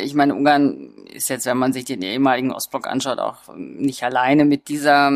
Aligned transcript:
Ich 0.00 0.14
meine, 0.14 0.34
Ungarn 0.34 0.92
ist 1.12 1.28
jetzt, 1.28 1.46
wenn 1.46 1.56
man 1.56 1.72
sich 1.72 1.84
den 1.84 2.02
ehemaligen 2.02 2.52
Ostblock 2.52 2.86
anschaut, 2.86 3.18
auch 3.18 3.54
nicht 3.56 4.02
alleine 4.02 4.44
mit 4.44 4.68
dieser 4.68 5.12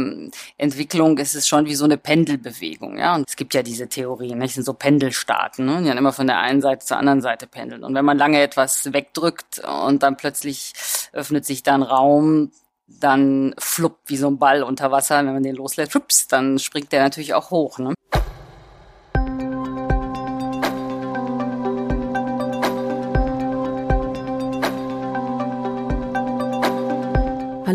Entwicklung. 0.57 1.19
Es 1.19 1.35
ist 1.35 1.49
schon 1.49 1.67
wie 1.67 1.75
so 1.75 1.85
eine 1.85 1.99
Pendelbewegung, 1.99 2.99
ja. 2.99 3.14
Und 3.14 3.28
es 3.28 3.36
gibt 3.36 3.54
ja 3.54 3.62
diese 3.62 3.88
Theorien, 3.88 4.38
nicht? 4.38 4.50
Es 4.50 4.54
sind 4.54 4.64
so 4.64 4.75
Pendelstaaten, 4.75 5.67
ne? 5.67 5.83
die 5.83 5.88
dann 5.88 5.99
immer 5.99 6.12
von 6.12 6.26
der 6.26 6.38
einen 6.38 6.60
Seite 6.60 6.86
zur 6.86 6.96
anderen 6.96 7.20
Seite 7.20 7.46
pendeln. 7.46 7.84
Und 7.84 7.94
wenn 7.94 8.04
man 8.04 8.18
lange 8.18 8.41
etwas 8.41 8.93
wegdrückt 8.93 9.61
und 9.84 10.02
dann 10.02 10.16
plötzlich 10.16 10.72
öffnet 11.12 11.45
sich 11.45 11.62
da 11.62 11.74
ein 11.74 11.82
Raum, 11.82 12.50
dann 12.86 13.54
fluppt 13.58 14.08
wie 14.08 14.16
so 14.16 14.29
ein 14.29 14.38
Ball 14.38 14.62
unter 14.62 14.90
Wasser, 14.90 15.18
wenn 15.18 15.34
man 15.34 15.42
den 15.42 15.56
loslässt, 15.56 15.92
flups, 15.92 16.26
dann 16.29 16.58
springt 16.58 16.92
der 16.92 17.02
natürlich 17.02 17.34
auch 17.34 17.50
hoch, 17.50 17.79
ne? 17.79 17.95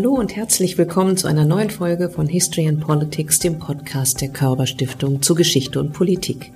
Hallo 0.04 0.16
und 0.16 0.36
herzlich 0.36 0.76
willkommen 0.76 1.16
zu 1.16 1.28
einer 1.28 1.46
neuen 1.46 1.70
Folge 1.70 2.10
von 2.10 2.26
History 2.26 2.68
and 2.68 2.78
Politics, 2.78 3.38
dem 3.38 3.58
Podcast 3.58 4.20
der 4.20 4.28
Körber 4.28 4.66
Stiftung 4.66 5.22
zu 5.22 5.34
Geschichte 5.34 5.80
und 5.80 5.94
Politik. 5.94 6.52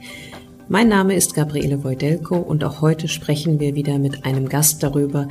Mein 0.69 0.91
Name 0.91 1.15
ist 1.15 1.33
Gabriele 1.33 1.83
Wojdelko 1.83 2.37
und 2.37 2.63
auch 2.63 2.83
heute 2.83 3.09
sprechen 3.09 3.59
wir 3.59 3.75
wieder 3.75 3.99
mit 3.99 4.27
einem 4.27 4.51
Gast 4.51 4.83
darüber, 4.83 5.29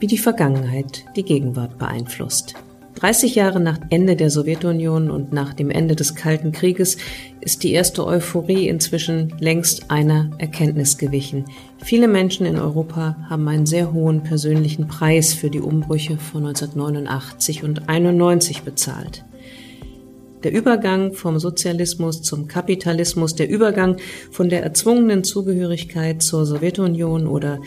wie 0.00 0.08
die 0.08 0.18
Vergangenheit 0.18 1.04
die 1.14 1.22
Gegenwart 1.22 1.78
beeinflusst. 1.78 2.56
30 3.00 3.34
Jahre 3.34 3.60
nach 3.60 3.78
Ende 3.88 4.14
der 4.14 4.28
Sowjetunion 4.28 5.10
und 5.10 5.32
nach 5.32 5.54
dem 5.54 5.70
Ende 5.70 5.96
des 5.96 6.14
Kalten 6.14 6.52
Krieges 6.52 6.98
ist 7.40 7.62
die 7.62 7.72
erste 7.72 8.06
Euphorie 8.06 8.68
inzwischen 8.68 9.32
längst 9.40 9.90
einer 9.90 10.30
Erkenntnis 10.36 10.98
gewichen. 10.98 11.46
Viele 11.82 12.08
Menschen 12.08 12.44
in 12.44 12.58
Europa 12.58 13.16
haben 13.30 13.48
einen 13.48 13.64
sehr 13.64 13.94
hohen 13.94 14.22
persönlichen 14.22 14.86
Preis 14.86 15.32
für 15.32 15.48
die 15.48 15.60
Umbrüche 15.60 16.18
von 16.18 16.44
1989 16.44 17.64
und 17.64 17.88
91 17.88 18.64
bezahlt. 18.64 19.24
Der 20.42 20.52
Übergang 20.52 21.14
vom 21.14 21.38
Sozialismus 21.38 22.20
zum 22.22 22.48
Kapitalismus, 22.48 23.34
der 23.34 23.48
Übergang 23.48 23.96
von 24.30 24.50
der 24.50 24.62
erzwungenen 24.62 25.24
Zugehörigkeit 25.24 26.22
zur 26.22 26.44
Sowjetunion 26.44 27.26
oder 27.26 27.60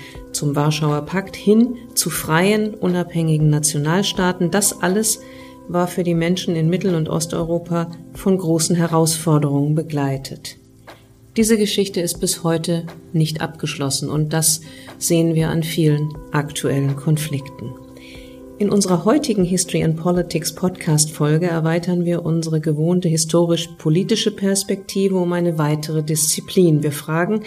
zum 0.43 0.57
Warschauer 0.57 1.05
Pakt 1.05 1.37
hin 1.37 1.77
zu 1.93 2.09
freien, 2.09 2.73
unabhängigen 2.73 3.49
Nationalstaaten, 3.49 4.51
das 4.51 4.81
alles 4.81 5.21
war 5.69 5.87
für 5.87 6.03
die 6.03 6.15
Menschen 6.15 6.57
in 6.57 6.69
Mittel- 6.69 6.95
und 6.95 7.07
Osteuropa 7.07 7.89
von 8.13 8.37
großen 8.37 8.75
Herausforderungen 8.75 9.73
begleitet. 9.73 10.57
Diese 11.37 11.57
Geschichte 11.57 12.01
ist 12.01 12.19
bis 12.19 12.43
heute 12.43 12.83
nicht 13.13 13.39
abgeschlossen 13.39 14.09
und 14.09 14.33
das 14.33 14.59
sehen 14.97 15.33
wir 15.33 15.47
an 15.47 15.63
vielen 15.63 16.09
aktuellen 16.33 16.97
Konflikten. 16.97 17.71
In 18.57 18.69
unserer 18.69 19.05
heutigen 19.05 19.45
History 19.45 19.81
and 19.81 19.95
Politics 19.95 20.53
Podcast 20.53 21.11
Folge 21.11 21.47
erweitern 21.47 22.03
wir 22.03 22.25
unsere 22.25 22.59
gewohnte 22.59 23.07
historisch-politische 23.07 24.31
Perspektive 24.31 25.15
um 25.15 25.31
eine 25.31 25.57
weitere 25.57 26.03
Disziplin. 26.03 26.83
Wir 26.83 26.91
fragen, 26.91 27.43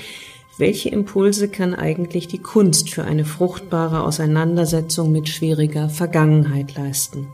welche 0.58 0.88
Impulse 0.88 1.48
kann 1.48 1.74
eigentlich 1.74 2.28
die 2.28 2.38
Kunst 2.38 2.90
für 2.90 3.04
eine 3.04 3.24
fruchtbare 3.24 4.02
Auseinandersetzung 4.02 5.12
mit 5.12 5.28
schwieriger 5.28 5.88
Vergangenheit 5.90 6.74
leisten? 6.76 7.28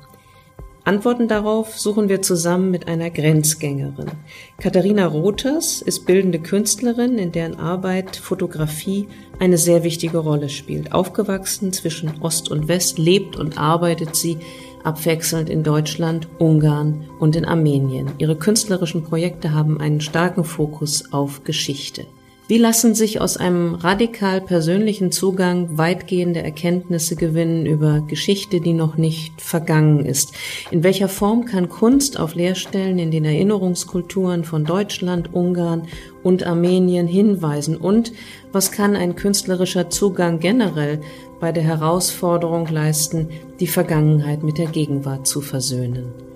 Antworten 0.84 1.28
darauf 1.28 1.78
suchen 1.78 2.08
wir 2.08 2.22
zusammen 2.22 2.72
mit 2.72 2.88
einer 2.88 3.10
Grenzgängerin. 3.10 4.10
Katharina 4.58 5.06
Rothers 5.06 5.80
ist 5.80 6.06
bildende 6.06 6.40
Künstlerin, 6.40 7.18
in 7.18 7.30
deren 7.30 7.54
Arbeit 7.54 8.16
Fotografie 8.16 9.06
eine 9.38 9.58
sehr 9.58 9.84
wichtige 9.84 10.18
Rolle 10.18 10.48
spielt. 10.48 10.92
Aufgewachsen 10.92 11.72
zwischen 11.72 12.20
Ost 12.20 12.50
und 12.50 12.66
West 12.66 12.98
lebt 12.98 13.36
und 13.36 13.58
arbeitet 13.58 14.16
sie 14.16 14.38
abwechselnd 14.82 15.48
in 15.48 15.62
Deutschland, 15.62 16.26
Ungarn 16.40 17.08
und 17.20 17.36
in 17.36 17.44
Armenien. 17.44 18.10
Ihre 18.18 18.34
künstlerischen 18.34 19.04
Projekte 19.04 19.52
haben 19.52 19.80
einen 19.80 20.00
starken 20.00 20.42
Fokus 20.42 21.12
auf 21.12 21.44
Geschichte. 21.44 22.06
Wie 22.52 22.58
lassen 22.58 22.94
sich 22.94 23.18
aus 23.18 23.38
einem 23.38 23.76
radikal 23.76 24.42
persönlichen 24.42 25.10
Zugang 25.10 25.78
weitgehende 25.78 26.42
Erkenntnisse 26.42 27.16
gewinnen 27.16 27.64
über 27.64 28.02
Geschichte, 28.06 28.60
die 28.60 28.74
noch 28.74 28.98
nicht 28.98 29.40
vergangen 29.40 30.04
ist? 30.04 30.34
In 30.70 30.82
welcher 30.82 31.08
Form 31.08 31.46
kann 31.46 31.70
Kunst 31.70 32.20
auf 32.20 32.34
Leerstellen 32.34 32.98
in 32.98 33.10
den 33.10 33.24
Erinnerungskulturen 33.24 34.44
von 34.44 34.66
Deutschland, 34.66 35.32
Ungarn 35.32 35.88
und 36.22 36.46
Armenien 36.46 37.06
hinweisen? 37.06 37.74
Und 37.74 38.12
was 38.52 38.70
kann 38.70 38.96
ein 38.96 39.16
künstlerischer 39.16 39.88
Zugang 39.88 40.38
generell 40.38 41.00
bei 41.40 41.52
der 41.52 41.62
Herausforderung 41.62 42.66
leisten, 42.66 43.30
die 43.60 43.66
Vergangenheit 43.66 44.42
mit 44.42 44.58
der 44.58 44.66
Gegenwart 44.66 45.26
zu 45.26 45.40
versöhnen? 45.40 46.31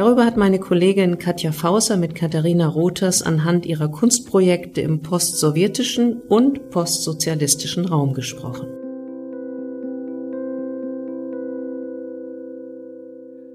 Darüber 0.00 0.24
hat 0.24 0.38
meine 0.38 0.58
Kollegin 0.58 1.18
Katja 1.18 1.52
Fauser 1.52 1.98
mit 1.98 2.14
Katharina 2.14 2.66
Rothers 2.66 3.20
anhand 3.20 3.66
ihrer 3.66 3.88
Kunstprojekte 3.90 4.80
im 4.80 5.02
postsowjetischen 5.02 6.22
und 6.22 6.70
postsozialistischen 6.70 7.84
Raum 7.84 8.14
gesprochen. 8.14 8.66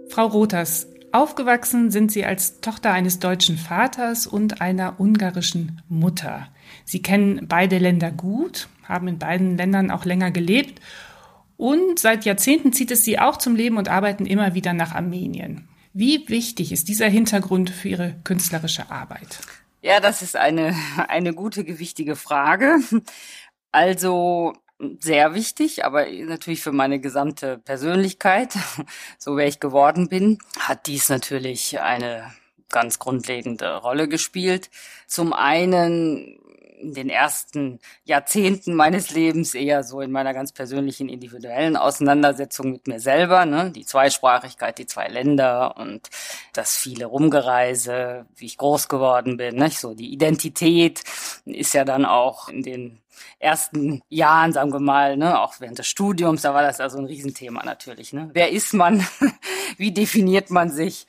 Frau 0.07 0.27
Rothers, 0.27 0.87
aufgewachsen 1.11 1.89
sind 1.89 2.11
Sie 2.11 2.23
als 2.23 2.61
Tochter 2.61 2.91
eines 2.91 3.17
deutschen 3.17 3.57
Vaters 3.57 4.27
und 4.27 4.61
einer 4.61 4.99
ungarischen 4.99 5.81
Mutter. 5.89 6.49
Sie 6.83 7.01
kennen 7.01 7.47
beide 7.47 7.79
Länder 7.79 8.11
gut, 8.11 8.67
haben 8.83 9.07
in 9.07 9.17
beiden 9.17 9.57
Ländern 9.57 9.89
auch 9.89 10.05
länger 10.05 10.29
gelebt 10.29 10.79
und 11.57 11.97
seit 11.97 12.23
Jahrzehnten 12.23 12.71
zieht 12.71 12.91
es 12.91 13.03
Sie 13.03 13.17
auch 13.17 13.37
zum 13.37 13.55
Leben 13.55 13.77
und 13.77 13.89
Arbeiten 13.89 14.27
immer 14.27 14.53
wieder 14.53 14.73
nach 14.73 14.93
Armenien. 14.93 15.67
Wie 15.97 16.27
wichtig 16.27 16.73
ist 16.73 16.89
dieser 16.89 17.07
Hintergrund 17.07 17.69
für 17.69 17.87
Ihre 17.87 18.15
künstlerische 18.25 18.91
Arbeit? 18.91 19.39
Ja, 19.81 20.01
das 20.01 20.21
ist 20.21 20.35
eine, 20.35 20.75
eine 21.07 21.33
gute, 21.33 21.63
gewichtige 21.63 22.17
Frage. 22.17 22.79
Also 23.71 24.53
sehr 24.99 25.33
wichtig, 25.33 25.85
aber 25.85 26.05
natürlich 26.05 26.61
für 26.61 26.73
meine 26.73 26.99
gesamte 26.99 27.59
Persönlichkeit, 27.59 28.53
so 29.17 29.37
wer 29.37 29.47
ich 29.47 29.61
geworden 29.61 30.09
bin, 30.09 30.39
hat 30.59 30.87
dies 30.87 31.07
natürlich 31.07 31.79
eine 31.79 32.33
ganz 32.69 32.99
grundlegende 32.99 33.77
Rolle 33.77 34.09
gespielt. 34.09 34.69
Zum 35.07 35.31
einen 35.31 36.39
in 36.85 36.93
den 36.93 37.09
ersten 37.09 37.79
Jahrzehnten 38.03 38.75
meines 38.75 39.11
Lebens 39.11 39.55
eher 39.55 39.83
so 39.83 40.01
in 40.01 40.11
meiner 40.11 40.33
ganz 40.33 40.51
persönlichen 40.51 41.09
individuellen 41.09 41.77
Auseinandersetzung 41.77 42.71
mit 42.71 42.87
mir 42.87 42.99
selber, 42.99 43.45
ne? 43.45 43.71
die 43.71 43.85
Zweisprachigkeit, 43.85 44.77
die 44.77 44.85
zwei 44.85 45.07
Länder 45.07 45.77
und 45.77 46.09
das 46.53 46.77
viele 46.77 47.07
Rumgereise, 47.07 48.25
wie 48.35 48.45
ich 48.45 48.57
groß 48.57 48.87
geworden 48.87 49.37
bin, 49.37 49.55
nicht? 49.55 49.79
so 49.79 49.93
die 49.93 50.13
Identität 50.13 51.03
ist 51.45 51.73
ja 51.73 51.85
dann 51.85 52.05
auch 52.05 52.49
in 52.49 52.63
den 52.63 53.01
ersten 53.39 54.01
Jahren, 54.09 54.51
sagen 54.51 54.73
wir 54.73 54.79
mal, 54.79 55.17
ne, 55.17 55.39
auch 55.39 55.59
während 55.59 55.77
des 55.77 55.87
Studiums, 55.87 56.41
da 56.41 56.53
war 56.53 56.63
das 56.63 56.79
also 56.79 56.97
ein 56.97 57.05
Riesenthema 57.05 57.63
natürlich. 57.63 58.13
Ne? 58.13 58.29
Wer 58.33 58.51
ist 58.51 58.73
man? 58.73 59.05
Wie 59.77 59.91
definiert 59.91 60.49
man 60.49 60.69
sich? 60.69 61.07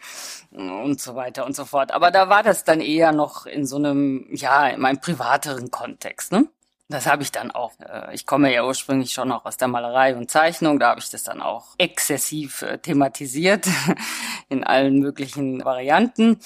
Und 0.50 1.00
so 1.00 1.14
weiter 1.14 1.46
und 1.46 1.56
so 1.56 1.64
fort. 1.64 1.92
Aber 1.92 2.10
da 2.10 2.28
war 2.28 2.42
das 2.42 2.64
dann 2.64 2.80
eher 2.80 3.12
noch 3.12 3.46
in 3.46 3.66
so 3.66 3.76
einem, 3.76 4.26
ja, 4.30 4.68
in 4.68 4.80
meinem 4.80 5.00
privateren 5.00 5.70
Kontext. 5.70 6.32
Ne? 6.32 6.48
Das 6.88 7.06
habe 7.06 7.24
ich 7.24 7.32
dann 7.32 7.50
auch. 7.50 7.72
Äh, 7.80 8.14
ich 8.14 8.26
komme 8.26 8.52
ja 8.52 8.64
ursprünglich 8.64 9.12
schon 9.12 9.28
noch 9.28 9.44
aus 9.44 9.56
der 9.56 9.66
Malerei 9.66 10.14
und 10.14 10.30
Zeichnung. 10.30 10.78
Da 10.78 10.90
habe 10.90 11.00
ich 11.00 11.10
das 11.10 11.24
dann 11.24 11.42
auch 11.42 11.74
exzessiv 11.78 12.62
äh, 12.62 12.78
thematisiert 12.78 13.66
in 14.48 14.62
allen 14.62 15.00
möglichen 15.00 15.64
Varianten. 15.64 16.38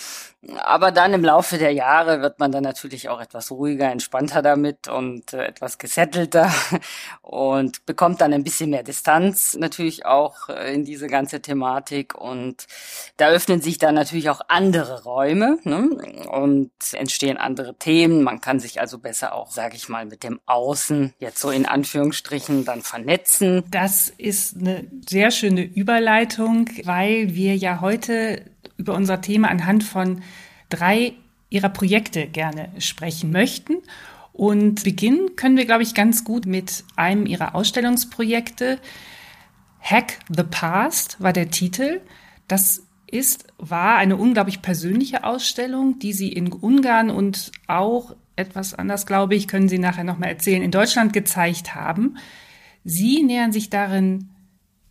Aber 0.57 0.91
dann 0.91 1.13
im 1.13 1.23
Laufe 1.23 1.59
der 1.59 1.73
Jahre 1.73 2.23
wird 2.23 2.39
man 2.39 2.51
dann 2.51 2.63
natürlich 2.63 3.11
auch 3.11 3.21
etwas 3.21 3.51
ruhiger, 3.51 3.91
entspannter 3.91 4.41
damit 4.41 4.89
und 4.89 5.35
äh, 5.35 5.45
etwas 5.45 5.77
gesettelter 5.77 6.51
und 7.21 7.85
bekommt 7.85 8.23
dann 8.23 8.33
ein 8.33 8.43
bisschen 8.43 8.71
mehr 8.71 8.83
Distanz 8.83 9.55
natürlich 9.61 10.07
auch 10.07 10.49
in 10.49 10.87
diese 10.87 11.09
ganze 11.09 11.43
Thematik. 11.43 12.15
Und 12.15 12.67
da 13.19 13.29
öffnen 13.29 13.61
sich 13.61 13.77
dann 13.77 13.95
natürlich 13.95 14.31
auch 14.31 14.41
andere 14.49 15.03
Räume 15.03 15.59
ne? 15.65 15.91
und 16.31 16.71
entstehen 16.93 17.37
andere 17.37 17.75
Themen. 17.75 18.23
Man 18.23 18.41
kann 18.41 18.61
sich 18.61 18.81
also 18.81 18.99
besser 18.99 19.35
auch, 19.35 19.51
sage 19.51 19.77
ich 19.77 19.91
mal, 19.91 20.07
mit 20.07 20.25
dem 20.25 20.30
Außen 20.47 21.15
jetzt 21.19 21.41
so 21.41 21.51
in 21.51 21.67
Anführungsstrichen 21.67 22.65
dann 22.65 22.83
vernetzen. 22.83 23.65
Das 23.71 24.09
ist 24.09 24.57
eine 24.57 24.85
sehr 25.09 25.31
schöne 25.31 25.63
Überleitung, 25.63 26.69
weil 26.85 27.35
wir 27.35 27.57
ja 27.57 27.81
heute 27.81 28.45
über 28.77 28.95
unser 28.95 29.21
Thema 29.21 29.49
anhand 29.49 29.83
von 29.83 30.23
drei 30.69 31.15
ihrer 31.51 31.69
Projekte 31.69 32.27
gerne 32.27 32.71
sprechen 32.79 33.33
möchten. 33.33 33.79
Und 34.33 34.85
beginnen 34.85 35.37
können 35.37 35.57
wir, 35.57 35.67
glaube 35.67 35.83
ich, 35.83 35.95
ganz 35.95 36.25
gut 36.25 36.47
mit 36.47 36.85
einem 36.97 37.27
ihrer 37.27 37.55
Ausstellungsprojekte. 37.55 38.79
Hack 39.81 40.21
the 40.29 40.45
Past 40.45 41.21
war 41.21 41.33
der 41.33 41.51
Titel. 41.51 42.01
Das 42.49 42.83
ist, 43.07 43.47
war 43.59 43.97
eine 43.97 44.17
unglaublich 44.17 44.63
persönliche 44.63 45.25
Ausstellung, 45.25 45.99
die 45.99 46.13
sie 46.13 46.33
in 46.33 46.53
Ungarn 46.53 47.11
und 47.11 47.51
auch 47.67 48.15
etwas 48.41 48.75
anders, 48.75 49.07
glaube 49.07 49.35
ich, 49.35 49.49
können 49.49 49.69
Sie 49.69 49.79
nachher 49.79 50.05
nochmal 50.05 50.31
erzählen, 50.31 50.63
in 50.63 50.71
Deutschland 50.71 51.13
gezeigt 51.13 51.75
haben. 51.75 52.17
Sie 52.85 53.23
nähern 53.23 53.53
sich 53.53 53.71
darin 53.71 54.31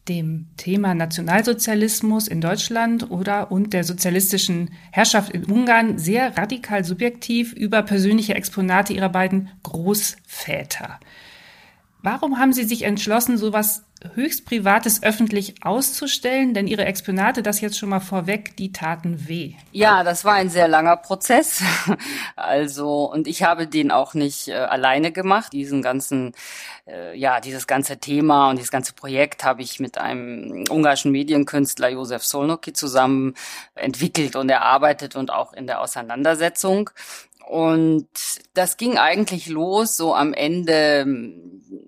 dem 0.07 0.47
Thema 0.57 0.95
Nationalsozialismus 0.95 2.27
in 2.27 2.41
Deutschland 2.41 3.11
oder 3.11 3.51
und 3.51 3.73
der 3.73 3.83
sozialistischen 3.83 4.71
Herrschaft 4.91 5.31
in 5.31 5.45
Ungarn 5.45 5.99
sehr 5.99 6.35
radikal 6.37 6.83
subjektiv 6.83 7.53
über 7.53 7.83
persönliche 7.83 8.33
Exponate 8.33 8.93
ihrer 8.93 9.09
beiden 9.09 9.49
Großväter. 9.63 10.99
Warum 12.01 12.39
haben 12.39 12.53
Sie 12.53 12.63
sich 12.63 12.83
entschlossen, 12.83 13.37
sowas 13.37 13.83
höchst 14.13 14.45
Privates 14.45 15.03
öffentlich 15.03 15.55
auszustellen? 15.65 16.53
Denn 16.53 16.65
Ihre 16.65 16.85
Exponate, 16.85 17.43
das 17.43 17.59
jetzt 17.59 17.77
schon 17.77 17.89
mal 17.89 17.99
vorweg, 17.99 18.55
die 18.55 18.71
taten 18.71 19.27
weh. 19.27 19.55
Ja, 19.73 20.05
das 20.05 20.23
war 20.23 20.35
ein 20.35 20.49
sehr 20.49 20.69
langer 20.69 20.97
Prozess. 20.97 21.61
Also, 22.35 23.03
und 23.11 23.27
ich 23.27 23.43
habe 23.43 23.67
den 23.67 23.91
auch 23.91 24.13
nicht 24.13 24.47
äh, 24.47 24.53
alleine 24.53 25.11
gemacht. 25.11 25.51
Diesen 25.51 25.81
ganzen, 25.81 26.33
äh, 26.87 27.17
ja, 27.17 27.41
dieses 27.41 27.67
ganze 27.67 27.97
Thema 27.97 28.49
und 28.49 28.55
dieses 28.55 28.71
ganze 28.71 28.93
Projekt 28.93 29.43
habe 29.43 29.61
ich 29.61 29.79
mit 29.79 29.97
einem 29.97 30.63
ungarischen 30.69 31.11
Medienkünstler 31.11 31.89
Josef 31.89 32.23
Solnoki 32.23 32.71
zusammen 32.73 33.35
entwickelt 33.75 34.35
und 34.35 34.49
erarbeitet 34.49 35.15
und 35.15 35.31
auch 35.31 35.53
in 35.53 35.67
der 35.67 35.81
Auseinandersetzung. 35.81 36.89
Und 37.49 38.07
das 38.53 38.77
ging 38.77 38.99
eigentlich 38.99 39.47
los 39.47 39.97
so 39.97 40.13
am 40.13 40.35
Ende 40.35 41.03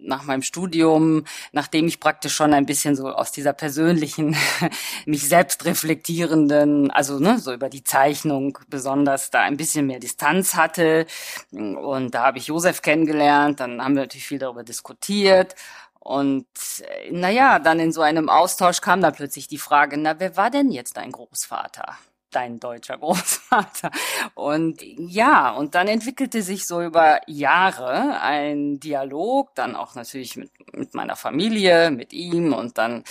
nach 0.01 0.23
meinem 0.23 0.41
Studium, 0.41 1.25
nachdem 1.51 1.85
ich 1.85 1.99
praktisch 1.99 2.33
schon 2.33 2.55
ein 2.55 2.65
bisschen 2.65 2.95
so 2.95 3.09
aus 3.09 3.31
dieser 3.31 3.53
persönlichen, 3.53 4.35
mich 5.05 5.29
selbst 5.29 5.63
reflektierenden, 5.65 6.89
also 6.89 7.19
ne, 7.19 7.37
so 7.37 7.53
über 7.53 7.69
die 7.69 7.83
Zeichnung 7.83 8.57
besonders 8.69 9.29
da 9.29 9.41
ein 9.41 9.55
bisschen 9.55 9.85
mehr 9.85 9.99
Distanz 9.99 10.55
hatte. 10.55 11.05
Und 11.51 12.15
da 12.15 12.23
habe 12.23 12.39
ich 12.39 12.47
Josef 12.47 12.81
kennengelernt, 12.81 13.59
dann 13.59 13.83
haben 13.83 13.93
wir 13.93 14.01
natürlich 14.01 14.25
viel 14.25 14.39
darüber 14.39 14.63
diskutiert. 14.63 15.53
Und 15.99 16.47
äh, 16.79 17.11
naja, 17.11 17.59
dann 17.59 17.79
in 17.79 17.91
so 17.91 18.01
einem 18.01 18.29
Austausch 18.29 18.81
kam 18.81 19.01
da 19.01 19.11
plötzlich 19.11 19.47
die 19.47 19.59
Frage, 19.59 19.97
na, 19.97 20.19
wer 20.19 20.35
war 20.37 20.49
denn 20.49 20.71
jetzt 20.71 20.97
dein 20.97 21.11
Großvater? 21.11 21.99
Dein 22.31 22.59
deutscher 22.59 22.97
Großvater. 22.97 23.91
Und 24.33 24.81
ja, 24.81 25.51
und 25.51 25.75
dann 25.75 25.87
entwickelte 25.87 26.41
sich 26.41 26.65
so 26.65 26.81
über 26.81 27.21
Jahre 27.27 28.19
ein 28.21 28.79
Dialog, 28.79 29.53
dann 29.55 29.75
auch 29.75 29.95
natürlich 29.95 30.35
mit, 30.37 30.51
mit 30.73 30.93
meiner 30.93 31.15
Familie, 31.15 31.91
mit 31.91 32.13
ihm 32.13 32.53
und 32.53 32.77
dann 32.77 33.03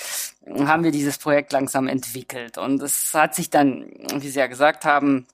haben 0.46 0.84
wir 0.84 0.90
dieses 0.90 1.18
Projekt 1.18 1.52
langsam 1.52 1.86
entwickelt. 1.88 2.58
Und 2.58 2.82
es 2.82 3.14
hat 3.14 3.34
sich 3.34 3.50
dann, 3.50 3.90
wie 4.14 4.28
Sie 4.28 4.38
ja 4.38 4.46
gesagt 4.46 4.84
haben, 4.84 5.26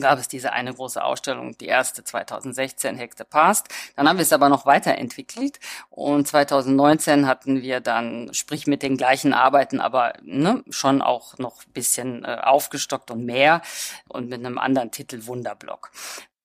gab 0.00 0.18
es 0.18 0.28
diese 0.28 0.52
eine 0.52 0.74
große 0.74 1.02
Ausstellung, 1.02 1.56
die 1.58 1.66
erste 1.66 2.04
2016, 2.04 2.96
Hekte 2.96 3.24
Past. 3.24 3.68
Dann 3.96 4.08
haben 4.08 4.18
wir 4.18 4.22
es 4.22 4.32
aber 4.32 4.48
noch 4.48 4.66
weiterentwickelt 4.66 5.60
und 5.90 6.26
2019 6.26 7.26
hatten 7.26 7.62
wir 7.62 7.80
dann, 7.80 8.32
sprich 8.32 8.66
mit 8.66 8.82
den 8.82 8.96
gleichen 8.96 9.32
Arbeiten, 9.32 9.80
aber 9.80 10.14
ne, 10.22 10.62
schon 10.70 11.02
auch 11.02 11.38
noch 11.38 11.64
bisschen 11.72 12.24
äh, 12.24 12.38
aufgestockt 12.42 13.10
und 13.10 13.24
mehr 13.24 13.62
und 14.08 14.28
mit 14.28 14.40
einem 14.40 14.58
anderen 14.58 14.90
Titel 14.90 15.26
Wunderblock. 15.26 15.90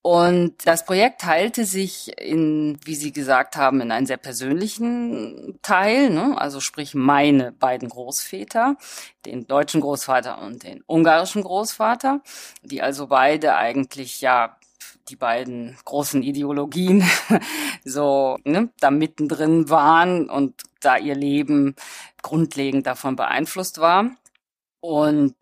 Und 0.01 0.65
das 0.65 0.85
Projekt 0.85 1.21
teilte 1.21 1.65
sich 1.65 2.17
in, 2.17 2.79
wie 2.85 2.95
Sie 2.95 3.11
gesagt 3.11 3.57
haben, 3.57 3.81
in 3.81 3.91
einen 3.91 4.05
sehr 4.05 4.17
persönlichen 4.17 5.59
Teil, 5.61 6.09
ne? 6.09 6.39
also 6.39 6.61
sprich 6.61 6.95
meine 6.95 7.51
beiden 7.51 7.89
Großväter, 7.89 8.77
den 9.25 9.45
deutschen 9.45 9.81
Großvater 9.81 10.41
und 10.41 10.63
den 10.63 10.83
ungarischen 10.87 11.43
Großvater, 11.43 12.21
die 12.63 12.81
also 12.81 13.07
beide 13.07 13.57
eigentlich 13.57 14.21
ja 14.21 14.57
die 15.09 15.17
beiden 15.17 15.77
großen 15.83 16.23
Ideologien 16.23 17.03
so 17.83 18.37
ne, 18.45 18.69
da 18.79 18.91
mittendrin 18.91 19.69
waren 19.69 20.29
und 20.29 20.61
da 20.79 20.97
ihr 20.97 21.15
Leben 21.15 21.75
grundlegend 22.21 22.87
davon 22.87 23.17
beeinflusst 23.17 23.79
war. 23.79 24.11
Und 24.79 25.35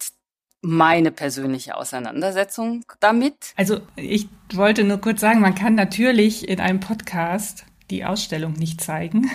meine 0.68 1.12
persönliche 1.12 1.78
Auseinandersetzung 1.78 2.84
damit. 3.00 3.54
Also 3.56 3.80
ich 3.96 4.28
wollte 4.54 4.84
nur 4.84 4.98
kurz 4.98 5.22
sagen, 5.22 5.40
man 5.40 5.56
kann 5.56 5.75
natürlich 5.75 6.48
in 6.48 6.60
einem 6.60 6.81
Podcast 6.81 7.66
die 7.90 8.04
Ausstellung 8.04 8.52
nicht 8.52 8.81
zeigen. 8.81 9.31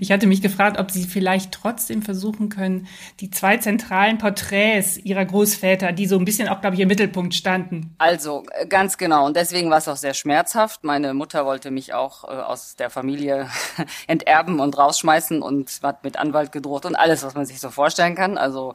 Ich 0.00 0.12
hatte 0.12 0.26
mich 0.26 0.42
gefragt, 0.42 0.78
ob 0.78 0.90
Sie 0.90 1.04
vielleicht 1.04 1.52
trotzdem 1.52 2.02
versuchen 2.02 2.48
können, 2.48 2.86
die 3.20 3.30
zwei 3.30 3.56
zentralen 3.56 4.18
Porträts 4.18 4.98
Ihrer 4.98 5.24
Großväter, 5.24 5.92
die 5.92 6.06
so 6.06 6.18
ein 6.18 6.24
bisschen 6.24 6.48
auch, 6.48 6.60
glaube 6.60 6.74
ich, 6.74 6.80
im 6.80 6.88
Mittelpunkt 6.88 7.34
standen. 7.34 7.94
Also, 7.98 8.44
äh, 8.52 8.66
ganz 8.66 8.98
genau. 8.98 9.26
Und 9.26 9.36
deswegen 9.36 9.70
war 9.70 9.78
es 9.78 9.88
auch 9.88 9.96
sehr 9.96 10.14
schmerzhaft. 10.14 10.84
Meine 10.84 11.14
Mutter 11.14 11.46
wollte 11.46 11.70
mich 11.70 11.94
auch 11.94 12.24
äh, 12.24 12.28
aus 12.28 12.76
der 12.76 12.90
Familie 12.90 13.48
enterben 14.06 14.60
und 14.60 14.76
rausschmeißen 14.76 15.42
und 15.42 15.80
hat 15.82 16.04
mit 16.04 16.16
Anwalt 16.16 16.52
gedroht 16.52 16.86
und 16.86 16.96
alles, 16.96 17.22
was 17.22 17.34
man 17.34 17.46
sich 17.46 17.60
so 17.60 17.70
vorstellen 17.70 18.14
kann. 18.14 18.38
Also, 18.38 18.74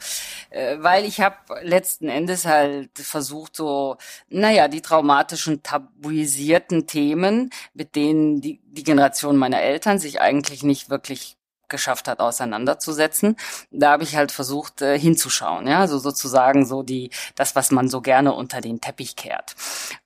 äh, 0.50 0.78
weil 0.80 1.06
ich 1.06 1.22
habe 1.22 1.36
letzten 1.62 2.10
Endes 2.10 2.46
halt 2.46 2.98
versucht, 2.98 3.56
so, 3.56 3.98
naja, 4.30 4.68
die 4.68 4.82
traumatischen, 4.82 5.64
tabuisierten 5.64 6.88
Themen, 6.88 7.50
mit 7.74 7.96
denen 7.96 8.42
die, 8.42 8.60
die 8.66 8.84
Generation 8.84 9.38
meiner 9.38 9.62
Eltern 9.62 10.00
sich 10.00 10.22
eigentlich 10.22 10.64
nicht 10.64 10.87
wirklich 10.90 11.38
geschafft 11.70 12.08
hat, 12.08 12.20
auseinanderzusetzen. 12.20 13.36
Da 13.72 13.92
habe 13.92 14.04
ich 14.04 14.16
halt 14.16 14.32
versucht 14.32 14.82
äh, 14.82 14.98
hinzuschauen, 14.98 15.68
ja, 15.68 15.80
also 15.80 16.00
sozusagen 16.00 16.66
so 16.66 16.84
die 16.84 17.10
das, 17.36 17.56
was 17.56 17.72
man 17.72 17.90
so 17.90 18.02
gerne 18.02 18.34
unter 18.34 18.62
den 18.62 18.82
Teppich 18.82 19.16
kehrt. 19.16 19.56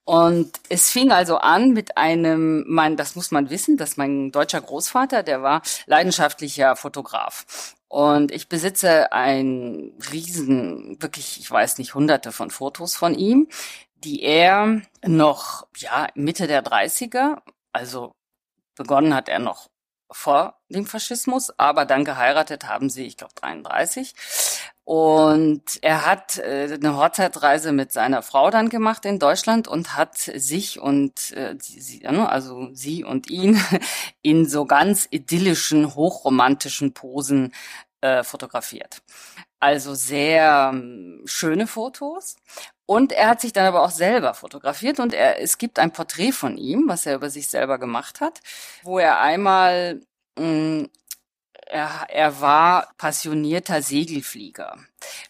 Und 0.03 0.51
es 0.69 0.89
fing 0.89 1.11
also 1.11 1.37
an 1.37 1.71
mit 1.71 1.97
einem, 1.97 2.65
mein, 2.67 2.97
das 2.97 3.15
muss 3.15 3.31
man 3.31 3.49
wissen, 3.49 3.77
dass 3.77 3.97
mein 3.97 4.31
deutscher 4.31 4.61
Großvater, 4.61 5.23
der 5.23 5.41
war 5.43 5.61
leidenschaftlicher 5.85 6.75
Fotograf. 6.75 7.75
Und 7.87 8.31
ich 8.31 8.47
besitze 8.47 9.11
ein 9.11 9.91
riesen, 10.11 10.97
wirklich, 11.01 11.39
ich 11.39 11.51
weiß 11.51 11.77
nicht, 11.77 11.93
hunderte 11.93 12.31
von 12.31 12.49
Fotos 12.49 12.95
von 12.95 13.13
ihm, 13.13 13.47
die 13.95 14.23
er 14.23 14.81
noch, 15.05 15.67
ja, 15.77 16.07
Mitte 16.15 16.47
der 16.47 16.63
30er, 16.63 17.39
also 17.73 18.13
begonnen 18.75 19.13
hat 19.13 19.29
er 19.29 19.39
noch 19.39 19.70
vor 20.11 20.55
dem 20.69 20.85
Faschismus, 20.85 21.51
aber 21.57 21.85
dann 21.85 22.05
geheiratet 22.05 22.67
haben 22.67 22.89
sie, 22.89 23.05
ich 23.05 23.17
glaube 23.17 23.33
33. 23.35 24.13
Und 24.83 25.63
er 25.81 26.05
hat 26.05 26.37
äh, 26.39 26.73
eine 26.73 26.97
Hochzeitreise 26.97 27.71
mit 27.71 27.91
seiner 27.91 28.21
Frau 28.21 28.49
dann 28.49 28.69
gemacht 28.69 29.05
in 29.05 29.19
Deutschland 29.19 29.67
und 29.67 29.95
hat 29.95 30.17
sich 30.17 30.79
und 30.79 31.31
äh, 31.31 31.55
sie, 31.59 32.05
also 32.05 32.69
sie 32.73 33.03
und 33.03 33.29
ihn 33.29 33.61
in 34.21 34.47
so 34.47 34.65
ganz 34.65 35.07
idyllischen, 35.09 35.95
hochromantischen 35.95 36.93
Posen 36.93 37.53
äh, 38.01 38.23
fotografiert. 38.23 39.01
Also 39.59 39.93
sehr 39.93 40.71
ähm, 40.73 41.21
schöne 41.25 41.67
Fotos. 41.67 42.35
Und 42.91 43.13
er 43.13 43.29
hat 43.29 43.41
sich 43.41 43.53
dann 43.53 43.65
aber 43.65 43.83
auch 43.83 43.91
selber 43.91 44.33
fotografiert 44.33 44.99
und 44.99 45.13
er, 45.13 45.41
es 45.41 45.57
gibt 45.57 45.79
ein 45.79 45.93
Porträt 45.93 46.33
von 46.33 46.57
ihm, 46.57 46.85
was 46.87 47.05
er 47.05 47.15
über 47.15 47.29
sich 47.29 47.47
selber 47.47 47.77
gemacht 47.77 48.19
hat, 48.19 48.41
wo 48.83 48.99
er 48.99 49.21
einmal 49.21 50.01
Mm, 50.37 50.85
er, 51.67 52.05
er 52.09 52.41
war 52.41 52.93
passionierter 52.97 53.81
Segelflieger. 53.81 54.77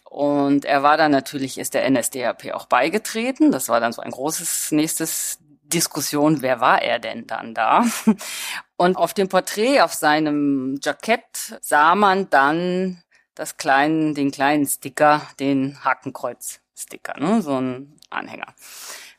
Und 0.04 0.64
er 0.64 0.82
war 0.82 0.96
dann 0.96 1.12
natürlich, 1.12 1.58
ist 1.58 1.74
der 1.74 1.88
NSDAP 1.90 2.52
auch 2.54 2.66
beigetreten. 2.66 3.52
Das 3.52 3.68
war 3.68 3.80
dann 3.80 3.92
so 3.92 4.02
ein 4.02 4.10
großes 4.10 4.72
nächstes 4.72 5.38
Diskussion, 5.62 6.42
wer 6.42 6.60
war 6.60 6.82
er 6.82 6.98
denn 6.98 7.26
dann 7.26 7.54
da? 7.54 7.86
Und 8.76 8.96
auf 8.96 9.14
dem 9.14 9.28
Porträt, 9.28 9.80
auf 9.80 9.94
seinem 9.94 10.78
Jackett 10.82 11.58
sah 11.62 11.94
man 11.94 12.28
dann 12.30 13.02
das 13.34 13.56
kleinen, 13.56 14.14
den 14.14 14.30
kleinen 14.30 14.66
Sticker, 14.66 15.22
den 15.40 15.82
Hakenkreuz-Sticker, 16.72 17.18
ne? 17.18 17.42
so 17.42 17.60
ein 17.60 17.98
Anhänger. 18.10 18.54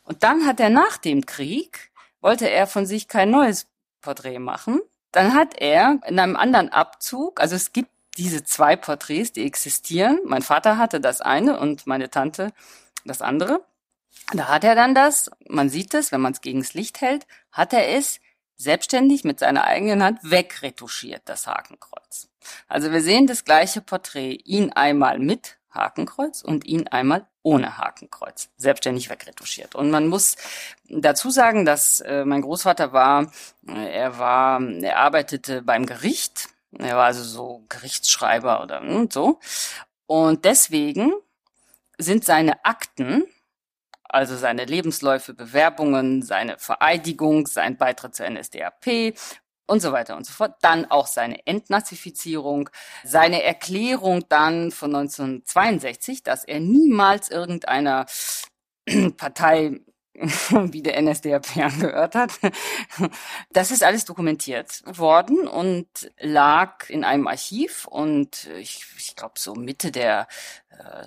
Und 0.04 0.24
dann 0.24 0.46
hat 0.46 0.60
er 0.60 0.70
nach 0.70 0.98
dem 0.98 1.26
Krieg, 1.26 1.92
wollte 2.22 2.50
er 2.50 2.68
von 2.68 2.86
sich 2.86 3.08
kein 3.08 3.32
neues 3.32 3.68
Porträt 4.02 4.40
machen, 4.40 4.82
dann 5.12 5.34
hat 5.34 5.60
er 5.60 6.00
in 6.08 6.20
einem 6.20 6.36
anderen 6.36 6.70
Abzug, 6.70 7.40
also 7.40 7.56
es 7.56 7.72
gibt 7.72 7.90
diese 8.18 8.44
zwei 8.44 8.76
Porträts, 8.76 9.32
die 9.32 9.46
existieren. 9.46 10.20
Mein 10.26 10.44
Vater 10.44 10.78
hatte 10.78 11.00
das 11.00 11.22
eine 11.22 11.60
und 11.60 11.88
meine 11.88 12.10
Tante 12.10 12.52
das 13.06 13.22
andere. 13.22 13.66
Da 14.34 14.50
hat 14.50 14.64
er 14.64 14.76
dann 14.76 14.94
das, 14.94 15.32
man 15.48 15.70
sieht 15.70 15.94
es, 15.94 16.12
wenn 16.12 16.22
man 16.22 16.34
es 16.34 16.42
gegen 16.42 16.60
das 16.60 16.74
Licht 16.74 17.02
hält, 17.02 17.26
hat 17.52 17.74
er 17.74 17.96
es 17.96 18.20
selbstständig 18.56 19.24
mit 19.24 19.40
seiner 19.40 19.64
eigenen 19.64 20.04
Hand 20.04 20.20
wegretuschiert, 20.22 21.24
das 21.26 21.48
Hakenkreuz. 21.48 22.30
Also 22.68 22.92
wir 22.92 23.02
sehen 23.02 23.26
das 23.26 23.46
gleiche 23.46 23.82
Porträt, 23.82 24.34
ihn 24.46 24.72
einmal 24.72 25.18
mit 25.18 25.58
Hakenkreuz 25.74 26.42
und 26.42 26.66
ihn 26.66 26.88
einmal 26.88 27.28
ohne 27.42 27.78
Hakenkreuz, 27.78 28.50
selbstständig 28.58 29.10
wegretuschiert. 29.10 29.76
Und 29.76 29.92
man 29.92 30.08
muss 30.08 30.38
dazu 30.88 31.30
sagen, 31.30 31.66
dass 31.66 32.00
äh, 32.02 32.26
mein 32.26 32.42
Großvater 32.42 32.94
war, 32.94 33.32
äh, 33.68 33.94
er 33.94 34.18
war, 34.18 34.62
er 34.62 35.00
arbeitete 35.00 35.62
beim 35.62 35.86
Gericht, 35.86 36.50
er 36.72 36.98
war 36.98 37.06
also 37.06 37.24
so 37.24 37.64
Gerichtsschreiber 37.70 38.64
oder 38.64 38.82
und 38.82 38.90
hm, 38.90 39.12
so. 39.12 39.40
Und 40.06 40.46
deswegen 40.46 41.14
sind 41.98 42.26
seine 42.26 42.66
Akten, 42.66 43.26
also 44.04 44.38
seine 44.38 44.66
Lebensläufe, 44.66 45.34
Bewerbungen, 45.34 46.22
seine 46.22 46.58
Vereidigung, 46.60 47.48
sein 47.48 47.78
Beitritt 47.78 48.16
zur 48.16 48.30
NSDAP 48.30 49.16
und 49.68 49.82
so 49.82 49.92
weiter 49.92 50.16
und 50.18 50.26
so 50.26 50.34
fort. 50.34 50.56
Dann 50.62 50.86
auch 50.86 51.08
seine 51.08 51.46
Entnazifizierung, 51.46 52.70
seine 53.04 53.44
Erklärung 53.44 54.26
dann 54.30 54.72
von 54.72 54.96
1962, 54.96 56.24
dass 56.24 56.44
er 56.46 56.60
niemals 56.60 57.30
irgendeiner 57.30 58.06
Partei 59.18 59.80
wie 60.72 60.82
der 60.82 61.02
NSDAP 61.02 61.58
angehört 61.58 62.16
hat. 62.16 62.32
Das 63.52 63.72
ist 63.72 63.84
alles 63.84 64.06
dokumentiert 64.06 64.84
worden 64.86 65.48
und 65.48 65.88
lag 66.20 66.90
in 66.90 67.04
einem 67.04 67.28
Archiv 67.28 67.88
und 67.88 68.48
ich, 68.60 68.86
ich 68.98 69.16
glaube 69.16 69.34
so 69.38 69.56
Mitte 69.56 69.92
der 69.92 70.28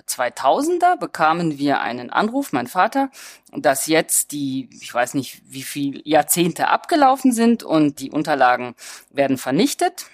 2000er 0.07 0.97
bekamen 0.97 1.57
wir 1.57 1.81
einen 1.81 2.09
Anruf, 2.09 2.53
mein 2.53 2.67
Vater, 2.67 3.09
dass 3.51 3.87
jetzt 3.87 4.31
die, 4.31 4.69
ich 4.81 4.93
weiß 4.93 5.13
nicht, 5.13 5.41
wie 5.45 5.63
viel 5.63 6.01
Jahrzehnte 6.05 6.69
abgelaufen 6.69 7.31
sind 7.31 7.63
und 7.63 7.99
die 7.99 8.11
Unterlagen 8.11 8.75
werden 9.11 9.37
vernichtet. 9.37 10.05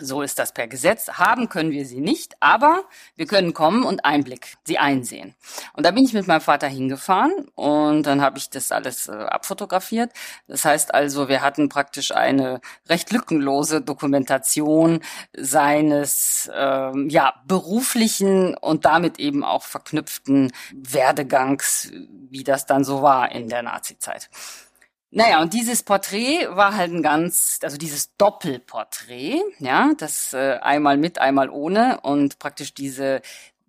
So 0.00 0.22
ist 0.22 0.38
das 0.38 0.52
per 0.52 0.68
Gesetz. 0.68 1.08
Haben 1.08 1.50
können 1.50 1.70
wir 1.70 1.84
sie 1.84 2.00
nicht, 2.00 2.34
aber 2.40 2.84
wir 3.14 3.26
können 3.26 3.52
kommen 3.52 3.84
und 3.84 4.06
Einblick, 4.06 4.56
sie 4.64 4.78
einsehen. 4.78 5.34
Und 5.74 5.84
da 5.84 5.90
bin 5.90 6.04
ich 6.04 6.14
mit 6.14 6.26
meinem 6.26 6.40
Vater 6.40 6.66
hingefahren 6.66 7.48
und 7.56 8.04
dann 8.04 8.22
habe 8.22 8.38
ich 8.38 8.48
das 8.48 8.72
alles 8.72 9.08
äh, 9.08 9.12
abfotografiert. 9.12 10.10
Das 10.46 10.64
heißt 10.64 10.94
also, 10.94 11.28
wir 11.28 11.42
hatten 11.42 11.68
praktisch 11.68 12.12
eine 12.12 12.62
recht 12.88 13.12
lückenlose 13.12 13.82
Dokumentation 13.82 15.00
seines 15.36 16.50
ähm, 16.54 17.10
ja 17.10 17.34
beruflichen 17.46 18.56
und 18.56 18.86
damit 18.86 19.18
eben 19.18 19.44
auch 19.44 19.64
verknüpften 19.64 20.52
Werdegangs, 20.74 21.92
wie 22.30 22.44
das 22.44 22.64
dann 22.64 22.84
so 22.84 23.02
war 23.02 23.30
in 23.30 23.50
der 23.50 23.62
Nazizeit. 23.62 24.30
Naja, 25.14 25.42
und 25.42 25.52
dieses 25.52 25.82
Porträt 25.82 26.48
war 26.48 26.74
halt 26.74 26.90
ein 26.90 27.02
ganz, 27.02 27.58
also 27.62 27.76
dieses 27.76 28.16
Doppelporträt, 28.16 29.42
ja, 29.58 29.92
das 29.98 30.32
äh, 30.32 30.58
einmal 30.62 30.96
mit, 30.96 31.18
einmal 31.18 31.50
ohne 31.50 32.00
und 32.00 32.38
praktisch 32.38 32.72
diese 32.72 33.20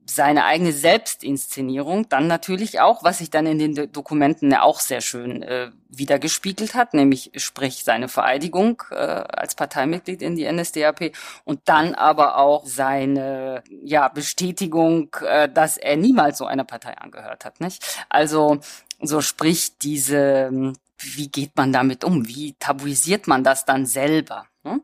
seine 0.05 0.45
eigene 0.45 0.71
Selbstinszenierung, 0.71 2.07
dann 2.09 2.27
natürlich 2.27 2.79
auch, 2.79 3.03
was 3.03 3.19
sich 3.19 3.29
dann 3.29 3.45
in 3.45 3.59
den 3.59 3.91
Dokumenten 3.91 4.53
auch 4.53 4.79
sehr 4.79 5.01
schön 5.01 5.43
äh, 5.43 5.71
wiedergespiegelt 5.89 6.75
hat, 6.75 6.93
nämlich 6.93 7.31
sprich 7.35 7.83
seine 7.83 8.07
Vereidigung 8.07 8.81
äh, 8.91 8.95
als 8.95 9.55
Parteimitglied 9.55 10.21
in 10.21 10.35
die 10.35 10.49
NSDAP 10.49 11.11
und 11.45 11.61
dann 11.65 11.93
aber 11.93 12.37
auch 12.37 12.65
seine 12.65 13.63
ja 13.83 14.07
Bestätigung, 14.07 15.15
äh, 15.25 15.49
dass 15.49 15.77
er 15.77 15.97
niemals 15.97 16.37
so 16.37 16.45
einer 16.45 16.65
Partei 16.65 16.97
angehört 16.97 17.43
hat, 17.45 17.59
nicht? 17.59 17.83
Also 18.09 18.59
so 19.01 19.21
sprich 19.21 19.77
diese 19.77 20.73
wie 20.97 21.29
geht 21.29 21.55
man 21.55 21.73
damit 21.73 22.03
um? 22.03 22.27
Wie 22.27 22.55
tabuisiert 22.59 23.27
man 23.27 23.43
das 23.43 23.65
dann 23.65 23.85
selber? 23.85 24.45
Ne? 24.63 24.81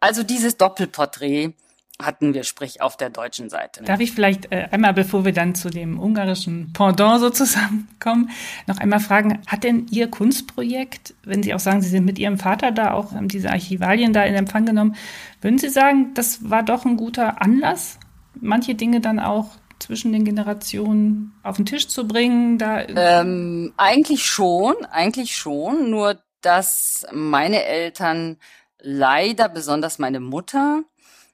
Also 0.00 0.22
dieses 0.22 0.56
Doppelporträt 0.56 1.54
hatten 2.00 2.34
wir, 2.34 2.44
sprich, 2.44 2.82
auf 2.82 2.96
der 2.96 3.08
deutschen 3.08 3.48
Seite. 3.48 3.82
Darf 3.82 4.00
ich 4.00 4.12
vielleicht 4.12 4.52
äh, 4.52 4.68
einmal, 4.70 4.92
bevor 4.92 5.24
wir 5.24 5.32
dann 5.32 5.54
zu 5.54 5.70
dem 5.70 5.98
ungarischen 5.98 6.72
Pendant 6.72 7.20
sozusagen 7.20 7.88
kommen, 8.00 8.30
noch 8.66 8.78
einmal 8.78 9.00
fragen, 9.00 9.40
hat 9.46 9.64
denn 9.64 9.86
Ihr 9.90 10.08
Kunstprojekt, 10.08 11.14
wenn 11.24 11.42
Sie 11.42 11.54
auch 11.54 11.60
sagen, 11.60 11.80
Sie 11.80 11.88
sind 11.88 12.04
mit 12.04 12.18
Ihrem 12.18 12.38
Vater 12.38 12.70
da 12.70 12.92
auch, 12.92 13.12
haben 13.12 13.28
diese 13.28 13.50
Archivalien 13.50 14.12
da 14.12 14.24
in 14.24 14.34
Empfang 14.34 14.66
genommen, 14.66 14.94
würden 15.40 15.58
Sie 15.58 15.70
sagen, 15.70 16.12
das 16.14 16.50
war 16.50 16.62
doch 16.62 16.84
ein 16.84 16.96
guter 16.96 17.40
Anlass, 17.40 17.98
manche 18.38 18.74
Dinge 18.74 19.00
dann 19.00 19.18
auch 19.18 19.56
zwischen 19.78 20.12
den 20.12 20.24
Generationen 20.24 21.34
auf 21.42 21.56
den 21.56 21.66
Tisch 21.66 21.88
zu 21.88 22.06
bringen? 22.06 22.58
Da 22.58 22.82
ähm, 22.82 23.74
eigentlich 23.76 24.26
schon, 24.26 24.74
eigentlich 24.86 25.36
schon. 25.36 25.90
Nur 25.90 26.20
dass 26.40 27.06
meine 27.12 27.64
Eltern 27.64 28.38
leider, 28.78 29.48
besonders 29.48 29.98
meine 29.98 30.20
Mutter, 30.20 30.82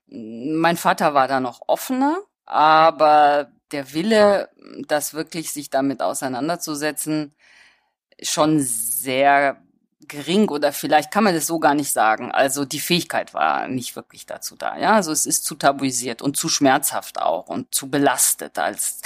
mein 0.06 0.76
Vater 0.76 1.14
war 1.14 1.28
da 1.28 1.40
noch 1.40 1.62
offener, 1.66 2.18
aber 2.46 3.50
der 3.72 3.92
Wille, 3.92 4.50
das 4.86 5.14
wirklich 5.14 5.52
sich 5.52 5.70
damit 5.70 6.02
auseinanderzusetzen, 6.02 7.34
schon 8.22 8.60
sehr 8.60 9.62
gering 10.12 10.48
oder 10.50 10.72
vielleicht 10.72 11.10
kann 11.10 11.24
man 11.24 11.34
das 11.34 11.46
so 11.46 11.58
gar 11.58 11.74
nicht 11.74 11.90
sagen. 11.90 12.30
Also 12.30 12.64
die 12.64 12.80
Fähigkeit 12.80 13.32
war 13.32 13.66
nicht 13.66 13.96
wirklich 13.96 14.26
dazu 14.26 14.56
da. 14.56 14.76
Ja, 14.76 14.92
also 14.92 15.10
es 15.10 15.26
ist 15.26 15.44
zu 15.44 15.54
tabuisiert 15.54 16.20
und 16.22 16.36
zu 16.36 16.48
schmerzhaft 16.48 17.20
auch 17.20 17.48
und 17.48 17.74
zu 17.74 17.90
belastet, 17.90 18.58
als 18.58 19.00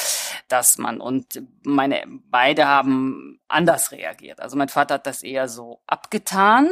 dass 0.48 0.78
man 0.78 1.00
und 1.00 1.42
meine 1.64 2.02
beide 2.28 2.66
haben 2.66 3.40
anders 3.48 3.92
reagiert. 3.92 4.40
Also 4.40 4.56
mein 4.56 4.68
Vater 4.68 4.94
hat 4.94 5.06
das 5.06 5.22
eher 5.22 5.48
so 5.48 5.80
abgetan, 5.86 6.68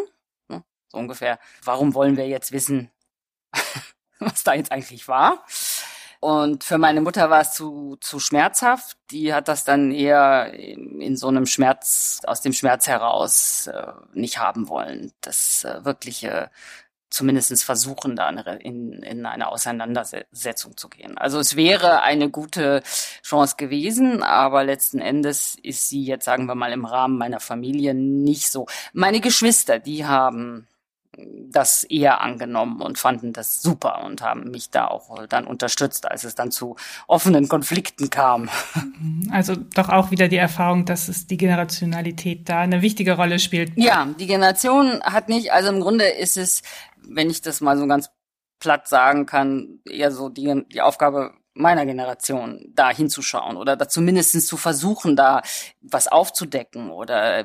ne, 0.48 0.64
so 0.88 0.98
ungefähr. 0.98 1.38
Warum 1.62 1.94
wollen 1.94 2.16
wir 2.16 2.26
jetzt 2.26 2.50
wissen, 2.50 2.90
was 4.18 4.42
da 4.42 4.54
jetzt 4.54 4.72
eigentlich 4.72 5.06
war? 5.06 5.44
Und 6.24 6.64
für 6.64 6.78
meine 6.78 7.02
Mutter 7.02 7.28
war 7.28 7.42
es 7.42 7.52
zu, 7.52 7.98
zu 8.00 8.18
schmerzhaft. 8.18 8.96
Die 9.10 9.34
hat 9.34 9.46
das 9.46 9.64
dann 9.64 9.90
eher 9.90 10.54
in, 10.54 10.98
in 11.02 11.18
so 11.18 11.28
einem 11.28 11.44
Schmerz, 11.44 12.22
aus 12.26 12.40
dem 12.40 12.54
Schmerz 12.54 12.86
heraus 12.86 13.66
äh, 13.66 13.92
nicht 14.14 14.38
haben 14.38 14.70
wollen. 14.70 15.12
Das 15.20 15.64
äh, 15.64 15.84
wirkliche 15.84 16.50
zumindestens 17.10 17.62
versuchen, 17.62 18.16
da 18.16 18.30
in, 18.30 19.02
in 19.02 19.26
eine 19.26 19.48
Auseinandersetzung 19.48 20.78
zu 20.78 20.88
gehen. 20.88 21.18
Also 21.18 21.38
es 21.38 21.56
wäre 21.56 22.00
eine 22.00 22.30
gute 22.30 22.82
Chance 23.22 23.56
gewesen, 23.58 24.22
aber 24.22 24.64
letzten 24.64 25.00
Endes 25.00 25.58
ist 25.62 25.90
sie 25.90 26.04
jetzt, 26.04 26.24
sagen 26.24 26.46
wir 26.46 26.54
mal, 26.54 26.72
im 26.72 26.86
Rahmen 26.86 27.18
meiner 27.18 27.38
Familie 27.38 27.92
nicht 27.92 28.50
so. 28.50 28.64
Meine 28.94 29.20
Geschwister, 29.20 29.78
die 29.78 30.06
haben 30.06 30.68
das 31.16 31.84
eher 31.84 32.20
angenommen 32.20 32.80
und 32.80 32.98
fanden 32.98 33.32
das 33.32 33.62
super 33.62 34.04
und 34.04 34.22
haben 34.22 34.50
mich 34.50 34.70
da 34.70 34.88
auch 34.88 35.26
dann 35.26 35.46
unterstützt, 35.46 36.10
als 36.10 36.24
es 36.24 36.34
dann 36.34 36.50
zu 36.50 36.76
offenen 37.06 37.48
Konflikten 37.48 38.10
kam. 38.10 38.48
Also 39.30 39.54
doch 39.56 39.88
auch 39.88 40.10
wieder 40.10 40.28
die 40.28 40.36
Erfahrung, 40.36 40.84
dass 40.84 41.08
es 41.08 41.26
die 41.26 41.36
Generationalität 41.36 42.48
da 42.48 42.60
eine 42.60 42.82
wichtige 42.82 43.16
Rolle 43.16 43.38
spielt. 43.38 43.72
Ja, 43.76 44.06
die 44.18 44.26
Generation 44.26 45.02
hat 45.02 45.28
nicht, 45.28 45.52
also 45.52 45.70
im 45.70 45.80
Grunde 45.80 46.06
ist 46.06 46.36
es, 46.36 46.62
wenn 47.06 47.30
ich 47.30 47.40
das 47.42 47.60
mal 47.60 47.78
so 47.78 47.86
ganz 47.86 48.10
platt 48.58 48.88
sagen 48.88 49.26
kann, 49.26 49.80
eher 49.84 50.10
so 50.10 50.28
die, 50.28 50.64
die 50.72 50.80
Aufgabe 50.80 51.34
meiner 51.54 51.86
Generation 51.86 52.66
da 52.74 52.90
hinzuschauen 52.90 53.56
oder 53.56 53.76
da 53.76 53.88
zumindest 53.88 54.46
zu 54.46 54.56
versuchen, 54.56 55.14
da 55.14 55.42
was 55.82 56.08
aufzudecken 56.08 56.90
oder 56.90 57.40
äh, 57.40 57.44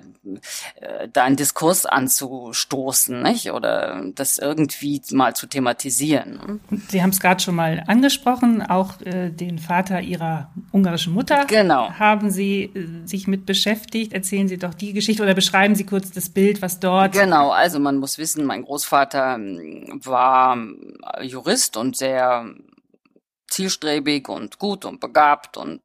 da 1.13 1.23
einen 1.23 1.35
Diskurs 1.35 1.85
anzustoßen, 1.85 3.21
nicht? 3.21 3.51
Oder 3.51 4.03
das 4.15 4.39
irgendwie 4.39 5.01
mal 5.11 5.35
zu 5.35 5.45
thematisieren. 5.47 6.59
Sie 6.89 7.03
haben 7.03 7.11
es 7.11 7.19
gerade 7.19 7.41
schon 7.41 7.55
mal 7.55 7.83
angesprochen, 7.85 8.63
auch 8.63 8.99
äh, 9.01 9.29
den 9.29 9.59
Vater 9.59 10.01
Ihrer 10.01 10.49
ungarischen 10.71 11.13
Mutter 11.13 11.45
genau. 11.45 11.91
haben 11.91 12.31
Sie 12.31 12.63
äh, 12.63 13.07
sich 13.07 13.27
mit 13.27 13.45
beschäftigt. 13.45 14.13
Erzählen 14.13 14.47
Sie 14.47 14.57
doch 14.57 14.73
die 14.73 14.93
Geschichte 14.93 15.21
oder 15.21 15.35
beschreiben 15.35 15.75
Sie 15.75 15.85
kurz 15.85 16.11
das 16.11 16.29
Bild, 16.29 16.61
was 16.63 16.79
dort. 16.79 17.13
Genau, 17.13 17.51
also 17.51 17.79
man 17.79 17.97
muss 17.97 18.17
wissen, 18.17 18.45
mein 18.45 18.63
Großvater 18.63 19.35
ähm, 19.35 20.01
war 20.03 20.57
Jurist 21.21 21.77
und 21.77 21.95
sehr 21.95 22.45
zielstrebig 23.49 24.29
und 24.29 24.59
gut 24.59 24.85
und 24.85 24.99
begabt 24.99 25.57
und 25.57 25.81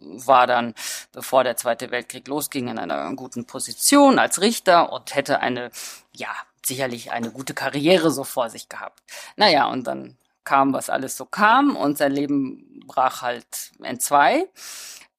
war 0.00 0.46
dann, 0.46 0.74
bevor 1.12 1.44
der 1.44 1.56
Zweite 1.56 1.90
Weltkrieg 1.90 2.28
losging, 2.28 2.68
in 2.68 2.78
einer 2.78 3.12
guten 3.14 3.46
Position 3.46 4.18
als 4.18 4.40
Richter 4.40 4.92
und 4.92 5.14
hätte 5.14 5.40
eine, 5.40 5.70
ja, 6.12 6.34
sicherlich 6.64 7.10
eine 7.12 7.30
gute 7.30 7.54
Karriere 7.54 8.10
so 8.10 8.24
vor 8.24 8.48
sich 8.50 8.68
gehabt. 8.68 9.02
Naja, 9.36 9.66
und 9.66 9.86
dann 9.86 10.16
kam, 10.44 10.72
was 10.72 10.90
alles 10.90 11.16
so 11.16 11.24
kam 11.24 11.76
und 11.76 11.98
sein 11.98 12.12
Leben 12.12 12.82
brach 12.86 13.22
halt 13.22 13.72
entzwei. 13.82 14.48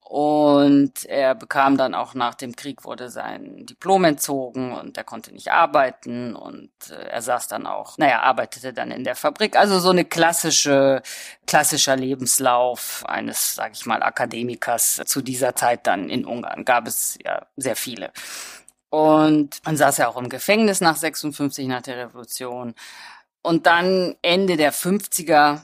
Und 0.05 1.05
er 1.05 1.33
bekam 1.33 1.77
dann 1.77 1.95
auch 1.95 2.13
nach 2.13 2.35
dem 2.35 2.55
Krieg 2.55 2.83
wurde 2.83 3.09
sein 3.09 3.65
Diplom 3.65 4.03
entzogen 4.03 4.73
und 4.73 4.97
er 4.97 5.03
konnte 5.03 5.33
nicht 5.33 5.51
arbeiten 5.51 6.35
und 6.35 6.71
äh, 6.91 7.07
er 7.07 7.21
saß 7.21 7.47
dann 7.47 7.65
auch, 7.65 7.97
naja, 7.97 8.21
arbeitete 8.21 8.73
dann 8.73 8.91
in 8.91 9.03
der 9.03 9.15
Fabrik. 9.15 9.55
Also 9.55 9.79
so 9.79 9.89
eine 9.89 10.05
klassische, 10.05 11.01
klassischer 11.47 11.95
Lebenslauf 11.95 13.03
eines, 13.07 13.55
sag 13.55 13.71
ich 13.73 13.85
mal, 13.85 14.03
Akademikers 14.03 15.01
zu 15.05 15.21
dieser 15.21 15.55
Zeit 15.55 15.87
dann 15.87 16.09
in 16.09 16.25
Ungarn. 16.25 16.65
Gab 16.65 16.87
es 16.87 17.17
ja 17.23 17.47
sehr 17.55 17.75
viele. 17.75 18.11
Und 18.89 19.61
man 19.65 19.77
saß 19.77 19.97
ja 19.97 20.07
auch 20.09 20.17
im 20.17 20.29
Gefängnis 20.29 20.81
nach 20.81 20.97
56, 20.97 21.67
nach 21.67 21.81
der 21.81 21.97
Revolution. 21.97 22.75
Und 23.41 23.65
dann 23.65 24.15
Ende 24.21 24.57
der 24.57 24.73
50er 24.73 25.61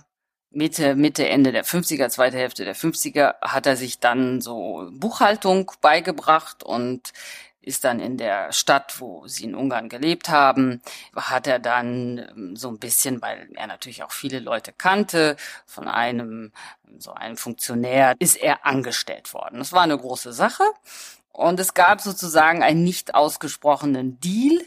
Mitte, 0.51 0.95
Mitte, 0.95 1.27
Ende 1.27 1.51
der 1.51 1.65
50er, 1.65 2.09
zweite 2.09 2.37
Hälfte 2.37 2.65
der 2.65 2.75
50er 2.75 3.35
hat 3.41 3.65
er 3.67 3.75
sich 3.75 3.99
dann 3.99 4.41
so 4.41 4.89
Buchhaltung 4.91 5.71
beigebracht 5.81 6.63
und 6.63 7.13
ist 7.61 7.83
dann 7.83 7.99
in 7.99 8.17
der 8.17 8.51
Stadt, 8.51 8.99
wo 8.99 9.27
sie 9.27 9.43
in 9.43 9.53
Ungarn 9.53 9.89
gelebt 9.89 10.29
haben, 10.29 10.81
hat 11.15 11.45
er 11.45 11.59
dann 11.59 12.17
ähm, 12.17 12.55
so 12.55 12.69
ein 12.69 12.79
bisschen, 12.79 13.21
weil 13.21 13.49
er 13.53 13.67
natürlich 13.67 14.03
auch 14.03 14.11
viele 14.11 14.39
Leute 14.39 14.73
kannte, 14.73 15.35
von 15.65 15.87
einem, 15.87 16.51
so 16.97 17.13
einem 17.13 17.37
Funktionär, 17.37 18.15
ist 18.19 18.37
er 18.37 18.65
angestellt 18.65 19.33
worden. 19.33 19.59
Das 19.59 19.73
war 19.73 19.83
eine 19.83 19.97
große 19.97 20.33
Sache. 20.33 20.63
Und 21.31 21.59
es 21.59 21.73
gab 21.73 22.01
sozusagen 22.01 22.63
einen 22.63 22.83
nicht 22.83 23.13
ausgesprochenen 23.13 24.19
Deal 24.19 24.59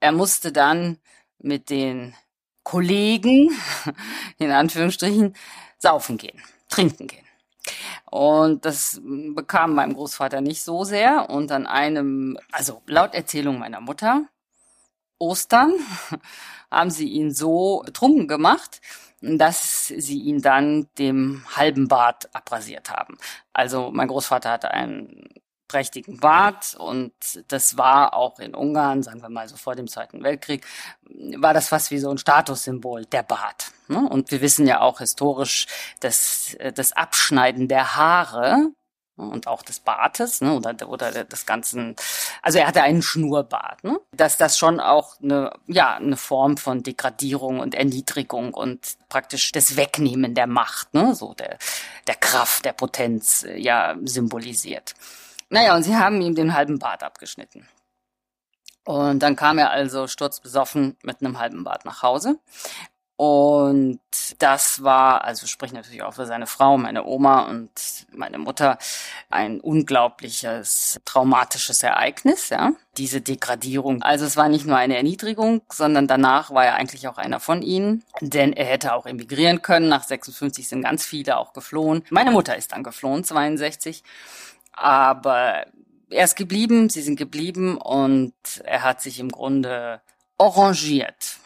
er 0.00 0.12
musste 0.12 0.52
dann 0.52 0.98
mit 1.38 1.70
den 1.70 2.14
Kollegen, 2.68 3.48
in 4.38 4.50
Anführungsstrichen, 4.50 5.34
saufen 5.78 6.18
gehen, 6.18 6.38
trinken 6.68 7.06
gehen. 7.06 7.24
Und 8.10 8.66
das 8.66 9.00
bekam 9.02 9.74
meinem 9.74 9.94
Großvater 9.94 10.42
nicht 10.42 10.62
so 10.62 10.84
sehr. 10.84 11.30
Und 11.30 11.50
an 11.50 11.66
einem, 11.66 12.38
also 12.52 12.82
laut 12.86 13.14
Erzählung 13.14 13.58
meiner 13.58 13.80
Mutter, 13.80 14.26
Ostern, 15.18 15.72
haben 16.70 16.90
sie 16.90 17.08
ihn 17.08 17.32
so 17.32 17.82
betrunken 17.86 18.28
gemacht, 18.28 18.82
dass 19.22 19.86
sie 19.86 20.20
ihn 20.20 20.42
dann 20.42 20.88
dem 20.98 21.44
halben 21.56 21.88
Bart 21.88 22.28
abrasiert 22.34 22.90
haben. 22.90 23.16
Also 23.54 23.90
mein 23.90 24.08
Großvater 24.08 24.50
hatte 24.50 24.72
einen 24.72 25.30
prächtigen 25.68 26.18
Bart 26.18 26.74
und 26.78 27.12
das 27.48 27.76
war 27.76 28.14
auch 28.14 28.38
in 28.40 28.54
Ungarn, 28.54 29.02
sagen 29.02 29.22
wir 29.22 29.28
mal 29.28 29.48
so 29.48 29.56
vor 29.56 29.76
dem 29.76 29.86
Zweiten 29.86 30.22
Weltkrieg, 30.22 30.66
war 31.36 31.54
das 31.54 31.68
fast 31.68 31.90
wie 31.90 31.98
so 31.98 32.10
ein 32.10 32.18
Statussymbol, 32.18 33.04
der 33.04 33.22
Bart. 33.22 33.72
Ne? 33.86 34.08
Und 34.08 34.30
wir 34.30 34.40
wissen 34.40 34.66
ja 34.66 34.80
auch 34.80 34.98
historisch, 34.98 35.66
dass 36.00 36.54
äh, 36.54 36.72
das 36.72 36.92
Abschneiden 36.92 37.68
der 37.68 37.96
Haare 37.96 38.72
und 39.18 39.46
auch 39.46 39.62
des 39.62 39.80
Bartes 39.80 40.40
ne, 40.40 40.54
oder, 40.54 40.88
oder 40.88 41.24
des 41.24 41.44
ganzen, 41.44 41.96
also 42.42 42.58
er 42.58 42.68
hatte 42.68 42.82
einen 42.82 43.02
Schnurrbart, 43.02 43.82
ne, 43.84 43.98
dass 44.12 44.36
das 44.38 44.56
schon 44.56 44.80
auch 44.80 45.20
eine, 45.20 45.52
ja, 45.66 45.96
eine 45.96 46.16
Form 46.16 46.56
von 46.56 46.82
Degradierung 46.82 47.60
und 47.60 47.74
Erniedrigung 47.74 48.54
und 48.54 48.96
praktisch 49.08 49.52
das 49.52 49.76
Wegnehmen 49.76 50.34
der 50.34 50.46
Macht, 50.46 50.94
ne, 50.94 51.14
so 51.14 51.34
der, 51.34 51.58
der 52.06 52.14
Kraft, 52.14 52.64
der 52.64 52.72
Potenz, 52.72 53.42
äh, 53.42 53.58
ja, 53.58 53.96
symbolisiert. 54.04 54.94
Naja, 55.50 55.74
und 55.74 55.82
sie 55.82 55.96
haben 55.96 56.20
ihm 56.20 56.34
den 56.34 56.54
halben 56.54 56.78
Bart 56.78 57.02
abgeschnitten. 57.02 57.66
Und 58.84 59.22
dann 59.22 59.36
kam 59.36 59.58
er 59.58 59.70
also 59.70 60.06
sturzbesoffen 60.06 60.96
mit 61.02 61.20
einem 61.20 61.38
halben 61.38 61.64
Bart 61.64 61.84
nach 61.84 62.02
Hause. 62.02 62.38
Und 63.16 63.98
das 64.38 64.84
war, 64.84 65.24
also 65.24 65.48
sprich 65.48 65.72
natürlich 65.72 66.04
auch 66.04 66.14
für 66.14 66.26
seine 66.26 66.46
Frau, 66.46 66.78
meine 66.78 67.04
Oma 67.04 67.48
und 67.48 67.70
meine 68.12 68.38
Mutter, 68.38 68.78
ein 69.28 69.60
unglaubliches 69.60 71.00
traumatisches 71.04 71.82
Ereignis, 71.82 72.50
ja. 72.50 72.70
Diese 72.96 73.20
Degradierung. 73.20 74.02
Also 74.04 74.24
es 74.24 74.36
war 74.36 74.48
nicht 74.48 74.66
nur 74.66 74.76
eine 74.76 74.96
Erniedrigung, 74.96 75.62
sondern 75.68 76.06
danach 76.06 76.52
war 76.52 76.64
er 76.64 76.74
eigentlich 76.76 77.08
auch 77.08 77.18
einer 77.18 77.40
von 77.40 77.60
ihnen, 77.60 78.04
denn 78.20 78.52
er 78.52 78.66
hätte 78.66 78.94
auch 78.94 79.04
emigrieren 79.04 79.62
können. 79.62 79.88
Nach 79.88 80.04
56 80.04 80.68
sind 80.68 80.82
ganz 80.82 81.04
viele 81.04 81.38
auch 81.38 81.52
geflohen. 81.52 82.04
Meine 82.10 82.30
Mutter 82.30 82.56
ist 82.56 82.70
dann 82.70 82.84
geflohen, 82.84 83.24
62. 83.24 84.04
Aber 84.80 85.66
er 86.10 86.24
ist 86.24 86.36
geblieben, 86.36 86.88
sie 86.88 87.02
sind 87.02 87.16
geblieben 87.16 87.76
und 87.76 88.34
er 88.64 88.82
hat 88.82 89.02
sich 89.02 89.20
im 89.20 89.30
Grunde 89.30 90.00
arrangiert. 90.38 91.38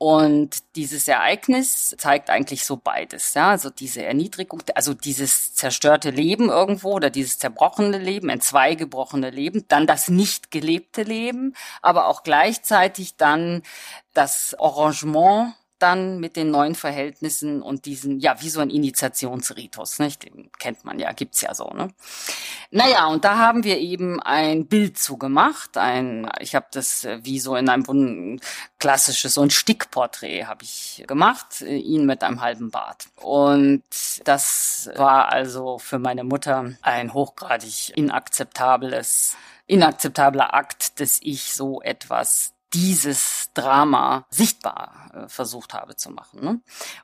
Und 0.00 0.76
dieses 0.76 1.08
Ereignis 1.08 1.96
zeigt 1.98 2.30
eigentlich 2.30 2.64
so 2.64 2.76
beides, 2.76 3.34
ja, 3.34 3.50
also 3.50 3.68
diese 3.68 4.04
Erniedrigung, 4.04 4.62
also 4.76 4.94
dieses 4.94 5.54
zerstörte 5.54 6.10
Leben 6.10 6.50
irgendwo 6.50 6.92
oder 6.92 7.10
dieses 7.10 7.38
zerbrochene 7.40 7.98
Leben, 7.98 8.30
ein 8.30 8.40
zweigebrochene 8.40 9.30
Leben, 9.30 9.64
dann 9.66 9.88
das 9.88 10.08
nicht 10.08 10.52
gelebte 10.52 11.02
Leben, 11.02 11.54
aber 11.82 12.06
auch 12.06 12.22
gleichzeitig 12.22 13.16
dann 13.16 13.64
das 14.14 14.54
Arrangement 14.60 15.54
dann 15.78 16.20
mit 16.20 16.36
den 16.36 16.50
neuen 16.50 16.74
Verhältnissen 16.74 17.62
und 17.62 17.86
diesen, 17.86 18.20
ja, 18.20 18.40
wie 18.40 18.48
so 18.48 18.60
ein 18.60 18.70
Initiationsritus, 18.70 19.98
nicht? 19.98 20.24
Den 20.24 20.50
kennt 20.58 20.84
man 20.84 20.98
ja, 20.98 21.12
gibt's 21.12 21.40
ja 21.40 21.54
so, 21.54 21.70
ne? 21.70 21.88
Naja, 22.70 23.06
und 23.06 23.24
da 23.24 23.38
haben 23.38 23.64
wir 23.64 23.78
eben 23.78 24.20
ein 24.20 24.66
Bild 24.66 24.98
zugemacht, 24.98 25.78
ein, 25.78 26.30
ich 26.40 26.54
habe 26.54 26.66
das 26.72 27.04
äh, 27.04 27.20
wie 27.22 27.40
so 27.40 27.56
in 27.56 27.68
einem 27.68 28.40
klassisches, 28.78 29.34
so 29.34 29.42
ein 29.42 29.50
Stickporträt 29.50 30.44
habe 30.44 30.64
ich 30.64 31.04
gemacht, 31.06 31.62
äh, 31.62 31.76
ihn 31.76 32.06
mit 32.06 32.22
einem 32.22 32.40
halben 32.40 32.70
Bart. 32.70 33.06
Und 33.16 33.82
das 34.24 34.90
war 34.96 35.30
also 35.32 35.78
für 35.78 35.98
meine 35.98 36.24
Mutter 36.24 36.72
ein 36.82 37.14
hochgradig 37.14 37.96
inakzeptables 37.96 39.36
inakzeptabler 39.68 40.54
Akt, 40.54 40.98
dass 40.98 41.20
ich 41.22 41.52
so 41.54 41.80
etwas 41.82 42.54
dieses 42.72 43.50
Drama 43.54 44.26
sichtbar 44.30 45.10
äh, 45.14 45.28
versucht 45.28 45.74
habe 45.74 45.96
zu 45.96 46.10
machen. 46.10 46.44
Ne? 46.44 46.60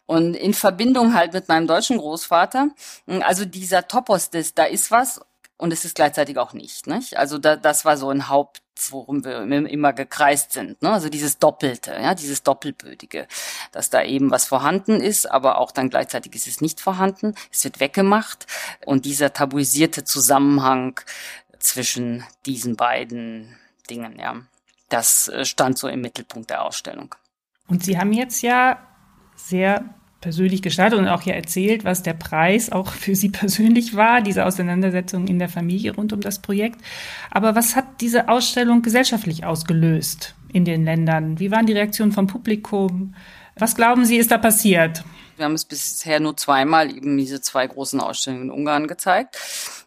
Und 0.06 0.34
in 0.34 0.54
Verbindung 0.54 1.14
halt 1.14 1.32
mit 1.32 1.48
meinem 1.48 1.66
deutschen 1.66 1.98
Großvater, 1.98 2.68
hm, 3.06 3.22
also 3.22 3.44
dieser 3.44 3.88
Topos 3.88 4.30
des, 4.30 4.54
da 4.54 4.64
ist 4.64 4.90
was 4.90 5.20
und 5.56 5.72
es 5.72 5.84
ist 5.84 5.94
gleichzeitig 5.94 6.38
auch 6.38 6.52
nicht. 6.52 6.86
nicht? 6.86 7.16
Also 7.16 7.38
da, 7.38 7.56
das 7.56 7.84
war 7.84 7.96
so 7.96 8.10
ein 8.10 8.28
Haupt, 8.28 8.62
worum 8.90 9.24
wir 9.24 9.42
immer 9.42 9.92
gekreist 9.92 10.52
sind. 10.52 10.82
Ne? 10.82 10.92
Also 10.92 11.08
dieses 11.08 11.38
Doppelte, 11.38 11.92
ja, 11.92 12.14
dieses 12.14 12.42
Doppelbödige, 12.42 13.26
dass 13.72 13.88
da 13.88 14.02
eben 14.02 14.30
was 14.30 14.46
vorhanden 14.46 15.00
ist, 15.00 15.30
aber 15.30 15.58
auch 15.58 15.70
dann 15.70 15.90
gleichzeitig 15.90 16.34
ist 16.34 16.48
es 16.48 16.60
nicht 16.60 16.80
vorhanden. 16.80 17.34
Es 17.52 17.64
wird 17.64 17.80
weggemacht 17.80 18.46
und 18.84 19.04
dieser 19.04 19.32
tabuisierte 19.32 20.04
Zusammenhang 20.04 21.00
zwischen 21.58 22.24
diesen 22.44 22.76
beiden 22.76 23.56
Dingen, 23.88 24.18
ja 24.18 24.42
das 24.88 25.28
äh, 25.28 25.44
stand 25.44 25.78
so 25.78 25.88
im 25.88 26.00
Mittelpunkt 26.00 26.50
der 26.50 26.62
Ausstellung. 26.62 27.14
Und 27.66 27.84
Sie 27.84 27.98
haben 27.98 28.12
jetzt 28.12 28.42
ja 28.42 28.78
sehr 29.36 29.84
persönlich 30.20 30.62
gestaltet 30.62 30.98
und 30.98 31.08
auch 31.08 31.22
ja 31.22 31.34
erzählt, 31.34 31.84
was 31.84 32.02
der 32.02 32.14
Preis 32.14 32.72
auch 32.72 32.88
für 32.92 33.14
Sie 33.14 33.28
persönlich 33.28 33.94
war, 33.94 34.22
diese 34.22 34.46
Auseinandersetzung 34.46 35.26
in 35.26 35.38
der 35.38 35.48
Familie 35.48 35.94
rund 35.94 36.12
um 36.12 36.20
das 36.20 36.38
Projekt. 36.38 36.80
Aber 37.30 37.54
was 37.54 37.76
hat 37.76 38.00
diese 38.00 38.28
Ausstellung 38.28 38.82
gesellschaftlich 38.82 39.44
ausgelöst 39.44 40.34
in 40.52 40.64
den 40.64 40.84
Ländern? 40.84 41.38
Wie 41.40 41.50
waren 41.50 41.66
die 41.66 41.74
Reaktionen 41.74 42.12
vom 42.12 42.26
Publikum? 42.26 43.14
Was 43.56 43.76
glauben 43.76 44.04
Sie, 44.04 44.16
ist 44.16 44.30
da 44.30 44.38
passiert? 44.38 45.04
Wir 45.36 45.44
haben 45.44 45.54
es 45.54 45.64
bisher 45.64 46.20
nur 46.20 46.36
zweimal 46.36 46.90
eben 46.90 47.16
diese 47.18 47.40
zwei 47.40 47.66
großen 47.66 48.00
Ausstellungen 48.00 48.44
in 48.44 48.50
Ungarn 48.50 48.86
gezeigt. 48.86 49.36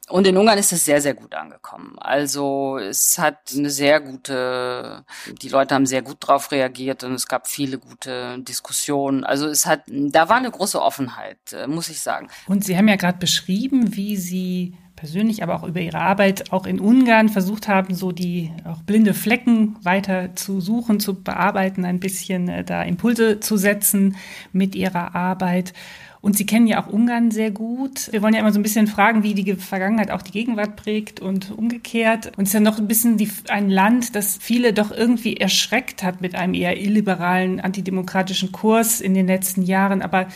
Und 0.09 0.25
in 0.25 0.37
Ungarn 0.37 0.57
ist 0.57 0.71
es 0.71 0.85
sehr, 0.85 1.01
sehr 1.01 1.13
gut 1.13 1.35
angekommen. 1.35 1.95
Also 1.99 2.77
es 2.77 3.19
hat 3.19 3.51
eine 3.53 3.69
sehr 3.69 3.99
gute, 3.99 5.03
die 5.41 5.49
Leute 5.49 5.75
haben 5.75 5.85
sehr 5.85 6.01
gut 6.01 6.17
drauf 6.21 6.51
reagiert 6.51 7.03
und 7.03 7.13
es 7.13 7.27
gab 7.27 7.47
viele 7.47 7.77
gute 7.77 8.39
Diskussionen. 8.39 9.25
Also 9.25 9.47
es 9.47 9.65
hat, 9.65 9.81
da 9.87 10.29
war 10.29 10.37
eine 10.37 10.51
große 10.51 10.81
Offenheit, 10.81 11.37
äh, 11.51 11.67
muss 11.67 11.89
ich 11.89 11.99
sagen. 11.99 12.29
Und 12.47 12.63
Sie 12.63 12.77
haben 12.77 12.87
ja 12.87 12.95
gerade 12.95 13.17
beschrieben, 13.17 13.97
wie 13.97 14.15
Sie 14.15 14.77
persönlich, 14.95 15.43
aber 15.43 15.55
auch 15.55 15.63
über 15.63 15.79
Ihre 15.79 15.99
Arbeit 15.99 16.51
auch 16.51 16.65
in 16.65 16.79
Ungarn 16.79 17.29
versucht 17.29 17.67
haben, 17.67 17.93
so 17.93 18.11
die 18.11 18.51
auch 18.65 18.81
blinde 18.83 19.13
Flecken 19.13 19.77
weiter 19.83 20.35
zu 20.35 20.59
suchen, 20.59 20.99
zu 20.99 21.21
bearbeiten, 21.21 21.85
ein 21.85 21.99
bisschen 21.99 22.49
äh, 22.49 22.63
da 22.65 22.81
Impulse 22.83 23.39
zu 23.39 23.57
setzen 23.57 24.15
mit 24.53 24.75
Ihrer 24.75 25.15
Arbeit. 25.15 25.73
Und 26.21 26.37
Sie 26.37 26.45
kennen 26.45 26.67
ja 26.67 26.83
auch 26.83 26.87
Ungarn 26.87 27.31
sehr 27.31 27.51
gut. 27.51 28.11
Wir 28.11 28.21
wollen 28.21 28.33
ja 28.33 28.39
immer 28.39 28.51
so 28.51 28.59
ein 28.59 28.63
bisschen 28.63 28.87
fragen, 28.87 29.23
wie 29.23 29.33
die 29.33 29.55
Vergangenheit 29.55 30.11
auch 30.11 30.21
die 30.21 30.31
Gegenwart 30.31 30.75
prägt 30.75 31.19
und 31.19 31.51
umgekehrt. 31.51 32.37
Und 32.37 32.43
es 32.43 32.49
ist 32.49 32.53
ja 32.53 32.59
noch 32.59 32.79
ein 32.79 32.87
bisschen 32.87 33.17
die, 33.17 33.29
ein 33.49 33.69
Land, 33.69 34.15
das 34.15 34.37
viele 34.41 34.73
doch 34.73 34.91
irgendwie 34.91 35.37
erschreckt 35.37 36.03
hat 36.03 36.21
mit 36.21 36.35
einem 36.35 36.53
eher 36.53 36.79
illiberalen, 36.81 37.59
antidemokratischen 37.59 38.51
Kurs 38.51 38.99
in 38.99 39.13
den 39.13 39.27
letzten 39.27 39.61
Jahren. 39.61 40.01
Aber 40.01 40.27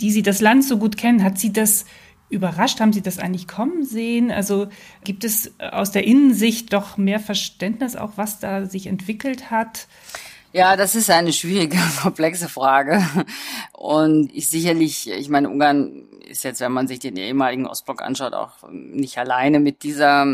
die 0.00 0.10
Sie 0.10 0.22
das 0.22 0.40
Land 0.40 0.64
so 0.64 0.78
gut 0.78 0.96
kennen, 0.96 1.22
hat 1.22 1.38
Sie 1.38 1.52
das 1.52 1.86
überrascht? 2.28 2.80
Haben 2.80 2.92
Sie 2.92 3.02
das 3.02 3.18
eigentlich 3.18 3.48
kommen 3.48 3.84
sehen? 3.84 4.30
Also 4.30 4.68
gibt 5.04 5.24
es 5.24 5.54
aus 5.58 5.90
der 5.90 6.04
Innensicht 6.04 6.72
doch 6.72 6.96
mehr 6.96 7.20
Verständnis 7.20 7.96
auch, 7.96 8.12
was 8.16 8.40
da 8.40 8.66
sich 8.66 8.86
entwickelt 8.86 9.50
hat? 9.50 9.88
Ja, 10.56 10.76
das 10.76 10.94
ist 10.94 11.10
eine 11.10 11.32
schwierige, 11.32 11.76
komplexe 12.02 12.48
Frage. 12.48 13.04
Und 13.72 14.32
ich 14.32 14.48
sicherlich, 14.48 15.10
ich 15.10 15.28
meine, 15.28 15.50
Ungarn 15.50 16.06
ist 16.28 16.44
jetzt, 16.44 16.60
wenn 16.60 16.70
man 16.70 16.86
sich 16.86 17.00
den 17.00 17.16
ehemaligen 17.16 17.66
Ostblock 17.66 18.00
anschaut, 18.00 18.34
auch 18.34 18.52
nicht 18.70 19.18
alleine 19.18 19.58
mit 19.58 19.82
dieser 19.82 20.24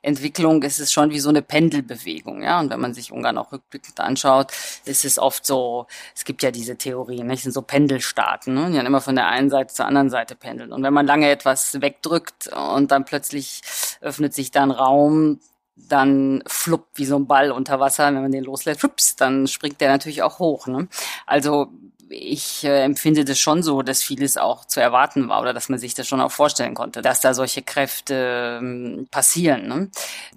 Entwicklung. 0.00 0.62
Es 0.62 0.80
ist 0.80 0.94
schon 0.94 1.10
wie 1.10 1.18
so 1.20 1.28
eine 1.28 1.42
Pendelbewegung, 1.42 2.42
ja. 2.42 2.58
Und 2.60 2.70
wenn 2.70 2.80
man 2.80 2.94
sich 2.94 3.12
Ungarn 3.12 3.36
auch 3.36 3.52
rückblickend 3.52 4.00
anschaut, 4.00 4.52
ist 4.86 5.04
es 5.04 5.18
oft 5.18 5.44
so, 5.44 5.86
es 6.16 6.24
gibt 6.24 6.42
ja 6.42 6.50
diese 6.50 6.78
Theorien, 6.78 7.26
ne? 7.26 7.36
sind 7.36 7.52
so 7.52 7.60
Pendelstaaten, 7.60 8.54
ne? 8.54 8.70
die 8.70 8.76
dann 8.76 8.86
immer 8.86 9.02
von 9.02 9.16
der 9.16 9.26
einen 9.26 9.50
Seite 9.50 9.74
zur 9.74 9.84
anderen 9.84 10.08
Seite 10.08 10.34
pendeln. 10.34 10.72
Und 10.72 10.82
wenn 10.82 10.94
man 10.94 11.06
lange 11.06 11.28
etwas 11.28 11.78
wegdrückt 11.82 12.48
und 12.48 12.90
dann 12.90 13.04
plötzlich 13.04 13.60
öffnet 14.00 14.32
sich 14.32 14.50
dann 14.50 14.70
Raum, 14.70 15.40
dann 15.88 16.42
fluppt 16.46 16.98
wie 16.98 17.04
so 17.04 17.16
ein 17.16 17.26
Ball 17.26 17.50
unter 17.50 17.80
Wasser, 17.80 18.06
wenn 18.06 18.22
man 18.22 18.32
den 18.32 18.44
loslässt, 18.44 18.80
flups, 18.80 19.16
dann 19.16 19.46
springt 19.46 19.80
der 19.80 19.90
natürlich 19.90 20.22
auch 20.22 20.38
hoch. 20.38 20.66
Ne? 20.66 20.88
Also 21.26 21.72
ich 22.10 22.64
äh, 22.64 22.82
empfinde 22.82 23.24
das 23.24 23.38
schon 23.38 23.62
so, 23.62 23.82
dass 23.82 24.02
vieles 24.02 24.36
auch 24.36 24.64
zu 24.64 24.80
erwarten 24.80 25.28
war 25.28 25.40
oder 25.40 25.52
dass 25.52 25.68
man 25.68 25.78
sich 25.78 25.94
das 25.94 26.06
schon 26.06 26.20
auch 26.20 26.30
vorstellen 26.30 26.74
konnte, 26.74 27.02
dass 27.02 27.20
da 27.20 27.34
solche 27.34 27.62
Kräfte 27.62 28.58
ähm, 28.60 29.08
passieren. 29.10 29.68
Ne? 29.68 29.90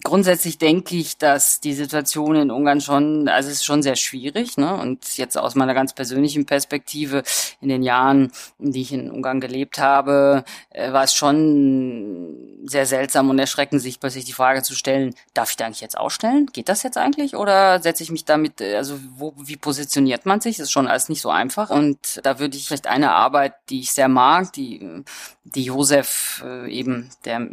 Grundsätzlich 0.04 0.58
denke 0.58 0.96
ich, 0.96 1.18
dass 1.18 1.60
die 1.60 1.74
Situation 1.74 2.36
in 2.36 2.52
Ungarn 2.52 2.82
schon, 2.82 3.28
also 3.28 3.50
es 3.50 3.58
ist 3.58 3.66
schon 3.66 3.84
sehr 3.84 3.96
schwierig. 3.96 4.58
Ne? 4.58 4.74
Und 4.74 5.18
jetzt 5.18 5.38
aus 5.38 5.56
meiner 5.56 5.74
ganz 5.74 5.94
persönlichen 5.94 6.46
Perspektive 6.46 7.24
in 7.62 7.70
den 7.70 7.84
Jahren, 7.84 8.32
die 8.60 8.82
ich 8.82 8.94
in 8.94 9.12
Ungarn 9.12 9.40
gelebt 9.40 9.80
habe, 9.80 10.44
äh, 10.70 10.92
war 10.92 11.04
es 11.04 11.14
schon 11.14 12.38
sehr 12.64 12.86
seltsam 12.86 13.30
und 13.30 13.40
erschrecken 13.40 13.80
sich 13.80 14.00
plötzlich 14.00 14.26
die 14.26 14.34
Frage 14.34 14.62
zu 14.64 14.76
stellen, 14.76 15.16
darf 15.34 15.52
ich 15.52 15.58
da 15.58 15.66
eigentlich 15.66 15.82
jetzt 15.82 15.98
ausstellen? 15.98 16.48
Geht 16.54 16.70
das 16.70 16.84
jetzt 16.84 16.98
eigentlich? 16.98 17.36
Oder 17.36 17.82
setze 17.82 18.04
ich 18.04 18.12
mich 18.12 18.26
damit, 18.26 18.62
äh, 18.62 18.76
also 18.76 19.00
wo, 19.16 19.34
wie 19.38 19.58
positioniert 19.58 20.26
man 20.26 20.42
sich? 20.42 20.58
Das 20.58 20.66
ist 20.66 20.72
schon 20.72 20.88
alles 20.88 21.10
nicht 21.10 21.22
so 21.22 21.30
einfach. 21.30 21.61
Und 21.69 22.19
da 22.24 22.39
würde 22.39 22.58
ich 22.58 22.67
vielleicht 22.67 22.88
eine 22.88 23.12
Arbeit, 23.12 23.54
die 23.69 23.82
ich 23.82 23.91
sehr 23.91 24.08
mag, 24.08 24.52
die, 24.54 25.04
die 25.43 25.63
Josef 25.63 26.43
äh, 26.45 26.71
eben, 26.71 27.10
der 27.26 27.47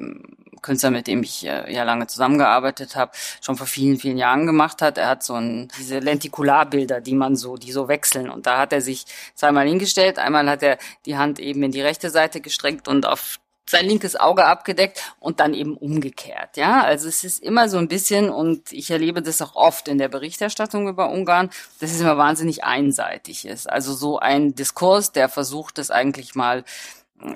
Künstler, 0.62 0.90
mit 0.90 1.06
dem 1.06 1.22
ich 1.22 1.46
äh, 1.46 1.72
ja 1.72 1.84
lange 1.84 2.06
zusammengearbeitet 2.06 2.96
habe, 2.96 3.12
schon 3.40 3.56
vor 3.56 3.66
vielen, 3.66 3.98
vielen 3.98 4.18
Jahren 4.18 4.46
gemacht 4.46 4.82
hat. 4.82 4.98
Er 4.98 5.08
hat 5.08 5.22
so 5.22 5.34
ein, 5.34 5.68
diese 5.78 5.98
Lentikularbilder, 5.98 7.00
die 7.00 7.14
man 7.14 7.36
so, 7.36 7.56
die 7.56 7.72
so 7.72 7.88
wechseln. 7.88 8.30
Und 8.30 8.46
da 8.46 8.58
hat 8.58 8.72
er 8.72 8.80
sich 8.80 9.04
zweimal 9.34 9.66
hingestellt. 9.68 10.18
Einmal 10.18 10.48
hat 10.48 10.62
er 10.62 10.78
die 11.06 11.16
Hand 11.16 11.38
eben 11.38 11.62
in 11.62 11.72
die 11.72 11.82
rechte 11.82 12.10
Seite 12.10 12.40
gestreckt 12.40 12.88
und 12.88 13.06
auf 13.06 13.38
sein 13.68 13.86
linkes 13.86 14.16
Auge 14.16 14.44
abgedeckt 14.44 15.14
und 15.20 15.40
dann 15.40 15.54
eben 15.54 15.76
umgekehrt. 15.76 16.56
Ja, 16.56 16.82
also 16.82 17.08
es 17.08 17.24
ist 17.24 17.42
immer 17.42 17.68
so 17.68 17.78
ein 17.78 17.88
bisschen 17.88 18.30
und 18.30 18.72
ich 18.72 18.90
erlebe 18.90 19.22
das 19.22 19.42
auch 19.42 19.54
oft 19.56 19.88
in 19.88 19.98
der 19.98 20.08
Berichterstattung 20.08 20.88
über 20.88 21.10
Ungarn, 21.10 21.50
dass 21.80 21.90
es 21.90 22.00
immer 22.00 22.16
wahnsinnig 22.16 22.64
einseitig 22.64 23.46
ist. 23.46 23.68
Also 23.68 23.92
so 23.92 24.18
ein 24.18 24.54
Diskurs, 24.54 25.12
der 25.12 25.28
versucht, 25.28 25.78
das 25.78 25.90
eigentlich 25.90 26.34
mal 26.34 26.64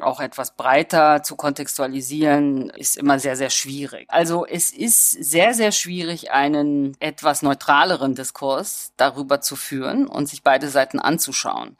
auch 0.00 0.20
etwas 0.20 0.54
breiter 0.54 1.22
zu 1.22 1.36
kontextualisieren, 1.36 2.70
ist 2.70 2.96
immer 2.96 3.18
sehr, 3.18 3.36
sehr 3.36 3.50
schwierig. 3.50 4.06
Also 4.08 4.46
es 4.46 4.70
ist 4.72 5.10
sehr, 5.10 5.54
sehr 5.54 5.72
schwierig, 5.72 6.30
einen 6.30 6.96
etwas 7.00 7.42
neutraleren 7.42 8.14
Diskurs 8.14 8.92
darüber 8.96 9.40
zu 9.40 9.56
führen 9.56 10.06
und 10.06 10.28
sich 10.28 10.42
beide 10.42 10.68
Seiten 10.68 11.00
anzuschauen. 11.00 11.76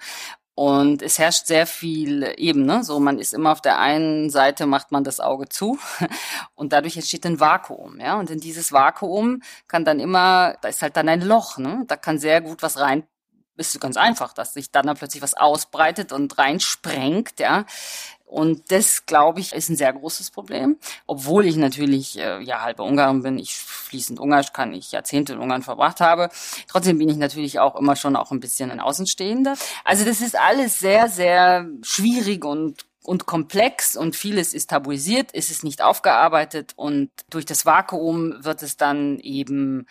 Und 0.55 1.01
es 1.03 1.19
herrscht 1.19 1.47
sehr 1.47 1.67
viel 1.67 2.35
Ebene. 2.37 2.85
So, 2.85 3.01
man 3.01 3.19
ist 3.19 3.33
immer 3.33 3.53
auf 3.53 3.63
der 3.63 3.79
einen 3.79 4.29
Seite 4.29 4.67
macht 4.67 4.93
man 4.93 5.03
das 5.03 5.19
Auge 5.19 5.49
zu 5.49 5.79
und 6.55 6.73
dadurch 6.75 6.97
entsteht 6.97 7.25
ein 7.25 7.41
Vakuum, 7.41 7.99
ja. 8.01 8.19
Und 8.19 8.31
in 8.31 8.41
dieses 8.41 8.71
Vakuum 8.73 9.43
kann 9.67 9.85
dann 9.85 9.99
immer, 9.99 10.57
da 10.61 10.69
ist 10.69 10.83
halt 10.83 10.97
dann 10.97 11.09
ein 11.09 11.23
Loch, 11.23 11.57
ne? 11.59 11.85
Da 11.89 11.97
kann 11.97 12.19
sehr 12.19 12.43
gut 12.43 12.63
was 12.63 12.79
rein 12.79 13.05
ist 13.57 13.81
ganz 13.81 13.97
einfach, 13.97 14.33
dass 14.33 14.55
sich 14.55 14.71
dann, 14.71 14.87
dann 14.87 14.97
plötzlich 14.97 15.23
was 15.23 15.35
ausbreitet 15.35 16.13
und 16.13 16.39
reinsprengt, 16.39 17.39
ja. 17.39 17.65
Und 18.33 18.73
das, 18.73 19.05
glaube 19.05 19.41
ich, 19.41 19.53
ist 19.53 19.69
ein 19.69 19.77
sehr 19.77 19.93
großes 19.93 20.31
Problem. 20.31 20.79
Obwohl 21.07 21.45
ich 21.45 21.57
natürlich 21.57 22.19
äh, 22.19 22.41
ja 22.41 22.63
halbe 22.63 22.83
Ungarin 22.83 23.23
bin, 23.23 23.39
ich 23.39 23.55
fließend 23.55 24.19
Ungarisch 24.19 24.55
kann, 24.55 24.73
ich 24.73 24.91
Jahrzehnte 24.91 25.35
in 25.35 25.39
Ungarn 25.39 25.63
verbracht 25.63 26.01
habe. 26.01 26.31
Trotzdem 26.67 26.97
bin 26.97 27.11
ich 27.11 27.19
natürlich 27.19 27.59
auch 27.59 27.77
immer 27.77 27.95
schon 27.95 28.17
auch 28.17 28.31
ein 28.31 28.41
bisschen 28.41 28.71
ein 28.71 28.81
Außenstehender. 28.81 29.55
Also 29.85 30.07
das 30.07 30.23
ist 30.23 30.35
alles 30.35 30.79
sehr, 30.79 31.11
sehr 31.11 31.69
schwierig 31.83 32.45
und 32.45 32.87
und 33.05 33.27
komplex 33.27 33.97
und 33.97 34.15
vieles 34.15 34.55
ist 34.55 34.71
tabuisiert, 34.71 35.33
ist 35.33 35.51
es 35.51 35.65
nicht 35.65 35.83
aufgearbeitet 35.83 36.73
und 36.77 37.11
durch 37.31 37.45
das 37.45 37.67
Vakuum 37.67 38.45
wird 38.45 38.63
es 38.63 38.77
dann 38.77 39.19
eben 39.19 39.87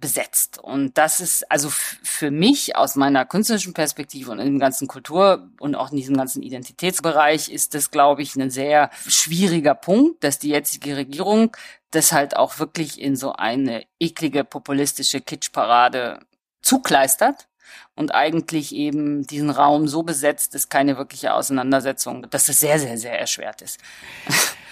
besetzt. 0.00 0.58
Und 0.58 0.98
das 0.98 1.20
ist 1.20 1.50
also 1.50 1.68
für 1.70 2.30
mich 2.30 2.76
aus 2.76 2.96
meiner 2.96 3.24
künstlerischen 3.24 3.72
Perspektive 3.72 4.30
und 4.30 4.38
in 4.38 4.46
dem 4.46 4.58
ganzen 4.58 4.88
Kultur 4.88 5.48
und 5.60 5.74
auch 5.74 5.90
in 5.90 5.96
diesem 5.96 6.16
ganzen 6.16 6.42
Identitätsbereich 6.42 7.48
ist 7.48 7.74
das, 7.74 7.90
glaube 7.90 8.22
ich, 8.22 8.36
ein 8.36 8.50
sehr 8.50 8.90
schwieriger 9.06 9.74
Punkt, 9.74 10.22
dass 10.24 10.38
die 10.38 10.50
jetzige 10.50 10.96
Regierung 10.96 11.56
das 11.90 12.12
halt 12.12 12.36
auch 12.36 12.58
wirklich 12.58 13.00
in 13.00 13.16
so 13.16 13.32
eine 13.32 13.84
eklige 13.98 14.44
populistische 14.44 15.20
Kitschparade 15.20 16.20
zukleistert 16.62 17.48
und 17.94 18.14
eigentlich 18.14 18.74
eben 18.74 19.26
diesen 19.26 19.50
Raum 19.50 19.88
so 19.88 20.02
besetzt, 20.02 20.54
dass 20.54 20.68
keine 20.68 20.98
wirkliche 20.98 21.32
Auseinandersetzung, 21.32 22.28
dass 22.30 22.44
das 22.44 22.60
sehr, 22.60 22.78
sehr, 22.78 22.98
sehr 22.98 23.18
erschwert 23.18 23.62
ist. 23.62 23.80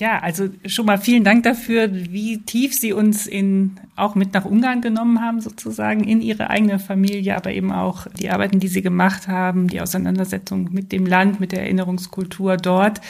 Ja, 0.00 0.18
also 0.20 0.48
schon 0.64 0.86
mal 0.86 0.96
vielen 0.96 1.24
Dank 1.24 1.42
dafür, 1.42 1.92
wie 1.92 2.38
tief 2.38 2.74
Sie 2.74 2.94
uns 2.94 3.26
in, 3.26 3.72
auch 3.96 4.14
mit 4.14 4.32
nach 4.32 4.46
Ungarn 4.46 4.80
genommen 4.80 5.20
haben, 5.20 5.42
sozusagen, 5.42 6.04
in 6.04 6.22
Ihre 6.22 6.48
eigene 6.48 6.78
Familie, 6.78 7.36
aber 7.36 7.52
eben 7.52 7.70
auch 7.70 8.06
die 8.18 8.30
Arbeiten, 8.30 8.60
die 8.60 8.68
Sie 8.68 8.80
gemacht 8.80 9.28
haben, 9.28 9.68
die 9.68 9.82
Auseinandersetzung 9.82 10.70
mit 10.72 10.90
dem 10.90 11.04
Land, 11.04 11.38
mit 11.38 11.52
der 11.52 11.64
Erinnerungskultur 11.64 12.56
dort. 12.56 13.02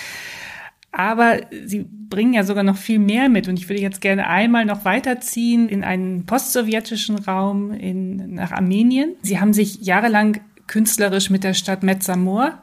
Aber 0.90 1.36
Sie 1.64 1.86
bringen 1.88 2.34
ja 2.34 2.42
sogar 2.42 2.64
noch 2.64 2.76
viel 2.76 2.98
mehr 2.98 3.28
mit. 3.28 3.46
Und 3.46 3.56
ich 3.56 3.68
würde 3.68 3.80
jetzt 3.80 4.00
gerne 4.00 4.26
einmal 4.26 4.64
noch 4.64 4.84
weiterziehen 4.84 5.68
in 5.68 5.84
einen 5.84 6.26
postsowjetischen 6.26 7.20
Raum 7.20 7.70
in, 7.70 8.34
nach 8.34 8.50
Armenien. 8.50 9.14
Sie 9.22 9.38
haben 9.38 9.52
sich 9.52 9.80
jahrelang 9.82 10.40
künstlerisch 10.66 11.30
mit 11.30 11.44
der 11.44 11.54
Stadt 11.54 11.84
Metzamor 11.84 12.60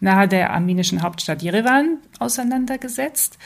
nahe 0.00 0.28
der 0.28 0.52
armenischen 0.52 1.02
Hauptstadt 1.02 1.42
Jerewan 1.42 1.98
auseinandergesetzt. 2.18 3.38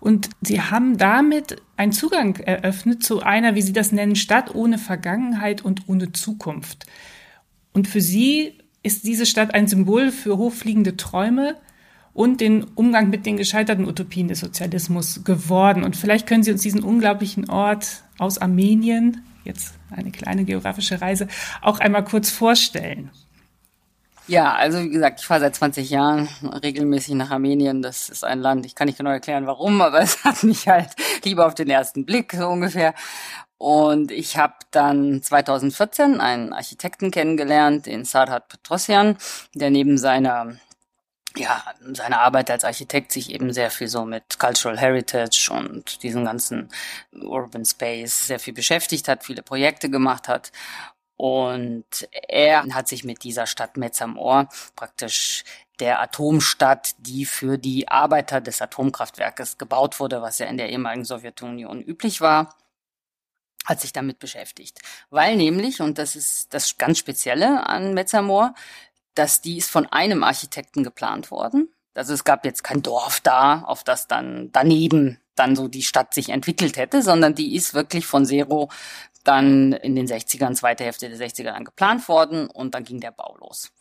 Und 0.00 0.30
sie 0.40 0.60
haben 0.60 0.96
damit 0.96 1.62
einen 1.76 1.92
Zugang 1.92 2.36
eröffnet 2.36 3.02
zu 3.02 3.20
einer, 3.20 3.54
wie 3.54 3.62
sie 3.62 3.72
das 3.72 3.92
nennen, 3.92 4.16
Stadt 4.16 4.54
ohne 4.54 4.78
Vergangenheit 4.78 5.62
und 5.62 5.88
ohne 5.88 6.12
Zukunft. 6.12 6.86
Und 7.72 7.86
für 7.86 8.00
sie 8.00 8.58
ist 8.82 9.04
diese 9.04 9.26
Stadt 9.26 9.54
ein 9.54 9.68
Symbol 9.68 10.10
für 10.10 10.38
hochfliegende 10.38 10.96
Träume 10.96 11.56
und 12.12 12.40
den 12.40 12.64
Umgang 12.64 13.10
mit 13.10 13.26
den 13.26 13.36
gescheiterten 13.36 13.86
Utopien 13.86 14.28
des 14.28 14.40
Sozialismus 14.40 15.22
geworden. 15.24 15.84
Und 15.84 15.96
vielleicht 15.96 16.26
können 16.26 16.42
Sie 16.42 16.50
uns 16.50 16.62
diesen 16.62 16.82
unglaublichen 16.82 17.48
Ort 17.50 18.02
aus 18.18 18.38
Armenien, 18.38 19.22
jetzt 19.44 19.74
eine 19.90 20.10
kleine 20.10 20.44
geografische 20.44 21.00
Reise, 21.00 21.28
auch 21.62 21.78
einmal 21.78 22.04
kurz 22.04 22.30
vorstellen. 22.30 23.10
Ja, 24.30 24.54
also 24.54 24.78
wie 24.78 24.90
gesagt, 24.90 25.18
ich 25.18 25.26
fahre 25.26 25.40
seit 25.40 25.56
20 25.56 25.90
Jahren 25.90 26.28
regelmäßig 26.62 27.14
nach 27.14 27.32
Armenien. 27.32 27.82
Das 27.82 28.08
ist 28.08 28.22
ein 28.22 28.38
Land, 28.38 28.64
ich 28.64 28.76
kann 28.76 28.86
nicht 28.86 28.96
genau 28.98 29.10
erklären, 29.10 29.46
warum, 29.48 29.80
aber 29.82 30.00
es 30.00 30.22
hat 30.24 30.44
mich 30.44 30.68
halt 30.68 30.90
lieber 31.24 31.46
auf 31.46 31.56
den 31.56 31.68
ersten 31.68 32.06
Blick 32.06 32.32
so 32.32 32.46
ungefähr. 32.46 32.94
Und 33.58 34.12
ich 34.12 34.36
habe 34.36 34.54
dann 34.70 35.20
2014 35.20 36.20
einen 36.20 36.52
Architekten 36.52 37.10
kennengelernt, 37.10 37.86
den 37.86 38.04
Sarhat 38.04 38.46
Petrosian, 38.48 39.18
der 39.54 39.70
neben 39.70 39.98
seiner 39.98 40.54
ja, 41.36 41.62
seine 41.92 42.20
Arbeit 42.20 42.50
als 42.50 42.64
Architekt 42.64 43.12
sich 43.12 43.32
eben 43.32 43.52
sehr 43.52 43.70
viel 43.70 43.88
so 43.88 44.04
mit 44.04 44.38
Cultural 44.38 44.78
Heritage 44.78 45.50
und 45.52 46.02
diesen 46.04 46.24
ganzen 46.24 46.68
Urban 47.12 47.64
Space 47.64 48.26
sehr 48.26 48.40
viel 48.40 48.54
beschäftigt 48.54 49.08
hat, 49.08 49.24
viele 49.24 49.42
Projekte 49.42 49.90
gemacht 49.90 50.28
hat. 50.28 50.52
Und 51.22 52.08
er 52.28 52.64
hat 52.72 52.88
sich 52.88 53.04
mit 53.04 53.24
dieser 53.24 53.46
Stadt 53.46 53.76
Metz 53.76 54.00
am 54.00 54.16
Ohr 54.16 54.48
praktisch 54.74 55.44
der 55.78 56.00
Atomstadt, 56.00 56.94
die 56.96 57.26
für 57.26 57.58
die 57.58 57.88
Arbeiter 57.88 58.40
des 58.40 58.62
Atomkraftwerkes 58.62 59.58
gebaut 59.58 60.00
wurde, 60.00 60.22
was 60.22 60.38
ja 60.38 60.46
in 60.46 60.56
der 60.56 60.70
ehemaligen 60.70 61.04
Sowjetunion 61.04 61.82
üblich 61.82 62.22
war, 62.22 62.56
hat 63.66 63.82
sich 63.82 63.92
damit 63.92 64.18
beschäftigt. 64.18 64.80
Weil 65.10 65.36
nämlich, 65.36 65.82
und 65.82 65.98
das 65.98 66.16
ist 66.16 66.54
das 66.54 66.78
ganz 66.78 66.96
Spezielle 66.96 67.66
an 67.66 67.92
Metzamor, 67.92 68.54
dass 69.14 69.42
die 69.42 69.58
ist 69.58 69.70
von 69.70 69.84
einem 69.88 70.24
Architekten 70.24 70.84
geplant 70.84 71.30
worden. 71.30 71.68
Also 71.92 72.14
es 72.14 72.24
gab 72.24 72.46
jetzt 72.46 72.64
kein 72.64 72.80
Dorf 72.80 73.20
da, 73.20 73.60
auf 73.60 73.84
das 73.84 74.08
dann 74.08 74.48
daneben 74.52 75.20
dann 75.34 75.56
so 75.56 75.68
die 75.68 75.82
Stadt 75.82 76.14
sich 76.14 76.30
entwickelt 76.30 76.76
hätte, 76.76 77.02
sondern 77.02 77.34
die 77.34 77.54
ist 77.56 77.74
wirklich 77.74 78.06
von 78.06 78.26
Zero 78.26 78.70
dann 79.24 79.72
in 79.72 79.94
den 79.94 80.06
60ern, 80.06 80.54
zweite 80.54 80.84
Hälfte 80.84 81.08
der 81.08 81.18
60er 81.18 81.52
dann 81.52 81.64
geplant 81.64 82.08
worden 82.08 82.48
und 82.48 82.74
dann 82.74 82.84
ging 82.84 83.00
der 83.00 83.12
Bau 83.12 83.36
los. 83.40 83.72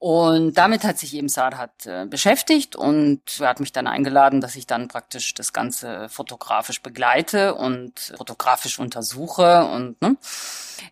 Und 0.00 0.56
damit 0.56 0.84
hat 0.84 0.96
sich 0.96 1.12
eben 1.14 1.28
Sarhat 1.28 1.86
äh, 1.86 2.06
beschäftigt 2.06 2.76
und 2.76 3.20
er 3.40 3.48
hat 3.48 3.58
mich 3.58 3.72
dann 3.72 3.88
eingeladen, 3.88 4.40
dass 4.40 4.54
ich 4.54 4.64
dann 4.64 4.86
praktisch 4.86 5.34
das 5.34 5.52
Ganze 5.52 6.08
fotografisch 6.08 6.82
begleite 6.82 7.56
und 7.56 8.12
fotografisch 8.16 8.78
untersuche 8.78 9.64
und 9.66 10.00
ne. 10.00 10.16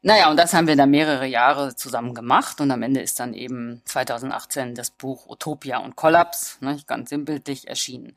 Naja, 0.03 0.29
und 0.29 0.37
das 0.37 0.55
haben 0.55 0.67
wir 0.67 0.75
dann 0.75 0.91
mehrere 0.91 1.27
Jahre 1.27 1.77
zusammen 1.77 2.15
gemacht 2.15 2.61
und 2.61 2.73
am 2.73 2.83
Ende 2.83 3.01
ist 3.01 3.21
dann 3.21 3.33
eben 3.33 3.81
2018 3.85 4.75
das 4.75 4.91
Buch 4.91 5.29
Utopia 5.29 5.79
und 5.79 5.95
Kollaps, 5.95 6.59
ne, 6.61 6.81
ganz 6.89 7.11
sinnbildlich 7.11 7.69
erschienen. 7.69 8.13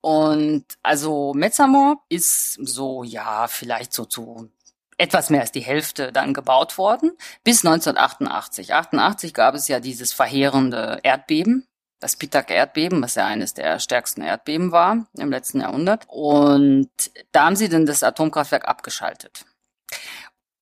Und 0.00 0.64
also 0.82 1.34
Metzamor 1.34 2.02
ist 2.08 2.54
so, 2.54 3.02
ja, 3.04 3.48
vielleicht 3.48 3.92
so 3.92 4.06
zu 4.06 4.50
etwas 4.98 5.30
mehr 5.30 5.42
als 5.42 5.52
die 5.52 5.60
Hälfte 5.60 6.12
dann 6.12 6.34
gebaut 6.34 6.78
worden, 6.78 7.12
bis 7.44 7.64
1988. 7.64 8.72
88 8.74 9.34
gab 9.34 9.54
es 9.54 9.68
ja 9.68 9.80
dieses 9.80 10.12
verheerende 10.12 11.00
Erdbeben, 11.02 11.66
das 12.00 12.16
Pitak-Erdbeben, 12.16 13.02
was 13.02 13.14
ja 13.14 13.26
eines 13.26 13.54
der 13.54 13.78
stärksten 13.78 14.22
Erdbeben 14.22 14.72
war 14.72 15.06
im 15.18 15.30
letzten 15.30 15.60
Jahrhundert. 15.60 16.04
Und 16.08 16.90
da 17.32 17.46
haben 17.46 17.56
sie 17.56 17.68
dann 17.68 17.86
das 17.86 18.02
Atomkraftwerk 18.02 18.68
abgeschaltet. 18.68 19.44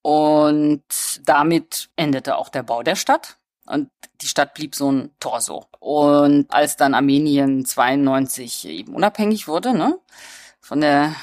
Und 0.02 0.84
damit 1.24 1.88
endete 1.96 2.36
auch 2.36 2.50
der 2.50 2.62
Bau 2.62 2.82
der 2.82 2.96
Stadt. 2.96 3.38
Und 3.66 3.88
die 4.20 4.28
Stadt 4.28 4.54
blieb 4.54 4.74
so 4.74 4.92
ein 4.92 5.10
Torso. 5.18 5.66
Und 5.80 6.52
als 6.52 6.76
dann 6.76 6.94
Armenien 6.94 7.64
92 7.64 8.68
eben 8.68 8.94
unabhängig 8.94 9.48
wurde, 9.48 9.72
ne, 9.72 9.98
von 10.64 10.80
der 10.80 11.14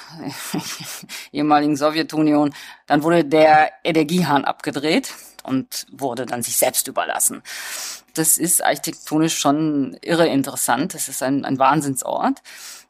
ehemaligen 1.31 1.75
Sowjetunion. 1.75 2.53
Dann 2.85 3.01
wurde 3.01 3.25
der 3.25 3.71
Energiehahn 3.83 4.45
abgedreht 4.45 5.15
und 5.41 5.87
wurde 5.91 6.27
dann 6.27 6.43
sich 6.43 6.57
selbst 6.57 6.87
überlassen. 6.87 7.41
Das 8.13 8.37
ist 8.37 8.63
architektonisch 8.63 9.39
schon 9.39 9.97
irre 10.01 10.27
interessant. 10.27 10.93
Das 10.93 11.09
ist 11.09 11.23
ein, 11.23 11.43
ein 11.43 11.57
Wahnsinnsort. 11.57 12.43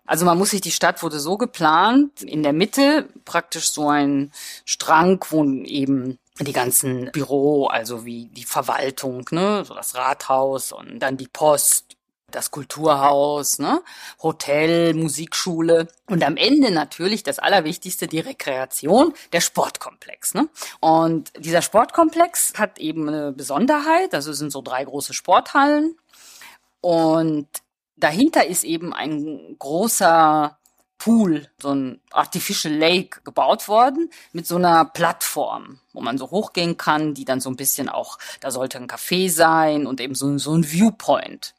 Also 0.06 0.26
man 0.26 0.38
muss 0.38 0.50
sich, 0.50 0.60
die 0.60 0.72
Stadt 0.72 1.02
wurde 1.04 1.22
so 1.22 1.38
geplant, 1.38 2.22
in 2.22 2.44
der 2.44 2.52
Mitte 2.52 3.08
praktisch 3.24 3.72
so 3.72 3.88
ein 3.88 4.34
Strang, 4.66 5.24
wo 5.30 5.46
eben 5.46 6.20
die 6.38 6.52
ganzen 6.52 7.12
Büro, 7.14 7.68
also 7.68 8.04
wie 8.04 8.26
die 8.26 8.44
Verwaltung, 8.44 9.26
ne, 9.32 9.64
so 9.64 9.74
das 9.74 9.96
Rathaus 9.96 10.74
und 10.74 11.00
dann 11.00 11.16
die 11.16 11.30
Post, 11.30 11.96
das 12.36 12.52
Kulturhaus, 12.52 13.60
ne, 13.60 13.82
Hotel, 14.22 14.94
Musikschule 14.94 15.88
und 16.08 16.24
am 16.24 16.38
Ende 16.38 16.72
natürlich 16.72 17.24
das 17.24 17.39
Allerwichtigste, 17.39 18.08
die 18.08 18.20
Rekreation, 18.20 19.13
der 19.34 19.41
Sportkomplex. 19.41 20.34
Ne? 20.34 20.50
Und 20.80 21.32
dieser 21.38 21.62
Sportkomplex 21.62 22.54
hat 22.58 22.80
eben 22.80 23.08
eine 23.08 23.32
Besonderheit, 23.32 24.13
also 24.13 24.32
es 24.32 24.38
sind 24.38 24.52
so 24.52 24.62
drei 24.62 24.84
große 24.84 25.13
Sporthallen 25.13 25.98
und 26.82 27.48
dahinter 27.96 28.46
ist 28.46 28.63
eben 28.63 28.94
ein 28.94 29.56
großer 29.60 30.58
Pool, 31.02 31.48
so 31.60 31.74
ein 31.74 32.00
Artificial 32.12 32.76
Lake 32.76 33.22
gebaut 33.24 33.67
worden 33.67 34.12
mit 34.34 34.46
so 34.46 34.58
einer 34.58 34.86
Plattform, 34.86 35.80
wo 35.94 36.02
man 36.02 36.20
so 36.20 36.30
hochgehen 36.30 36.78
kann, 36.78 37.15
die 37.15 37.26
dann 37.26 37.41
so 37.41 37.50
ein 37.50 37.56
bisschen 37.56 37.89
auch, 37.89 38.20
da 38.39 38.52
sollte 38.52 38.78
ein 38.78 38.88
Café 38.88 39.32
sein 39.32 39.88
und 39.88 40.00
eben 40.00 40.13
so, 40.13 40.38
so 40.38 40.54
ein 40.54 40.63
Viewpoint. 40.63 41.56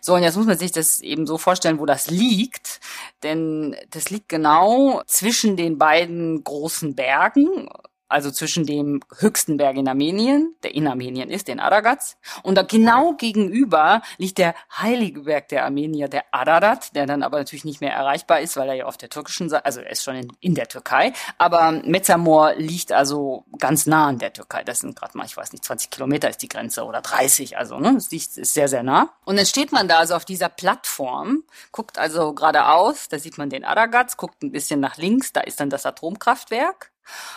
So, 0.00 0.14
und 0.14 0.22
jetzt 0.22 0.36
muss 0.36 0.46
man 0.46 0.58
sich 0.58 0.72
das 0.72 1.00
eben 1.00 1.26
so 1.26 1.38
vorstellen, 1.38 1.78
wo 1.78 1.86
das 1.86 2.10
liegt. 2.10 2.80
Denn 3.22 3.76
das 3.90 4.10
liegt 4.10 4.28
genau 4.28 5.02
zwischen 5.06 5.56
den 5.56 5.78
beiden 5.78 6.42
großen 6.42 6.94
Bergen 6.94 7.68
also 8.10 8.30
zwischen 8.30 8.66
dem 8.66 9.00
höchsten 9.18 9.56
Berg 9.56 9.76
in 9.76 9.88
Armenien, 9.88 10.54
der 10.62 10.74
in 10.74 10.86
Armenien 10.86 11.30
ist, 11.30 11.48
den 11.48 11.60
Aragats, 11.60 12.16
und 12.42 12.56
da 12.56 12.62
genau 12.62 13.14
gegenüber 13.14 14.02
liegt 14.18 14.38
der 14.38 14.54
heilige 14.76 15.22
Berg 15.22 15.48
der 15.48 15.64
Armenier, 15.64 16.08
der 16.08 16.24
Ararat, 16.32 16.94
der 16.94 17.06
dann 17.06 17.22
aber 17.22 17.38
natürlich 17.38 17.64
nicht 17.64 17.80
mehr 17.80 17.92
erreichbar 17.92 18.40
ist, 18.40 18.56
weil 18.56 18.68
er 18.68 18.74
ja 18.74 18.84
auf 18.86 18.96
der 18.96 19.08
türkischen 19.08 19.48
Seite, 19.48 19.64
also 19.64 19.80
er 19.80 19.90
ist 19.90 20.02
schon 20.02 20.16
in, 20.16 20.32
in 20.40 20.54
der 20.54 20.68
Türkei, 20.68 21.12
aber 21.38 21.72
Mezzamor 21.72 22.54
liegt 22.56 22.92
also 22.92 23.44
ganz 23.58 23.86
nah 23.86 24.08
an 24.08 24.18
der 24.18 24.32
Türkei. 24.32 24.64
Das 24.64 24.80
sind 24.80 24.96
gerade 24.96 25.16
mal, 25.16 25.26
ich 25.26 25.36
weiß 25.36 25.52
nicht, 25.52 25.64
20 25.64 25.90
Kilometer 25.90 26.28
ist 26.28 26.42
die 26.42 26.48
Grenze 26.48 26.84
oder 26.84 27.00
30, 27.00 27.56
also 27.58 27.78
ne, 27.78 27.94
es 27.96 28.10
liegt, 28.10 28.36
ist 28.36 28.54
sehr, 28.54 28.68
sehr 28.68 28.82
nah. 28.82 29.10
Und 29.24 29.36
dann 29.36 29.46
steht 29.46 29.72
man 29.72 29.88
da 29.88 29.98
also 29.98 30.14
auf 30.14 30.24
dieser 30.24 30.48
Plattform, 30.48 31.44
guckt 31.72 31.98
also 31.98 32.34
geradeaus, 32.34 33.08
da 33.08 33.18
sieht 33.18 33.38
man 33.38 33.50
den 33.50 33.64
Aragats, 33.64 34.16
guckt 34.16 34.42
ein 34.42 34.52
bisschen 34.52 34.80
nach 34.80 34.96
links, 34.96 35.32
da 35.32 35.40
ist 35.40 35.60
dann 35.60 35.70
das 35.70 35.86
Atomkraftwerk. 35.86 36.89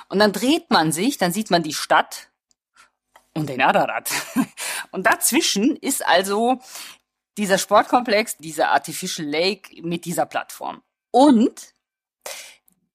Und 0.10 0.20
dann 0.20 0.32
dreht 0.32 0.70
man 0.70 0.92
sich, 0.92 1.18
dann 1.18 1.32
sieht 1.32 1.52
man 1.52 1.64
die 1.64 1.74
Stadt 1.74 2.30
und 3.34 3.50
den 3.50 3.62
Ararat. 3.62 4.12
Und 4.92 5.08
dazwischen 5.08 5.76
ist 5.78 6.06
also 6.06 6.60
dieser 7.38 7.58
Sportkomplex, 7.58 8.38
dieser 8.38 8.70
Artificial 8.70 9.28
Lake 9.28 9.82
mit 9.82 10.06
dieser 10.06 10.28
Plattform. 10.28 10.84
Und 11.10 11.74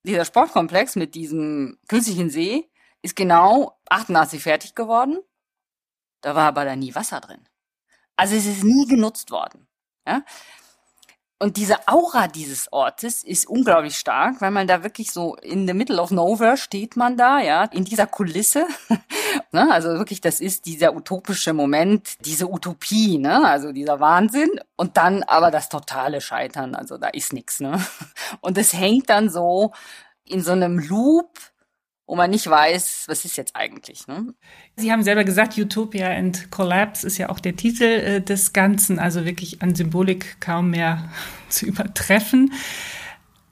dieser 0.05 0.25
Sportkomplex 0.25 0.97
mit 0.97 1.15
diesem 1.15 1.79
künstlichen 1.89 2.31
See 2.31 2.71
ist 3.03 3.17
genau 3.17 3.79
88 3.89 4.43
fertig 4.43 4.75
geworden. 4.75 5.19
Da 6.21 6.35
war 6.35 6.49
aber 6.49 6.65
da 6.65 6.77
nie 6.77 6.95
Wasser 6.95 7.21
drin. 7.21 7.49
Also 8.17 8.35
es 8.35 8.47
ist 8.47 8.65
nie 8.65 8.87
genutzt 8.87 9.31
worden. 9.31 9.69
Ja? 10.07 10.25
Und 11.41 11.57
diese 11.57 11.87
Aura 11.87 12.27
dieses 12.27 12.73
Ortes 12.73 13.23
ist 13.23 13.47
unglaublich 13.47 13.97
stark, 13.97 14.41
weil 14.41 14.51
man 14.51 14.67
da 14.67 14.83
wirklich 14.83 15.13
so 15.13 15.37
in 15.37 15.69
the 15.69 15.75
middle 15.75 16.03
of 16.03 16.11
nowhere 16.11 16.57
steht 16.57 16.97
man 16.97 17.17
da, 17.17 17.39
ja, 17.39 17.65
in 17.65 17.85
dieser 17.85 18.09
Kulisse. 18.09 18.67
ne? 19.53 19.71
Also 19.71 19.91
wirklich, 19.91 20.21
das 20.21 20.41
ist 20.41 20.67
dieser 20.67 20.97
utopische 20.97 21.53
Moment, 21.53 22.17
diese 22.25 22.51
Utopie, 22.51 23.19
ne? 23.19 23.47
Also 23.47 23.71
dieser 23.71 24.01
Wahnsinn. 24.01 24.51
Und 24.75 24.97
dann 24.97 25.23
aber 25.23 25.53
das 25.53 25.69
totale 25.69 26.21
Scheitern. 26.21 26.75
Also 26.75 26.99
da 26.99 27.09
ist 27.09 27.33
nichts, 27.33 27.61
ne? 27.61 27.81
Und 28.41 28.59
es 28.59 28.73
hängt 28.73 29.09
dann 29.09 29.31
so 29.31 29.73
in 30.25 30.43
so 30.43 30.53
einem 30.53 30.81
Loop 30.81 31.31
wo 32.09 32.17
man 32.17 32.31
nicht 32.31 32.49
weiß, 32.49 33.05
was 33.07 33.27
ist 33.27 33.37
jetzt 33.37 33.55
eigentlich. 33.55 34.07
Ne? 34.09 34.35
Sie 34.77 34.91
haben 34.91 35.03
selber 35.03 35.25
gesagt, 35.25 35.59
Utopia 35.59 36.11
and 36.11 36.51
Collapse 36.51 37.07
ist 37.07 37.19
ja 37.19 37.29
auch 37.29 37.39
der 37.39 37.55
Titel 37.55 37.85
äh, 37.85 38.21
des 38.23 38.55
Ganzen, 38.55 38.99
also 38.99 39.27
wirklich 39.27 39.61
an 39.61 39.75
Symbolik 39.75 40.41
kaum 40.41 40.71
mehr 40.71 41.11
zu 41.51 41.67
übertreffen. 41.67 42.55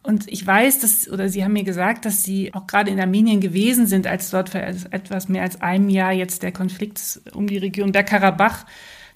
Und 0.02 0.32
ich 0.32 0.46
weiß, 0.46 0.78
dass, 0.78 1.08
oder 1.08 1.28
Sie 1.28 1.44
haben 1.44 1.52
mir 1.52 1.64
gesagt, 1.64 2.06
dass 2.06 2.24
Sie 2.24 2.54
auch 2.54 2.66
gerade 2.66 2.90
in 2.90 2.98
Armenien 2.98 3.40
gewesen 3.40 3.86
sind, 3.86 4.06
als 4.06 4.30
dort 4.30 4.48
für 4.48 4.62
etwas 4.62 5.28
mehr 5.28 5.42
als 5.42 5.60
einem 5.60 5.90
Jahr 5.90 6.12
jetzt 6.12 6.42
der 6.42 6.52
Konflikt 6.52 7.20
um 7.34 7.46
die 7.46 7.58
Region 7.58 7.92
Bergkarabach 7.92 8.64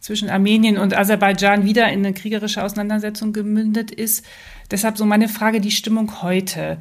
zwischen 0.00 0.28
Armenien 0.28 0.76
und 0.76 0.94
Aserbaidschan 0.94 1.64
wieder 1.64 1.88
in 1.90 2.04
eine 2.04 2.12
kriegerische 2.12 2.62
Auseinandersetzung 2.62 3.32
gemündet 3.32 3.90
ist. 3.90 4.26
Deshalb 4.70 4.98
so 4.98 5.06
meine 5.06 5.28
Frage, 5.28 5.60
die 5.62 5.70
Stimmung 5.70 6.20
heute. 6.20 6.78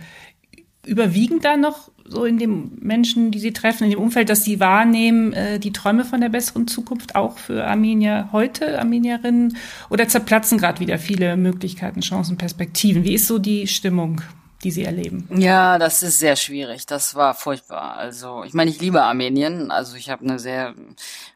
Überwiegen 0.86 1.40
da 1.40 1.56
noch 1.56 1.92
so 2.10 2.26
in 2.26 2.38
dem 2.38 2.72
Menschen, 2.80 3.32
die 3.32 3.40
sie 3.40 3.54
treffen, 3.54 3.86
in 3.86 3.92
dem 3.92 4.00
Umfeld, 4.00 4.30
dass 4.30 4.44
sie 4.44 4.60
wahrnehmen, 4.60 5.34
äh, 5.34 5.60
die 5.60 5.72
Träume 5.72 6.06
von 6.06 6.22
der 6.22 6.30
besseren 6.30 6.68
Zukunft 6.68 7.16
auch 7.16 7.38
für 7.38 7.66
Armenier 7.66 8.30
heute, 8.32 8.80
Armenierinnen? 8.80 9.58
Oder 9.90 10.08
zerplatzen 10.08 10.58
gerade 10.58 10.80
wieder 10.80 11.00
viele 11.00 11.38
Möglichkeiten, 11.38 12.02
Chancen, 12.02 12.38
Perspektiven? 12.38 13.04
Wie 13.04 13.14
ist 13.14 13.28
so 13.28 13.40
die 13.40 13.68
Stimmung? 13.68 14.22
die 14.64 14.72
sie 14.72 14.84
erleben? 14.84 15.28
Ja, 15.34 15.78
das 15.78 16.04
ist 16.04 16.20
sehr 16.20 16.36
schwierig. 16.36 16.86
Das 16.86 17.16
war 17.16 17.34
furchtbar. 17.34 17.96
Also, 17.96 18.44
ich 18.44 18.54
meine, 18.54 18.70
ich 18.70 18.82
liebe 18.82 19.02
Armenien. 19.02 19.72
Also, 19.72 19.96
ich 19.96 20.10
habe 20.10 20.26
eine 20.26 20.40
sehr 20.40 20.76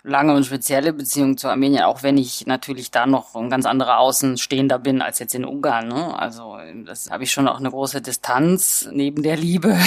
lange 0.04 0.34
und 0.34 0.46
spezielle 0.46 0.94
Beziehung 0.94 1.38
zu 1.38 1.48
Armenien, 1.48 1.84
auch 1.84 2.04
wenn 2.04 2.18
ich 2.18 2.46
natürlich 2.48 2.92
da 2.92 3.06
noch 3.06 3.36
ein 3.36 3.50
ganz 3.50 3.66
anderer 3.66 4.00
Außenstehender 4.00 4.80
bin 4.80 5.02
als 5.02 5.20
jetzt 5.20 5.36
in 5.36 5.46
Ungarn. 5.46 5.88
Ne? 5.88 6.20
Also, 6.20 6.58
das 6.86 7.10
habe 7.10 7.24
ich 7.24 7.32
schon 7.32 7.48
auch 7.48 7.60
eine 7.60 7.70
große 7.70 8.02
Distanz 8.02 8.90
neben 8.92 9.24
der 9.24 9.38
Liebe. 9.38 9.78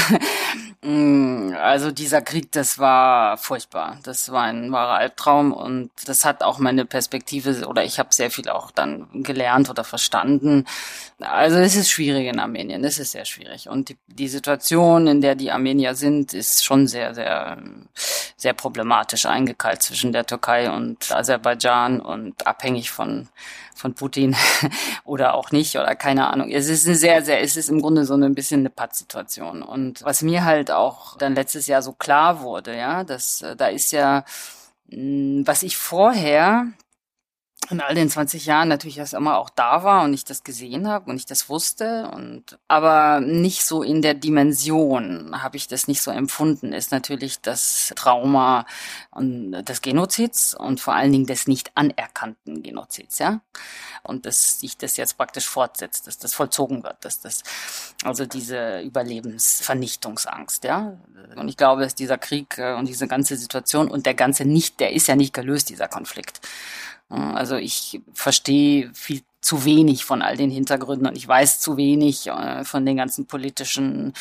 Mm, 0.83 1.55
also, 1.61 1.91
dieser 1.91 2.23
Krieg, 2.23 2.53
das 2.53 2.79
war 2.79 3.37
furchtbar. 3.39 3.99
Das 4.03 4.31
war 4.31 4.43
ein 4.43 4.71
wahrer 4.73 4.95
Albtraum 4.95 5.53
und 5.53 5.91
das 6.07 6.25
hat 6.25 6.43
auch 6.43 6.59
meine 6.59 6.85
Perspektive 6.85 7.67
oder 7.67 7.85
ich 7.85 7.99
habe 7.99 8.15
sehr 8.15 8.31
viel 8.31 8.49
auch 8.49 8.71
dann 8.71 9.09
gelernt 9.23 9.71
oder 9.71 9.85
verstanden. 9.85 10.65
Also, 11.21 11.59
es 11.59 11.75
ist 11.77 11.91
schwierig 11.91 12.27
in 12.29 12.39
Armenien. 12.39 12.85
Es 12.85 12.99
ist 12.99 13.13
sehr 13.13 13.25
schwierig. 13.25 13.69
Und 13.69 13.89
die, 13.89 13.97
die 14.07 14.29
Situation, 14.29 15.07
in 15.07 15.21
der 15.21 15.35
die 15.35 15.51
Armenier 15.51 15.95
sind, 15.95 16.35
ist 16.35 16.65
schon 16.65 16.87
sehr, 16.87 17.15
sehr, 17.15 17.59
sehr 18.37 18.53
problematisch 18.53 19.27
eingekeilt 19.27 19.83
zwischen 19.83 20.13
der 20.13 20.27
Türkei 20.27 20.71
und 20.71 21.11
Aserbaidschan 21.11 22.01
und 22.01 22.47
abhängig 22.47 22.91
von 22.91 23.29
von 23.77 23.95
Putin 23.95 24.35
oder 25.05 25.35
auch 25.35 25.51
nicht 25.53 25.77
oder 25.77 25.95
keine 25.95 26.29
Ahnung. 26.29 26.51
Es 26.51 26.69
ist 26.69 26.87
eine 26.87 26.97
sehr, 26.97 27.23
sehr, 27.23 27.41
es 27.43 27.57
ist 27.57 27.69
im 27.69 27.81
Grunde 27.81 28.05
so 28.05 28.15
ein 28.15 28.35
bisschen 28.35 28.61
eine 28.61 28.71
Pattsituation. 28.71 29.63
Und 29.63 30.03
was 30.03 30.23
mir 30.23 30.45
halt 30.45 30.71
auch 30.71 31.17
dann 31.19 31.35
letztes 31.35 31.67
Jahr 31.67 31.83
so 31.83 31.93
klar 31.93 32.41
wurde, 32.41 32.77
ja, 32.77 33.05
dass 33.05 33.43
äh, 33.43 33.55
da 33.55 33.67
ist 33.67 33.93
ja, 33.93 34.25
hm, 34.91 35.47
was 35.47 35.63
ich 35.63 35.77
vorher 35.77 36.67
in 37.71 37.81
all 37.81 37.95
den 37.95 38.09
20 38.09 38.47
Jahren 38.47 38.69
natürlich 38.69 38.99
erst 38.99 39.15
immer 39.15 39.39
auch 39.39 39.51
da 39.51 39.83
war 39.83 40.05
und 40.05 40.15
ich 40.15 40.25
das 40.25 40.45
gesehen 40.45 40.89
habe 40.89 41.11
und 41.11 41.17
ich 41.17 41.27
das 41.27 41.49
wusste 41.49 42.11
und 42.13 42.59
aber 42.69 43.21
nicht 43.21 43.65
so 43.65 43.83
in 43.83 44.03
der 44.03 44.15
Dimension 44.15 45.43
habe 45.43 45.57
ich 45.57 45.67
das 45.67 45.89
nicht 45.89 46.03
so 46.03 46.11
empfunden. 46.11 46.73
Ist 46.73 46.93
natürlich 46.93 47.41
das 47.41 47.93
Trauma 47.97 48.67
des 49.17 49.83
Genozids 49.83 50.55
und 50.55 50.81
vor 50.81 50.95
allen 50.95 51.13
Dingen 51.13 51.27
des 51.27 51.47
nicht 51.47 51.73
anerkannten 51.75 52.63
Genozids 52.63 53.19
ja? 53.19 53.41
Und 54.03 54.27
dass 54.27 54.61
sich 54.61 54.77
das 54.77 54.97
jetzt 54.97 55.17
praktisch 55.17 55.47
fortsetzt 55.47 56.07
dass 56.07 56.19
das 56.19 56.35
vollzogen 56.35 56.83
wird 56.85 57.05
dass 57.05 57.21
das 57.21 57.43
also 58.05 58.27
diese 58.27 58.81
Überlebensvernichtungsangst 58.81 60.65
ja? 60.65 60.97
Und 61.37 61.49
ich 61.49 61.57
glaube 61.57 61.83
dass 61.83 61.95
dieser 61.95 62.19
Krieg 62.19 62.59
äh, 62.59 62.75
und 62.75 62.87
diese 62.87 63.09
ganze 63.09 63.37
Situation 63.37 63.91
und 63.91 64.07
der 64.07 64.15
ganze 64.15 64.45
nicht 64.45 64.79
der 64.81 64.93
ist 64.93 65.09
ja 65.09 65.17
nicht 65.17 65.35
gelöst 65.35 65.71
dieser 65.71 65.89
Konflikt 65.89 66.41
also 67.09 67.57
ich 67.57 68.01
verstehe 68.13 68.91
viel 68.93 69.23
zu 69.41 69.65
wenig 69.65 70.05
von 70.05 70.23
all 70.23 70.37
den 70.37 70.51
Hintergründen 70.51 71.07
und 71.07 71.17
ich 71.17 71.29
weiß 71.29 71.61
zu 71.61 71.77
wenig 71.77 72.27
äh, 72.27 72.65
von 72.65 72.85
den 72.85 72.97
ganzen 72.97 73.27
politischen 73.27 74.13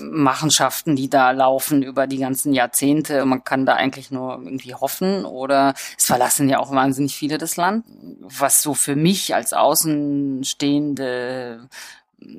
Machenschaften, 0.00 0.96
die 0.96 1.08
da 1.08 1.30
laufen 1.30 1.84
über 1.84 2.08
die 2.08 2.18
ganzen 2.18 2.52
Jahrzehnte. 2.52 3.24
Man 3.24 3.44
kann 3.44 3.64
da 3.64 3.74
eigentlich 3.74 4.10
nur 4.10 4.40
irgendwie 4.42 4.74
hoffen 4.74 5.24
oder 5.24 5.74
es 5.96 6.06
verlassen 6.06 6.48
ja 6.48 6.58
auch 6.58 6.72
wahnsinnig 6.72 7.14
viele 7.14 7.38
das 7.38 7.56
Land. 7.56 7.86
Was 8.22 8.60
so 8.60 8.74
für 8.74 8.96
mich 8.96 9.36
als 9.36 9.52
Außenstehende 9.52 11.68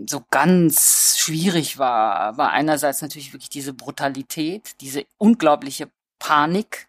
so 0.10 0.26
ganz 0.30 1.18
schwierig 1.18 1.78
war, 1.78 2.38
war 2.38 2.52
einerseits 2.52 3.02
natürlich 3.02 3.32
wirklich 3.32 3.50
diese 3.50 3.74
Brutalität, 3.74 4.82
diese 4.82 5.06
unglaubliche 5.18 5.90
Panik, 6.20 6.88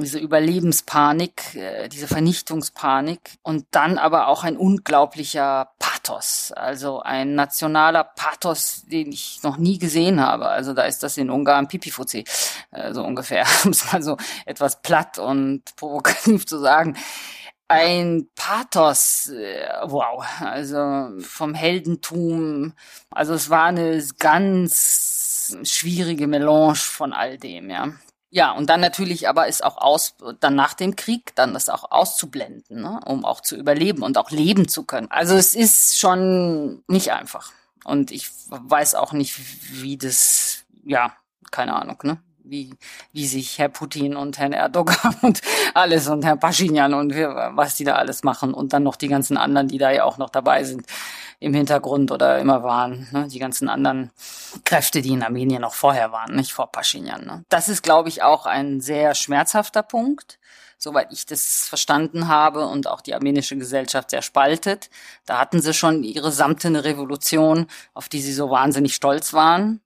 diese 0.00 0.18
Überlebenspanik, 0.18 1.54
äh, 1.54 1.88
diese 1.88 2.08
Vernichtungspanik 2.08 3.38
und 3.42 3.66
dann 3.70 3.98
aber 3.98 4.28
auch 4.28 4.44
ein 4.44 4.56
unglaublicher 4.56 5.70
Pathos, 5.78 6.52
also 6.52 7.00
ein 7.00 7.34
nationaler 7.34 8.04
Pathos, 8.04 8.84
den 8.86 9.12
ich 9.12 9.40
noch 9.42 9.56
nie 9.56 9.78
gesehen 9.78 10.20
habe. 10.20 10.48
Also 10.48 10.74
da 10.74 10.82
ist 10.82 11.02
das 11.02 11.16
in 11.16 11.30
Ungarn 11.30 11.68
Pipifuzi, 11.68 12.24
äh, 12.70 12.92
so 12.92 13.04
ungefähr, 13.04 13.46
um 13.64 13.70
es 13.70 13.92
mal 13.92 14.02
so 14.02 14.16
etwas 14.46 14.82
platt 14.82 15.18
und 15.18 15.62
provokativ 15.76 16.46
zu 16.46 16.58
sagen. 16.58 16.96
ein 17.68 18.28
Pathos, 18.34 19.28
äh, 19.28 19.68
wow, 19.84 20.24
also 20.40 21.10
vom 21.20 21.54
Heldentum. 21.54 22.72
Also 23.10 23.34
es 23.34 23.50
war 23.50 23.64
eine 23.64 24.02
ganz 24.18 25.56
schwierige 25.64 26.26
Melange 26.26 26.76
von 26.76 27.12
all 27.12 27.38
dem, 27.38 27.70
ja. 27.70 27.92
Ja, 28.30 28.52
und 28.52 28.68
dann 28.68 28.80
natürlich 28.80 29.28
aber 29.28 29.48
ist 29.48 29.64
auch 29.64 29.78
aus, 29.78 30.14
dann 30.40 30.54
nach 30.54 30.74
dem 30.74 30.96
Krieg, 30.96 31.34
dann 31.34 31.54
das 31.54 31.70
auch 31.70 31.90
auszublenden, 31.90 32.82
ne, 32.82 33.00
um 33.06 33.24
auch 33.24 33.40
zu 33.40 33.56
überleben 33.56 34.02
und 34.02 34.18
auch 34.18 34.30
leben 34.30 34.68
zu 34.68 34.84
können. 34.84 35.10
Also 35.10 35.34
es 35.34 35.54
ist 35.54 35.98
schon 35.98 36.82
nicht 36.88 37.12
einfach. 37.12 37.52
Und 37.84 38.10
ich 38.10 38.30
weiß 38.50 38.96
auch 38.96 39.12
nicht, 39.14 39.34
wie 39.82 39.96
das, 39.96 40.64
ja, 40.84 41.14
keine 41.50 41.74
Ahnung, 41.74 41.98
ne? 42.02 42.18
Wie, 42.44 42.74
wie 43.12 43.26
sich 43.26 43.58
Herr 43.58 43.68
Putin 43.68 44.16
und 44.16 44.38
Herrn 44.38 44.54
Erdogan 44.54 45.16
und 45.22 45.40
alles 45.74 46.08
und 46.08 46.24
Herr 46.24 46.36
Pashinyan 46.36 46.94
und 46.94 47.14
was 47.14 47.74
die 47.76 47.84
da 47.84 47.96
alles 47.96 48.24
machen 48.24 48.54
und 48.54 48.72
dann 48.72 48.82
noch 48.82 48.96
die 48.96 49.08
ganzen 49.08 49.36
anderen, 49.36 49.68
die 49.68 49.76
da 49.76 49.90
ja 49.90 50.04
auch 50.04 50.16
noch 50.16 50.30
dabei 50.30 50.64
sind 50.64 50.86
im 51.40 51.54
Hintergrund 51.54 52.10
oder 52.10 52.38
immer 52.38 52.62
waren, 52.62 53.08
ne? 53.12 53.28
die 53.28 53.38
ganzen 53.38 53.68
anderen 53.68 54.10
Kräfte, 54.64 55.02
die 55.02 55.12
in 55.12 55.22
Armenien 55.22 55.62
noch 55.62 55.74
vorher 55.74 56.10
waren, 56.12 56.34
nicht 56.34 56.52
vor 56.52 56.72
Pashinyan. 56.72 57.24
Ne? 57.24 57.44
Das 57.48 57.68
ist, 57.68 57.82
glaube 57.82 58.08
ich, 58.08 58.22
auch 58.22 58.46
ein 58.46 58.80
sehr 58.80 59.14
schmerzhafter 59.14 59.82
Punkt 59.82 60.38
soweit 60.78 61.12
ich 61.12 61.26
das 61.26 61.68
verstanden 61.68 62.28
habe 62.28 62.66
und 62.66 62.86
auch 62.86 63.00
die 63.00 63.14
armenische 63.14 63.56
Gesellschaft 63.56 64.10
sehr 64.10 64.22
spaltet. 64.22 64.90
Da 65.26 65.38
hatten 65.38 65.60
sie 65.60 65.74
schon 65.74 66.04
ihre 66.04 66.32
samtene 66.32 66.84
Revolution, 66.84 67.66
auf 67.94 68.08
die 68.08 68.20
sie 68.20 68.32
so 68.32 68.50
wahnsinnig 68.50 68.94
stolz 68.94 69.32
waren. 69.32 69.80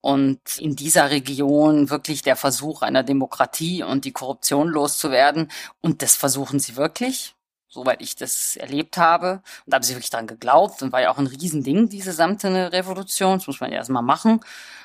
Und 0.00 0.58
in 0.58 0.76
dieser 0.76 1.10
Region 1.10 1.90
wirklich 1.90 2.22
der 2.22 2.36
Versuch 2.36 2.82
einer 2.82 3.02
Demokratie 3.02 3.82
und 3.82 4.04
die 4.04 4.12
Korruption 4.12 4.68
loszuwerden. 4.68 5.50
Und 5.80 6.02
das 6.02 6.16
versuchen 6.16 6.60
sie 6.60 6.76
wirklich, 6.76 7.34
soweit 7.68 8.02
ich 8.02 8.16
das 8.16 8.56
erlebt 8.56 8.96
habe. 8.96 9.42
Und 9.64 9.72
da 9.72 9.76
haben 9.76 9.82
sie 9.82 9.94
wirklich 9.94 10.10
dran 10.10 10.26
geglaubt 10.26 10.82
und 10.82 10.92
war 10.92 11.00
ja 11.02 11.10
auch 11.10 11.18
ein 11.18 11.26
Riesending, 11.26 11.88
diese 11.88 12.12
samtene 12.12 12.72
Revolution. 12.72 13.38
Das 13.38 13.46
muss 13.46 13.60
man 13.60 13.70
ja 13.70 13.78
erstmal 13.78 14.02
machen 14.02 14.40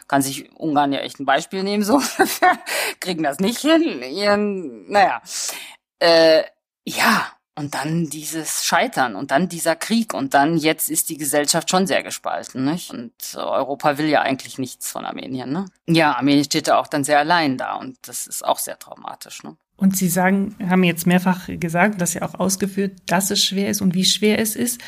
kann 0.08 0.22
sich 0.22 0.52
Ungarn 0.58 0.94
ja 0.94 1.00
echt 1.00 1.20
ein 1.20 1.26
Beispiel 1.26 1.64
nehmen, 1.64 1.84
so. 1.84 2.02
Kriegen 3.00 3.24
das 3.24 3.40
nicht 3.40 3.60
hin. 3.60 4.02
Ihren, 4.04 4.92
naja. 4.92 5.22
Äh, 6.00 6.44
ja, 6.86 7.28
und 7.56 7.76
dann 7.76 8.10
dieses 8.10 8.66
Scheitern 8.66 9.16
und 9.16 9.32
dann 9.32 9.48
dieser 9.48 9.76
Krieg 9.76 10.14
und 10.14 10.34
dann 10.34 10.58
jetzt 10.58 10.90
ist 10.90 11.10
die 11.10 11.18
Gesellschaft 11.18 11.70
schon 11.70 11.86
sehr 11.86 12.02
gespalten, 12.02 12.66
nicht? 12.66 12.92
Und 12.92 13.14
Europa 13.36 13.98
will 13.98 14.08
ja 14.08 14.22
eigentlich 14.22 14.58
nichts 14.58 14.92
von 14.92 15.06
Armenien, 15.06 15.52
ne? 15.52 15.66
Ja, 15.88 16.14
Armenien 16.14 16.44
steht 16.44 16.68
da 16.68 16.80
auch 16.80 16.88
dann 16.88 17.04
sehr 17.04 17.20
allein 17.20 17.58
da 17.58 17.76
und 17.76 17.98
das 18.08 18.26
ist 18.28 18.44
auch 18.44 18.58
sehr 18.58 18.80
traumatisch, 18.80 19.44
ne? 19.44 19.56
Und 19.76 19.98
Sie 19.98 20.08
sagen, 20.08 20.56
haben 20.66 20.84
jetzt 20.84 21.08
mehrfach 21.08 21.50
gesagt, 21.60 22.00
dass 22.00 22.14
ja 22.14 22.22
auch 22.22 22.36
ausgeführt, 22.36 22.94
dass 23.08 23.32
es 23.32 23.44
schwer 23.44 23.70
ist 23.70 23.82
und 23.82 23.96
wie 23.96 24.06
schwer 24.06 24.40
es 24.40 24.56
ist. 24.56 24.80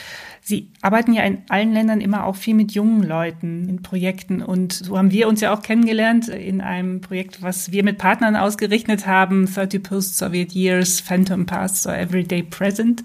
Sie 0.41 0.69
arbeiten 0.81 1.11
ja 1.11 1.23
in 1.23 1.39
allen 1.49 1.73
Ländern 1.73 2.01
immer 2.01 2.23
auch 2.23 2.35
viel 2.35 2.53
mit 2.53 2.73
jungen 2.73 3.01
Leuten 3.01 3.67
in 3.67 3.81
Projekten. 3.81 4.43
Und 4.43 4.73
so 4.73 4.95
haben 4.95 5.09
wir 5.09 5.27
uns 5.27 5.41
ja 5.41 5.51
auch 5.51 5.63
kennengelernt 5.63 6.27
in 6.27 6.61
einem 6.61 7.01
Projekt, 7.01 7.41
was 7.41 7.71
wir 7.71 7.83
mit 7.83 7.97
Partnern 7.97 8.35
ausgerichtet 8.35 9.07
haben, 9.07 9.47
30 9.51 9.81
Post-Soviet 9.81 10.51
Years, 10.51 10.99
Phantom 10.99 11.47
Past 11.47 11.87
or 11.87 11.97
Everyday 11.97 12.43
Present, 12.43 13.03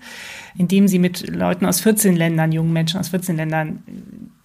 in 0.59 0.69
dem 0.69 0.87
sie 0.87 0.99
mit 0.99 1.35
Leuten 1.35 1.65
aus 1.65 1.81
14 1.81 2.15
Ländern, 2.15 2.53
jungen 2.53 2.75
Menschen 2.75 3.01
aus 3.01 3.09
14 3.09 3.37
Ländern, 3.37 3.83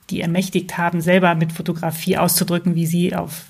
die 0.09 0.21
ermächtigt 0.21 0.77
haben, 0.77 1.01
selber 1.01 1.35
mit 1.35 1.51
Fotografie 1.51 2.17
auszudrücken, 2.17 2.75
wie 2.75 2.85
sie 2.85 3.13
auf 3.13 3.47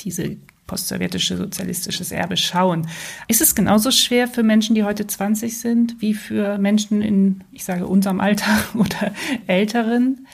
diese 0.00 0.36
postsowjetische 0.66 1.36
sozialistisches 1.36 2.12
Erbe 2.12 2.36
schauen. 2.36 2.88
Ist 3.28 3.40
es 3.40 3.54
genauso 3.54 3.90
schwer 3.90 4.28
für 4.28 4.42
Menschen, 4.42 4.74
die 4.74 4.84
heute 4.84 5.06
20 5.06 5.60
sind, 5.60 6.00
wie 6.00 6.14
für 6.14 6.58
Menschen 6.58 7.02
in, 7.02 7.44
ich 7.52 7.64
sage, 7.64 7.86
unserem 7.86 8.20
Alter 8.20 8.58
oder 8.74 9.12
älteren? 9.46 10.26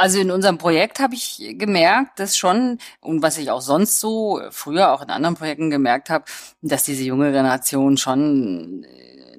Also 0.00 0.20
in 0.20 0.30
unserem 0.30 0.58
Projekt 0.58 1.00
habe 1.00 1.14
ich 1.14 1.42
gemerkt, 1.58 2.20
dass 2.20 2.36
schon, 2.36 2.78
und 3.00 3.20
was 3.20 3.36
ich 3.36 3.50
auch 3.50 3.60
sonst 3.60 3.98
so 3.98 4.40
früher 4.50 4.92
auch 4.92 5.02
in 5.02 5.10
anderen 5.10 5.34
Projekten 5.34 5.70
gemerkt 5.70 6.08
habe, 6.08 6.24
dass 6.62 6.84
diese 6.84 7.02
junge 7.02 7.32
Generation 7.32 7.96
schon 7.96 8.86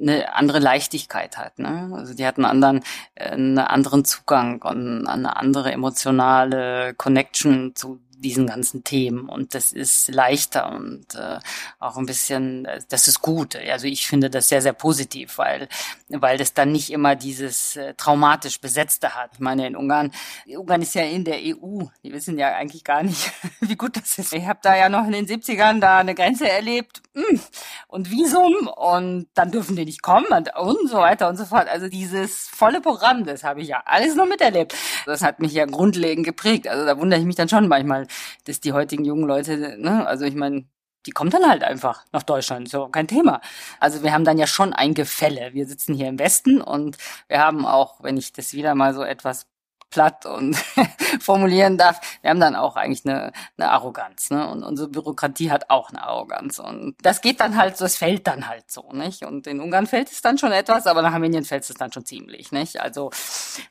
eine 0.01 0.33
andere 0.33 0.59
Leichtigkeit 0.59 1.37
hat. 1.37 1.59
Ne? 1.59 1.91
Also 1.93 2.13
die 2.13 2.25
hatten 2.25 2.43
einen 2.43 2.63
anderen, 2.63 2.83
äh, 3.15 3.29
einen 3.29 3.57
anderen 3.57 4.05
Zugang 4.05 4.61
und 4.61 5.07
eine 5.07 5.37
andere 5.37 5.71
emotionale 5.71 6.93
Connection 6.95 7.73
zu 7.75 8.01
diesen 8.19 8.47
ganzen 8.47 8.83
Themen 8.83 9.29
und 9.29 9.53
das 9.55 9.71
ist 9.71 10.09
leichter 10.13 10.71
und 10.71 11.15
äh, 11.15 11.39
auch 11.79 11.97
ein 11.97 12.05
bisschen, 12.05 12.67
das 12.89 13.07
ist 13.07 13.21
gut. 13.21 13.55
Also 13.55 13.87
ich 13.87 14.07
finde 14.07 14.29
das 14.29 14.49
sehr, 14.49 14.61
sehr 14.61 14.73
positiv, 14.73 15.37
weil, 15.37 15.67
weil 16.09 16.37
das 16.37 16.53
dann 16.53 16.71
nicht 16.71 16.91
immer 16.91 17.15
dieses 17.15 17.75
äh, 17.75 17.93
traumatisch 17.95 18.59
Besetzte 18.59 19.15
hat. 19.15 19.31
Ich 19.33 19.39
meine, 19.39 19.67
in 19.67 19.75
Ungarn, 19.75 20.11
Ungarn 20.47 20.81
ist 20.81 20.95
ja 20.95 21.03
in 21.03 21.23
der 21.23 21.37
EU, 21.37 21.83
die 22.03 22.11
wissen 22.11 22.37
ja 22.37 22.55
eigentlich 22.55 22.83
gar 22.83 23.03
nicht, 23.03 23.31
wie 23.61 23.75
gut 23.75 23.95
das 23.95 24.17
ist. 24.17 24.33
Ich 24.33 24.45
habe 24.45 24.59
da 24.61 24.75
ja 24.75 24.89
noch 24.89 25.05
in 25.05 25.13
den 25.13 25.27
70ern 25.27 25.79
da 25.79 25.99
eine 25.99 26.15
Grenze 26.15 26.49
erlebt 26.49 27.01
hm, 27.13 27.39
und 27.87 28.11
Visum 28.11 28.67
und 28.67 29.27
dann 29.33 29.51
dürfen 29.51 29.75
die 29.75 29.85
nicht 29.85 30.01
kommen 30.01 30.27
und, 30.27 30.55
und 30.57 30.89
so 30.89 30.97
weiter 30.97 31.29
und 31.29 31.37
so 31.37 31.45
fort. 31.45 31.67
Also 31.67 31.87
dieses 31.87 32.47
volle 32.47 32.81
Programm, 32.81 33.25
das 33.25 33.43
habe 33.43 33.61
ich 33.61 33.69
ja 33.69 33.81
alles 33.85 34.15
noch 34.15 34.27
miterlebt. 34.27 34.75
Das 35.05 35.21
hat 35.21 35.39
mich 35.39 35.53
ja 35.53 35.65
grundlegend 35.65 36.25
geprägt. 36.25 36.67
Also 36.67 36.85
da 36.85 36.99
wundere 36.99 37.19
ich 37.19 37.25
mich 37.25 37.35
dann 37.35 37.49
schon 37.49 37.67
manchmal, 37.67 38.07
dass 38.45 38.59
die 38.59 38.73
heutigen 38.73 39.05
jungen 39.05 39.25
Leute, 39.25 39.77
ne, 39.79 40.05
also 40.07 40.25
ich 40.25 40.35
meine, 40.35 40.65
die 41.05 41.11
kommen 41.11 41.29
dann 41.29 41.49
halt 41.49 41.63
einfach 41.63 42.05
nach 42.11 42.23
Deutschland, 42.23 42.69
so 42.69 42.89
kein 42.89 43.07
Thema. 43.07 43.41
Also 43.79 44.03
wir 44.03 44.13
haben 44.13 44.25
dann 44.25 44.37
ja 44.37 44.47
schon 44.47 44.73
ein 44.73 44.93
Gefälle. 44.93 45.53
Wir 45.53 45.65
sitzen 45.65 45.93
hier 45.95 46.07
im 46.07 46.19
Westen 46.19 46.61
und 46.61 46.97
wir 47.27 47.39
haben 47.39 47.65
auch, 47.65 48.03
wenn 48.03 48.17
ich 48.17 48.33
das 48.33 48.53
wieder 48.53 48.75
mal 48.75 48.93
so 48.93 49.03
etwas 49.03 49.47
platt 49.89 50.25
und 50.25 50.55
formulieren 51.19 51.77
darf, 51.77 51.99
wir 52.21 52.29
haben 52.29 52.39
dann 52.39 52.55
auch 52.55 52.75
eigentlich 52.75 53.05
eine, 53.05 53.31
eine 53.57 53.71
Arroganz. 53.71 54.29
Ne? 54.29 54.47
Und 54.49 54.63
unsere 54.63 54.87
Bürokratie 54.87 55.51
hat 55.51 55.69
auch 55.69 55.89
eine 55.89 56.03
Arroganz. 56.03 56.59
Und 56.59 56.95
das 57.01 57.21
geht 57.21 57.39
dann 57.39 57.57
halt, 57.57 57.79
das 57.79 57.95
fällt 57.95 58.27
dann 58.27 58.47
halt 58.47 58.69
so, 58.69 58.91
nicht? 58.93 59.23
Und 59.23 59.47
in 59.47 59.59
Ungarn 59.59 59.87
fällt 59.87 60.11
es 60.11 60.21
dann 60.21 60.37
schon 60.37 60.51
etwas, 60.51 60.87
aber 60.87 61.01
nach 61.01 61.13
Armenien 61.13 61.45
fällt 61.45 61.69
es 61.69 61.75
dann 61.75 61.91
schon 61.91 62.05
ziemlich, 62.05 62.51
nicht? 62.51 62.79
Also, 62.79 63.11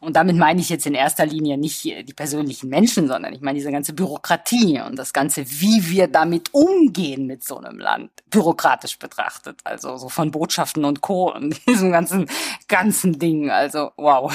und 0.01 0.17
damit 0.17 0.37
meine 0.37 0.61
ich 0.61 0.69
jetzt 0.69 0.87
in 0.87 0.95
erster 0.95 1.27
Linie 1.27 1.59
nicht 1.59 1.85
die 1.85 2.15
persönlichen 2.15 2.69
Menschen, 2.69 3.09
sondern 3.09 3.33
ich 3.33 3.41
meine 3.41 3.59
diese 3.59 3.73
ganze 3.73 3.93
Bürokratie 3.93 4.81
und 4.81 4.97
das 4.97 5.13
Ganze, 5.13 5.49
wie 5.49 5.89
wir 5.89 6.09
damit 6.09 6.53
umgehen 6.53 7.27
mit 7.27 7.45
so 7.45 7.59
einem 7.59 7.79
Land, 7.79 8.11
bürokratisch 8.31 8.99
betrachtet. 8.99 9.61
Also 9.65 9.97
so 9.97 10.09
von 10.09 10.31
Botschaften 10.31 10.85
und 10.85 11.01
Co. 11.01 11.33
und 11.33 11.67
diesem 11.67 11.93
ganzen, 11.93 12.29
ganzen 12.67 13.19
Ding. 13.19 13.51
Also, 13.51 13.93
wow 13.97 14.33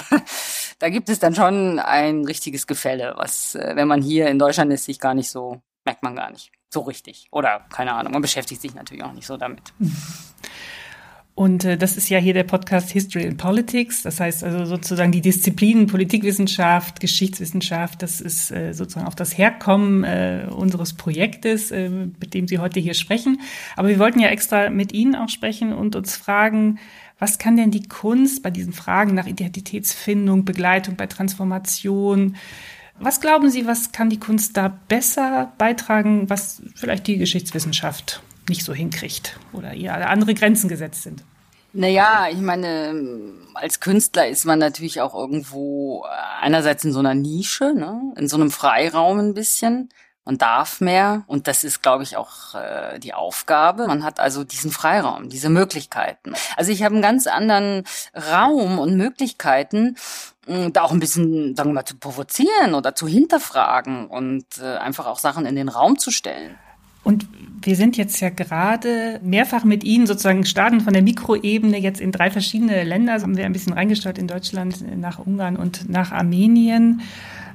da 0.80 0.90
gibt 0.90 1.10
es 1.10 1.20
dann 1.20 1.36
schon 1.36 1.80
ein 1.80 2.26
richtiges 2.26 2.68
Gefälle, 2.68 3.14
was, 3.18 3.56
äh, 3.56 3.74
wenn 3.76 3.88
man 3.88 4.02
hier 4.02 4.28
in 4.28 4.40
Deutschland 4.40 4.72
ist, 4.72 4.86
sich 4.86 5.00
gar 5.00 5.14
nicht 5.14 5.30
so, 5.30 5.62
merkt 5.86 6.04
man 6.04 6.16
gar 6.16 6.32
nicht 6.32 6.52
so 6.70 6.82
richtig. 6.82 7.28
Oder 7.32 7.66
keine 7.72 7.94
Ahnung, 7.94 8.14
man 8.14 8.22
beschäftigt 8.22 8.62
sich 8.62 8.74
natürlich 8.74 9.04
auch 9.04 9.14
nicht 9.14 9.28
so 9.28 9.38
damit. 9.38 9.62
Und 11.36 11.66
äh, 11.66 11.78
das 11.78 11.98
ist 11.98 12.10
ja 12.10 12.20
hier 12.20 12.36
der 12.36 12.44
Podcast 12.44 12.92
History 12.92 13.26
and 13.26 13.38
Politics. 13.38 14.04
Das 14.04 14.20
heißt 14.20 14.44
also 14.44 14.66
sozusagen 14.66 15.12
die 15.12 15.22
Disziplinen 15.22 15.88
Politikwissenschaft, 15.88 17.00
Geschichtswissenschaft, 17.00 18.04
das 18.04 18.22
ist 18.22 18.52
äh, 18.52 18.74
sozusagen 18.74 19.08
auch 19.08 19.16
das 19.16 19.36
Herkommen 19.36 20.04
äh, 20.04 20.46
unseres 20.52 20.94
Projektes, 20.94 21.72
äh, 21.72 21.90
mit 21.90 22.36
dem 22.36 22.48
Sie 22.48 22.60
heute 22.60 22.80
hier 22.80 22.94
sprechen. 22.94 23.42
Aber 23.76 23.88
wir 23.88 23.98
wollten 23.98 24.20
ja 24.20 24.30
extra 24.30 24.70
mit 24.70 24.94
Ihnen 24.94 25.16
auch 25.16 25.30
sprechen 25.30 25.74
und 25.74 25.96
uns 25.96 26.16
fragen, 26.16 26.78
was 27.20 27.38
kann 27.38 27.58
denn 27.58 27.72
die 27.72 27.88
Kunst 27.88 28.44
bei 28.44 28.50
diesen 28.50 28.74
Fragen 28.74 29.14
nach 29.14 29.28
Identitätsfindung, 29.28 30.46
Begleitung 30.46 30.96
bei 30.96 31.08
Transformation, 31.08 32.36
was 33.00 33.22
glauben 33.22 33.50
Sie, 33.50 33.66
was 33.66 33.92
kann 33.92 34.10
die 34.10 34.20
Kunst 34.20 34.56
da 34.56 34.68
besser 34.88 35.52
beitragen, 35.58 36.30
was 36.30 36.62
vielleicht 36.76 37.08
die 37.08 37.18
Geschichtswissenschaft 37.18 38.22
nicht 38.50 38.64
so 38.64 38.74
hinkriegt 38.74 39.40
oder 39.52 39.74
ihr 39.74 39.94
andere 40.10 40.34
Grenzen 40.34 40.70
gesetzt 40.70 41.04
sind? 41.04 41.24
Naja, 41.74 42.28
ich 42.32 42.40
meine, 42.40 43.34
als 43.56 43.80
Künstler 43.80 44.28
ist 44.28 44.46
man 44.46 44.60
natürlich 44.60 45.02
auch 45.02 45.16
irgendwo 45.16 46.06
einerseits 46.40 46.86
in 46.86 46.94
so 46.94 47.00
einer 47.00 47.16
Nische, 47.16 47.74
ne? 47.74 48.14
in 48.16 48.28
so 48.28 48.36
einem 48.38 48.52
Freiraum 48.52 49.18
ein 49.18 49.34
bisschen 49.34 49.90
und 50.24 50.42
darf 50.42 50.82
mehr. 50.82 51.24
Und 51.28 51.48
das 51.48 51.64
ist, 51.64 51.82
glaube 51.82 52.04
ich, 52.04 52.18
auch 52.18 52.56
äh, 52.56 53.00
die 53.00 53.14
Aufgabe. 53.14 53.88
Man 53.88 54.04
hat 54.04 54.20
also 54.20 54.44
diesen 54.44 54.72
Freiraum, 54.72 55.30
diese 55.30 55.50
Möglichkeiten. 55.50 56.34
Also 56.56 56.72
ich 56.72 56.84
habe 56.84 56.96
einen 56.96 57.02
ganz 57.02 57.28
anderen 57.28 57.84
Raum 58.16 58.80
und 58.80 58.96
Möglichkeiten, 58.96 59.96
da 60.46 60.82
auch 60.82 60.92
ein 60.92 61.00
bisschen, 61.00 61.56
sagen 61.56 61.70
wir 61.70 61.76
mal, 61.76 61.86
zu 61.86 61.96
provozieren 61.96 62.74
oder 62.74 62.96
zu 62.96 63.08
hinterfragen 63.08 64.08
und 64.08 64.46
äh, 64.62 64.76
einfach 64.76 65.06
auch 65.06 65.20
Sachen 65.20 65.46
in 65.46 65.56
den 65.56 65.70
Raum 65.70 65.98
zu 65.98 66.12
stellen. 66.12 66.58
Und 67.04 67.28
wir 67.62 67.76
sind 67.76 67.98
jetzt 67.98 68.20
ja 68.22 68.30
gerade 68.30 69.20
mehrfach 69.24 69.66
mit 69.66 69.84
Ihnen 69.84 70.08
sozusagen 70.08 70.46
starten 70.46 70.82
von 70.82 70.94
der 70.94 71.02
Mikroebene 71.02 71.78
jetzt 71.78 72.00
in 72.00 72.12
drei 72.12 72.32
verschiedene 72.32 72.84
Länder. 72.84 73.14
haben 73.14 73.38
wir 73.38 73.46
ein 73.46 73.54
bisschen 73.54 73.74
reingesteuert 73.74 74.18
in 74.18 74.28
Deutschland, 74.28 74.82
nach 74.98 75.20
Ungarn 75.20 75.58
und 75.58 75.90
nach 75.90 76.12
Armenien. 76.12 77.02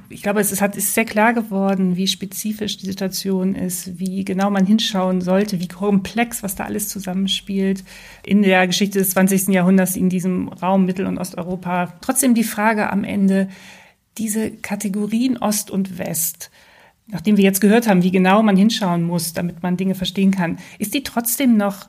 Ich 0.09 0.23
glaube, 0.23 0.39
es 0.39 0.51
ist, 0.51 0.61
hat, 0.61 0.75
ist 0.75 0.93
sehr 0.93 1.05
klar 1.05 1.33
geworden, 1.33 1.95
wie 1.95 2.07
spezifisch 2.07 2.77
die 2.77 2.85
Situation 2.85 3.53
ist, 3.53 3.99
wie 3.99 4.25
genau 4.25 4.49
man 4.49 4.65
hinschauen 4.65 5.21
sollte, 5.21 5.59
wie 5.59 5.67
komplex, 5.67 6.41
was 6.41 6.55
da 6.55 6.65
alles 6.65 6.89
zusammenspielt 6.89 7.83
in 8.25 8.41
der 8.41 8.65
Geschichte 8.65 8.99
des 8.99 9.11
20. 9.11 9.49
Jahrhunderts 9.49 9.95
in 9.95 10.09
diesem 10.09 10.47
Raum 10.49 10.85
Mittel- 10.85 11.05
und 11.05 11.17
Osteuropa. 11.17 11.93
Trotzdem 12.01 12.33
die 12.33 12.43
Frage 12.43 12.89
am 12.91 13.03
Ende, 13.03 13.49
diese 14.17 14.51
Kategorien 14.51 15.37
Ost 15.37 15.69
und 15.69 15.99
West, 15.99 16.49
nachdem 17.07 17.37
wir 17.37 17.43
jetzt 17.43 17.61
gehört 17.61 17.87
haben, 17.87 18.03
wie 18.03 18.11
genau 18.11 18.41
man 18.41 18.57
hinschauen 18.57 19.03
muss, 19.03 19.33
damit 19.33 19.61
man 19.61 19.77
Dinge 19.77 19.95
verstehen 19.95 20.31
kann, 20.31 20.57
ist 20.79 20.93
die 20.93 21.03
trotzdem 21.03 21.55
noch 21.55 21.87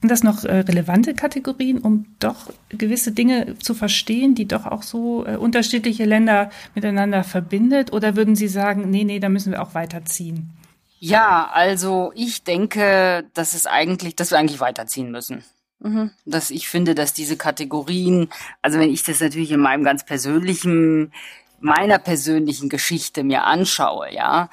sind 0.00 0.10
das 0.10 0.22
noch 0.22 0.44
äh, 0.44 0.60
relevante 0.60 1.14
Kategorien, 1.14 1.78
um 1.78 2.06
doch 2.20 2.50
gewisse 2.70 3.12
Dinge 3.12 3.58
zu 3.58 3.74
verstehen, 3.74 4.34
die 4.34 4.48
doch 4.48 4.64
auch 4.66 4.82
so 4.82 5.26
äh, 5.26 5.36
unterschiedliche 5.36 6.06
Länder 6.06 6.50
miteinander 6.74 7.22
verbindet? 7.22 7.92
Oder 7.92 8.16
würden 8.16 8.34
Sie 8.34 8.48
sagen, 8.48 8.90
nee, 8.90 9.04
nee, 9.04 9.20
da 9.20 9.28
müssen 9.28 9.52
wir 9.52 9.62
auch 9.62 9.74
weiterziehen? 9.74 10.50
Ja, 10.98 11.50
also 11.52 12.12
ich 12.14 12.44
denke, 12.44 13.24
dass 13.34 13.54
es 13.54 13.66
eigentlich, 13.66 14.16
dass 14.16 14.30
wir 14.30 14.38
eigentlich 14.38 14.60
weiterziehen 14.60 15.10
müssen. 15.10 15.44
Mhm. 15.80 16.10
Dass 16.24 16.50
ich 16.50 16.68
finde, 16.68 16.94
dass 16.94 17.12
diese 17.12 17.36
Kategorien, 17.36 18.28
also 18.62 18.78
wenn 18.78 18.90
ich 18.90 19.02
das 19.02 19.20
natürlich 19.20 19.50
in 19.50 19.60
meinem 19.60 19.84
ganz 19.84 20.04
persönlichen 20.04 21.12
meiner 21.60 21.98
persönlichen 21.98 22.68
Geschichte 22.68 23.22
mir 23.22 23.44
anschaue, 23.44 24.12
ja, 24.12 24.48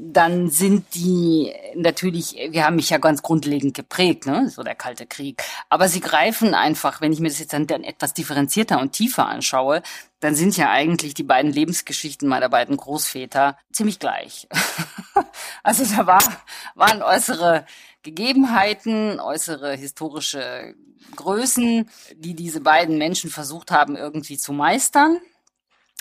dann 0.00 0.48
sind 0.48 0.94
die 0.94 1.52
natürlich, 1.74 2.36
wir 2.50 2.64
haben 2.64 2.76
mich 2.76 2.90
ja 2.90 2.98
ganz 2.98 3.22
grundlegend 3.22 3.74
geprägt, 3.74 4.26
ne, 4.26 4.48
so 4.48 4.62
der 4.62 4.76
Kalte 4.76 5.06
Krieg. 5.06 5.42
Aber 5.68 5.88
sie 5.88 6.00
greifen 6.00 6.54
einfach, 6.54 7.00
wenn 7.00 7.12
ich 7.12 7.18
mir 7.18 7.28
das 7.28 7.40
jetzt 7.40 7.52
dann, 7.52 7.66
dann 7.66 7.82
etwas 7.82 8.14
differenzierter 8.14 8.80
und 8.80 8.92
tiefer 8.92 9.26
anschaue, 9.26 9.82
dann 10.20 10.34
sind 10.36 10.56
ja 10.56 10.70
eigentlich 10.70 11.14
die 11.14 11.24
beiden 11.24 11.52
Lebensgeschichten 11.52 12.28
meiner 12.28 12.48
beiden 12.48 12.76
Großväter 12.76 13.56
ziemlich 13.72 13.98
gleich. 13.98 14.48
also 15.64 15.84
da 15.84 16.06
war, 16.06 16.22
waren 16.76 17.02
äußere 17.02 17.66
Gegebenheiten, 18.02 19.18
äußere 19.18 19.74
historische 19.74 20.74
Größen, 21.16 21.88
die 22.14 22.34
diese 22.34 22.60
beiden 22.60 22.98
Menschen 22.98 23.30
versucht 23.30 23.72
haben 23.72 23.96
irgendwie 23.96 24.38
zu 24.38 24.52
meistern 24.52 25.18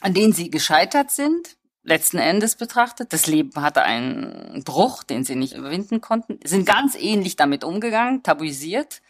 an 0.02 0.14
denen 0.14 0.34
sie 0.34 0.50
gescheitert 0.50 1.12
sind, 1.12 1.58
letzten 1.84 2.18
Endes 2.18 2.56
betrachtet. 2.56 3.14
Das 3.14 3.28
Leben 3.28 3.62
hatte 3.62 3.84
einen 3.84 4.64
Bruch, 4.64 5.04
den 5.04 5.24
sie 5.24 5.36
nicht 5.36 5.56
überwinden 5.56 6.02
konnten, 6.02 6.40
sind 6.44 6.66
ganz 6.66 6.96
ähnlich 6.96 7.36
damit 7.36 7.64
umgegangen, 7.64 8.24
tabuisiert, 8.24 9.02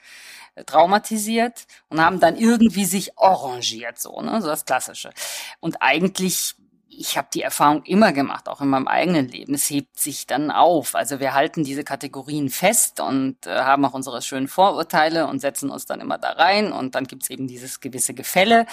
äh, 0.55 0.63
traumatisiert 0.63 1.65
und 1.89 2.01
haben 2.01 2.19
dann 2.19 2.37
irgendwie 2.37 2.85
sich 2.85 3.17
arrangiert, 3.17 3.99
so, 3.99 4.21
ne, 4.21 4.41
so 4.41 4.47
das 4.47 4.65
Klassische. 4.65 5.09
Und 5.59 5.81
eigentlich 5.81 6.55
ich 6.97 7.17
habe 7.17 7.27
die 7.33 7.41
Erfahrung 7.41 7.83
immer 7.83 8.11
gemacht, 8.11 8.49
auch 8.49 8.59
in 8.59 8.69
meinem 8.69 8.87
eigenen 8.87 9.27
Leben. 9.27 9.53
Es 9.53 9.69
hebt 9.69 9.99
sich 9.99 10.25
dann 10.25 10.49
auf. 10.49 10.95
Also 10.95 11.19
wir 11.19 11.33
halten 11.33 11.63
diese 11.63 11.83
Kategorien 11.83 12.49
fest 12.49 12.99
und 12.99 13.45
äh, 13.45 13.59
haben 13.59 13.85
auch 13.85 13.93
unsere 13.93 14.21
schönen 14.21 14.47
Vorurteile 14.47 15.27
und 15.27 15.39
setzen 15.39 15.69
uns 15.69 15.85
dann 15.85 16.01
immer 16.01 16.17
da 16.17 16.31
rein 16.31 16.71
und 16.71 16.95
dann 16.95 17.05
gibt's 17.05 17.29
eben 17.29 17.47
dieses 17.47 17.79
gewisse 17.81 18.13
Gefälle. 18.13 18.65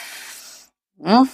Ja, 0.97 1.27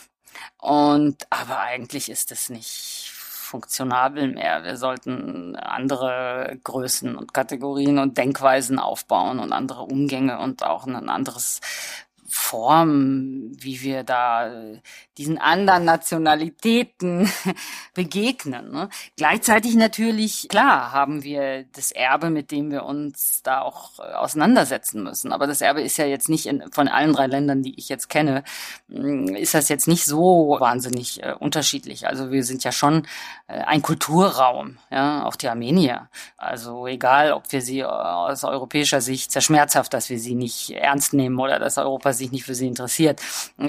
und 0.59 1.26
aber 1.30 1.59
eigentlich 1.61 2.11
ist 2.11 2.32
es 2.32 2.51
nicht 2.51 3.12
funktionabel 3.51 4.28
mehr. 4.28 4.62
Wir 4.62 4.76
sollten 4.76 5.57
andere 5.57 6.59
Größen 6.62 7.16
und 7.16 7.34
Kategorien 7.34 7.99
und 7.99 8.16
Denkweisen 8.16 8.78
aufbauen 8.78 9.41
und 9.41 9.53
andere 9.53 9.82
Umgänge 9.82 10.38
und 10.38 10.62
auch 10.62 10.86
ein 10.86 11.09
anderes 11.09 11.61
Form, 12.31 13.51
wie 13.59 13.83
wir 13.83 14.05
da 14.05 14.51
diesen 15.18 15.39
anderen 15.39 15.85
Nationalitäten 15.85 17.31
begegnen. 17.95 18.70
Ne? 18.70 18.89
Gleichzeitig 19.16 19.74
natürlich, 19.74 20.49
klar, 20.49 20.93
haben 20.93 21.22
wir 21.24 21.64
das 21.74 21.93
Erbe, 21.93 22.31
mit 22.31 22.51
dem 22.51 22.70
wir 22.70 22.85
uns 22.85 23.43
da 23.43 23.61
auch 23.61 23.99
äh, 23.99 24.14
auseinandersetzen 24.14 25.03
müssen. 25.03 25.33
Aber 25.33 25.47
das 25.47 25.61
Erbe 25.61 25.83
ist 25.83 25.99
ja 25.99 26.07
jetzt 26.07 26.28
nicht 26.28 26.47
in, 26.47 26.62
von 26.72 26.89
allen 26.89 27.12
drei 27.12 27.26
Ländern, 27.26 27.62
die 27.62 27.78
ich 27.78 27.89
jetzt 27.89 28.09
kenne, 28.09 28.45
mm, 28.89 29.35
ist 29.35 29.53
das 29.55 29.68
jetzt 29.68 29.89
nicht 29.89 30.07
so 30.07 30.57
wahnsinnig 30.59 31.22
äh, 31.22 31.35
unterschiedlich. 31.39 32.07
Also 32.07 32.31
wir 32.31 32.45
sind 32.45 32.64
ja 32.64 32.72
schon 32.72 33.07
äh, 33.47 33.61
ein 33.61 33.83
Kulturraum, 33.83 34.78
ja, 34.91 35.26
auch 35.26 35.37
die 35.37 35.49
Armenier. 35.49 36.09
Also 36.39 36.87
egal, 36.87 37.33
ob 37.33 37.51
wir 37.53 37.61
sie 37.61 37.81
äh, 37.81 37.85
aus 37.85 38.45
europäischer 38.45 39.01
Sicht 39.01 39.33
sehr 39.33 39.43
schmerzhaft, 39.43 39.93
dass 39.93 40.09
wir 40.09 40.18
sie 40.18 40.35
nicht 40.35 40.70
ernst 40.70 41.12
nehmen 41.12 41.39
oder 41.39 41.59
dass 41.59 41.76
Europa 41.76 42.12
sich 42.21 42.31
nicht 42.31 42.45
für 42.45 42.55
sie 42.55 42.68
interessiert. 42.68 43.21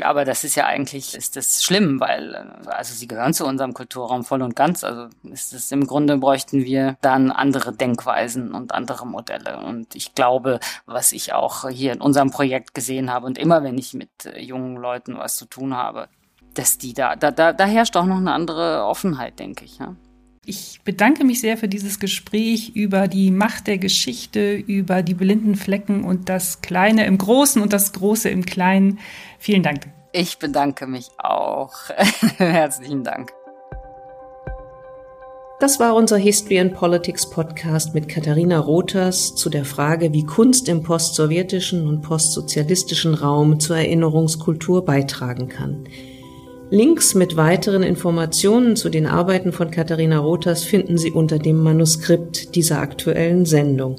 Aber 0.02 0.26
das 0.26 0.43
ist 0.43 0.56
ja 0.56 0.66
eigentlich, 0.66 1.16
ist 1.16 1.36
das 1.36 1.64
schlimm, 1.64 1.99
weil, 1.99 2.36
äh, 2.36 2.70
also 2.70 2.93
sie 2.93 3.08
gehören 3.08 3.34
zu 3.34 3.45
unserem 3.45 3.74
Kulturraum 3.74 4.24
voll 4.24 4.41
und 4.43 4.56
ganz. 4.56 4.84
Also 4.84 5.08
ist 5.24 5.54
es 5.54 5.72
im 5.72 5.88
Grunde 5.88 6.18
bräuchten 6.18 6.64
wir 6.64 6.97
dann 7.02 7.32
andere 7.32 7.74
Denkweisen 7.74 8.54
und 8.54 8.74
andere 8.74 9.08
Modelle. 9.08 9.58
Und 9.58 9.95
ich 9.95 10.14
glaube, 10.14 10.60
was 10.86 11.12
ich 11.12 11.34
auch 11.34 11.68
hier 11.70 11.93
in 11.93 12.02
unserem 12.02 12.32
Projekt 12.32 12.74
gesehen 12.74 13.12
habe 13.12 13.26
und 13.26 13.38
immer 13.38 13.64
wenn 13.64 13.78
ich 13.78 13.93
mit 13.93 14.10
äh, 14.26 14.39
jungen 14.39 14.78
Leuten 14.78 15.18
was 15.18 15.38
zu 15.38 15.45
tun 15.45 15.76
habe, 15.76 16.08
dass 16.54 16.78
die 16.78 16.93
da, 16.93 17.16
da, 17.16 17.32
da, 17.32 17.54
da 17.54 17.66
herrscht 17.66 17.95
auch 17.95 18.06
noch 18.06 18.18
eine 18.18 18.34
andere 18.34 18.84
Offenheit, 18.86 19.39
denke 19.39 19.66
ich. 19.66 19.80
Ja. 19.80 19.95
Ich 20.44 20.82
bedanke 20.84 21.24
mich 21.24 21.39
sehr 21.39 21.56
für 21.56 21.68
dieses 21.68 22.00
Gespräch 22.00 22.72
über 22.76 23.08
die 23.08 23.30
Macht 23.30 23.68
der 23.68 23.78
Geschichte, 23.78 24.56
über 24.56 25.04
die 25.04 25.14
blinden 25.14 25.56
Flecken 25.56 26.04
und 26.04 26.30
das 26.30 26.62
Kleine 26.62 27.06
im 27.06 27.20
Großen 27.20 27.62
und 27.62 27.74
das 27.74 27.94
Große 27.94 28.28
im 28.28 28.44
Kleinen. 28.44 28.98
Vielen 29.38 29.62
Dank. 29.62 29.88
Ich 30.14 30.39
bedanke 30.39 30.88
mich 30.88 31.10
auch. 31.20 31.74
Herzlichen 32.38 33.04
Dank. 33.04 33.32
Das 35.60 35.80
war 35.80 35.94
unser 35.94 36.18
History 36.18 36.60
and 36.60 36.74
Politics 36.74 37.30
Podcast 37.30 37.94
mit 37.94 38.10
Katharina 38.10 38.58
Rothers 38.58 39.36
zu 39.36 39.48
der 39.52 39.64
Frage, 39.64 40.12
wie 40.12 40.26
Kunst 40.26 40.68
im 40.70 40.82
postsowjetischen 40.82 41.88
und 41.88 42.02
postsozialistischen 42.02 43.14
Raum 43.14 43.60
zur 43.60 43.78
Erinnerungskultur 43.78 44.84
beitragen 44.86 45.50
kann. 45.50 45.84
Links 46.74 47.15
mit 47.15 47.36
weiteren 47.36 47.84
Informationen 47.84 48.78
zu 48.78 48.88
den 48.88 49.05
Arbeiten 49.05 49.51
von 49.51 49.72
Katharina 49.72 50.19
Rothers 50.19 50.63
finden 50.63 50.97
Sie 50.97 51.11
unter 51.11 51.38
dem 51.38 51.57
Manuskript 51.57 52.55
dieser 52.55 52.80
aktuellen 52.80 53.45
Sendung. 53.45 53.97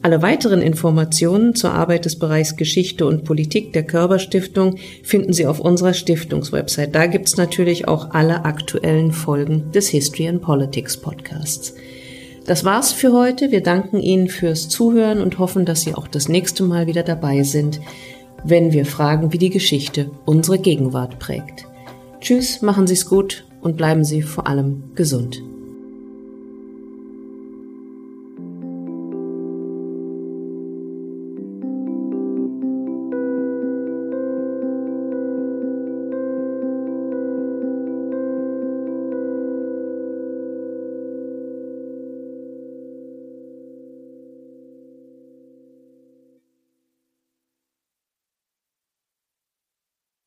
Alle 0.00 0.22
weiteren 0.22 0.62
Informationen 0.62 1.54
zur 1.54 1.72
Arbeit 1.72 2.06
des 2.06 2.18
Bereichs 2.18 2.56
Geschichte 2.56 3.04
und 3.04 3.24
Politik 3.24 3.74
der 3.74 3.82
Körperstiftung 3.82 4.78
finden 5.02 5.34
Sie 5.34 5.46
auf 5.46 5.60
unserer 5.60 5.92
Stiftungswebsite. 5.92 6.88
Da 6.88 7.04
gibt's 7.04 7.36
natürlich 7.36 7.86
auch 7.86 8.12
alle 8.12 8.46
aktuellen 8.46 9.12
Folgen 9.12 9.70
des 9.72 9.88
History 9.88 10.28
and 10.28 10.40
Politics 10.40 10.96
Podcasts. 10.96 11.74
Das 12.46 12.64
war's 12.64 12.92
für 12.92 13.12
heute. 13.12 13.50
Wir 13.50 13.62
danken 13.62 14.00
Ihnen 14.00 14.28
fürs 14.28 14.70
Zuhören 14.70 15.20
und 15.20 15.38
hoffen, 15.38 15.66
dass 15.66 15.82
Sie 15.82 15.94
auch 15.94 16.08
das 16.08 16.30
nächste 16.30 16.62
Mal 16.62 16.86
wieder 16.86 17.02
dabei 17.02 17.42
sind, 17.42 17.78
wenn 18.42 18.72
wir 18.72 18.86
fragen, 18.86 19.34
wie 19.34 19.38
die 19.38 19.50
Geschichte 19.50 20.10
unsere 20.24 20.58
Gegenwart 20.58 21.18
prägt. 21.18 21.66
Tschüss, 22.24 22.62
machen 22.62 22.86
Sie's 22.86 23.04
gut 23.04 23.44
und 23.60 23.76
bleiben 23.76 24.02
Sie 24.02 24.22
vor 24.22 24.46
allem 24.46 24.94
gesund. 24.94 25.42